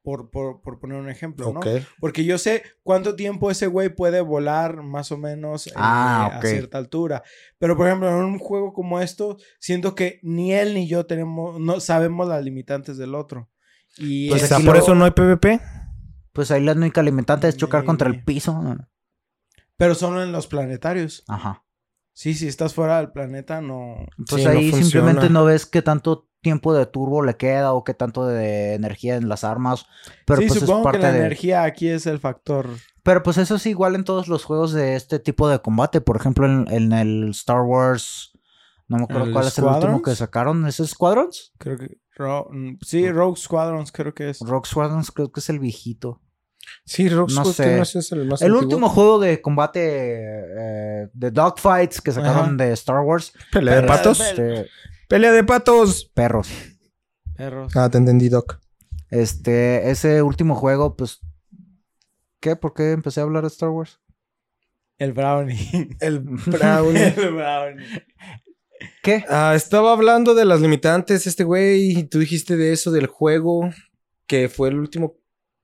[0.04, 1.60] Por, por, por poner un ejemplo, ¿no?
[2.00, 6.42] Porque yo sé cuánto tiempo ese güey puede volar más o menos eh, Ah, a
[6.42, 7.22] cierta altura.
[7.60, 11.60] Pero, por ejemplo, en un juego como esto, siento que ni él ni yo tenemos,
[11.60, 13.51] no sabemos las limitantes del otro.
[13.98, 15.60] Y Pues o es- sea, aquí por lo- eso no hay PvP.
[16.34, 18.78] Pues ahí la única limitante es chocar contra el piso.
[19.78, 21.24] Pero solo en los planetarios.
[21.28, 21.64] Ajá.
[22.14, 23.96] Sí, si estás fuera del planeta, no.
[24.30, 27.94] Pues Sí, ahí simplemente no ves qué tanto tiempo de turbo le queda o qué
[27.94, 29.86] tanto de energía en las armas.
[30.26, 31.20] Pero sí, pues es supongo parte que la de.
[31.20, 32.70] energía aquí es el factor.
[33.04, 36.02] Pero pues eso es igual en todos los juegos de este tipo de combate.
[36.02, 38.32] Por ejemplo, en, en el Star Wars.
[38.88, 40.68] No me acuerdo ¿El cuál es el último que sacaron.
[40.68, 41.54] ¿Es Squadrons?
[41.58, 42.01] Creo que.
[42.16, 44.40] Ro- mm, sí, Rogue Squadrons creo que es.
[44.42, 46.22] Rogue Squadrons creo que es el viejito.
[46.86, 47.64] Sí, Rock No Squad, sé.
[47.64, 48.60] que no es el más El antiguo.
[48.70, 53.34] último juego de combate eh, de dogfights que sacaron de Star Wars.
[53.52, 54.20] Pelea de patos.
[54.20, 54.68] Este,
[55.08, 56.06] Pelea de patos.
[56.14, 56.50] perros.
[57.36, 57.76] Perros.
[57.76, 58.60] Ah, te entendí, Doc.
[59.10, 61.20] Este, ese último juego, pues.
[62.40, 62.56] ¿Qué?
[62.56, 64.00] ¿Por qué empecé a hablar de Star Wars?
[64.98, 65.90] El Brownie.
[66.00, 66.96] El Brown.
[66.96, 67.86] el Brownie.
[69.04, 69.24] ¿Qué?
[69.30, 73.70] Ah, estaba hablando de las limitantes, este güey, y tú dijiste de eso del juego,
[74.28, 75.18] que fue el último.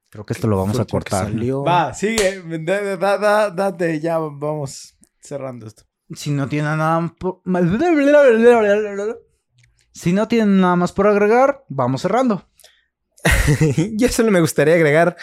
[0.09, 1.25] Creo que esto lo vamos a cortar.
[1.25, 1.63] salió.
[1.63, 2.41] Va, sigue.
[2.59, 5.83] Da- da- da- da- date, ya vamos cerrando esto.
[6.15, 7.41] Si no tienen nada por...
[9.93, 12.47] Si no tienen nada más por agregar, vamos cerrando.
[13.75, 15.17] y solo me gustaría agregar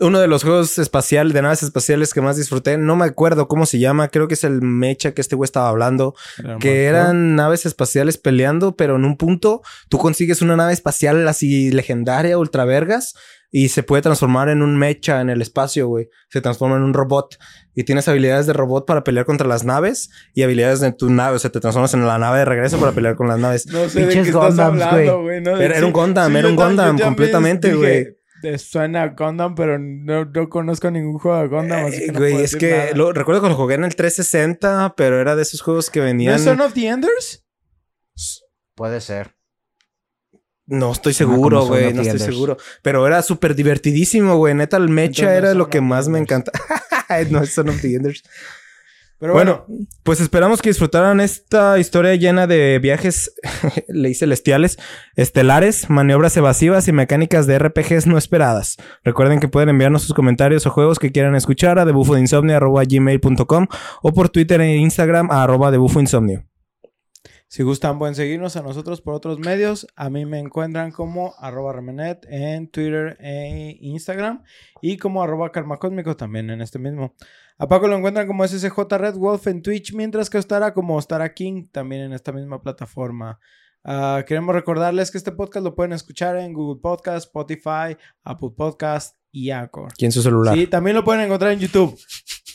[0.00, 2.78] uno de los juegos espaciales, de naves espaciales que más disfruté.
[2.78, 5.68] No me acuerdo cómo se llama, creo que es el Mecha que este güey estaba
[5.68, 6.14] hablando.
[6.58, 11.70] Que eran naves espaciales peleando, pero en un punto tú consigues una nave espacial así
[11.70, 13.14] legendaria, ultra vergas,
[13.52, 16.08] y se puede transformar en un mecha en el espacio, güey.
[16.28, 17.36] Se transforma en un robot.
[17.74, 21.36] Y tienes habilidades de robot para pelear contra las naves y habilidades de tu nave.
[21.36, 23.66] O sea, te transformas en la nave de regreso para pelear con las naves.
[23.66, 25.40] No sé de qué estás Gundams, hablando, güey.
[25.40, 28.19] No, Era- era un Gundam, era un Gundam, completamente, güey.
[28.42, 32.12] "Te Suena a Gundam, pero no, no conozco ningún juego de Gundam, así que Eh,
[32.12, 32.92] no güey, puedo es decir que nada.
[32.94, 36.06] lo, recuerdo que lo jugué en el 360, pero era de esos juegos que ¿No
[36.06, 36.34] venían.
[36.34, 37.44] es Son of the Enders?
[38.74, 39.34] Puede ser.
[40.66, 42.56] No estoy seguro, güey, no estoy seguro.
[42.82, 44.54] Pero era súper divertidísimo, güey.
[44.54, 46.52] Neta, el mecha Entonces no era lo que más me encanta.
[47.30, 48.22] no es Son of the Enders.
[49.20, 53.34] Pero Bueno, bueno, pues esperamos que disfrutaran esta historia llena de viajes,
[53.88, 54.78] ley celestiales,
[55.14, 58.78] estelares, maniobras evasivas y mecánicas de RPGs no esperadas.
[59.04, 63.66] Recuerden que pueden enviarnos sus comentarios o juegos que quieran escuchar a debufodeinsomnio.gmail.com
[64.00, 66.46] o por Twitter e Instagram a arroba debufoinsomnio.
[67.46, 69.86] si gustan pueden seguirnos a nosotros por otros medios.
[69.96, 74.44] A mí me encuentran como arroba remenet en Twitter e Instagram
[74.80, 77.14] y como arroba karmacósmico también en este mismo.
[77.60, 80.96] A Paco lo encuentran como SSJ Red Wolf en Twitch, mientras que a Ostara como
[80.96, 83.38] Ostara King también en esta misma plataforma.
[83.84, 89.18] Ah, queremos recordarles que este podcast lo pueden escuchar en Google Podcast, Spotify, Apple Podcast
[89.30, 89.92] y Anchor.
[89.94, 90.56] ¿Quién su celular?
[90.56, 92.00] Sí, también lo pueden encontrar en YouTube.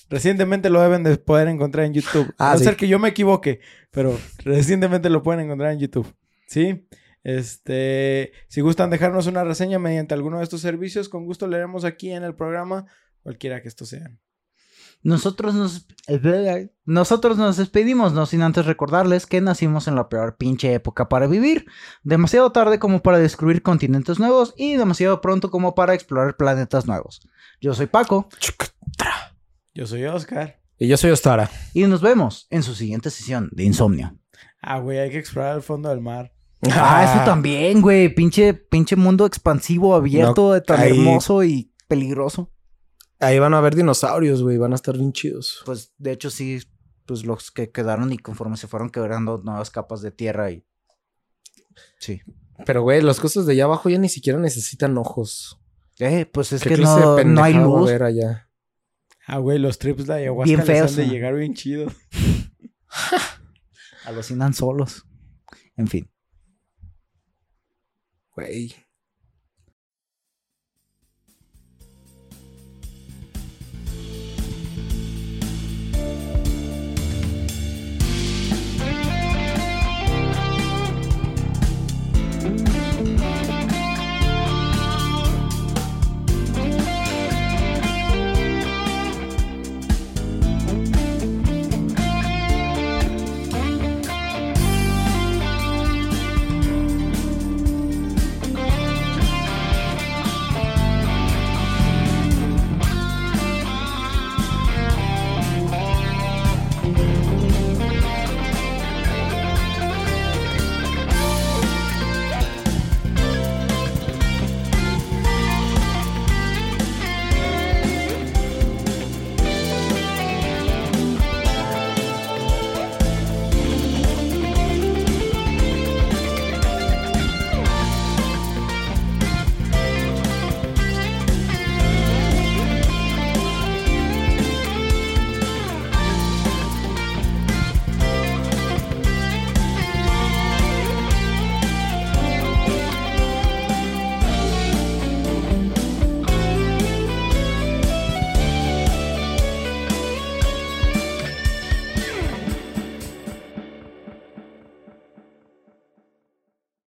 [0.09, 2.33] Recientemente lo deben de poder encontrar en YouTube.
[2.39, 2.63] Ah, a no sí.
[2.63, 3.59] ser que yo me equivoque,
[3.91, 6.11] pero recientemente lo pueden encontrar en YouTube.
[6.47, 6.87] ¿Sí?
[7.23, 12.09] Este, si gustan dejarnos una reseña mediante alguno de estos servicios, con gusto leeremos aquí
[12.09, 12.87] en el programa,
[13.21, 14.19] cualquiera que estos sean.
[15.05, 15.85] Nosotros nos,
[16.85, 21.27] nosotros nos despedimos, no sin antes recordarles que nacimos en la peor pinche época para
[21.27, 21.67] vivir.
[22.03, 27.21] Demasiado tarde como para descubrir continentes nuevos y demasiado pronto como para explorar planetas nuevos.
[27.61, 28.27] Yo soy Paco
[29.75, 30.59] Yo soy Oscar.
[30.79, 31.51] Y yo soy Ostara.
[31.75, 34.17] y nos vemos en su siguiente sesión de Insomnio.
[34.59, 36.33] Ah, güey, hay que explorar el fondo del mar.
[36.71, 38.09] Ah, eso también, güey.
[38.09, 42.51] Pinche, pinche mundo expansivo, abierto, tan ahí- hermoso y peligroso.
[43.19, 44.57] Ahí van a haber dinosaurios, güey.
[44.57, 45.61] Van a estar bien chidos.
[45.65, 46.61] Pues de hecho sí,
[47.05, 50.65] pues los que quedaron y conforme se fueron quebrando nuevas capas de tierra y...
[51.99, 52.21] Sí.
[52.65, 55.59] Pero, güey, las cosas de allá abajo ya ni siquiera necesitan ojos.
[55.99, 57.89] Eh, pues es ¿Qué que no, no hay luz.
[57.91, 58.49] allá?
[59.27, 61.11] Ah, güey, los trips de ayahuasca Bien les feos, han de ¿no?
[61.13, 61.93] llegar bien chidos.
[64.05, 65.05] Alucinan solos.
[65.75, 66.09] En fin.
[68.35, 68.75] Güey.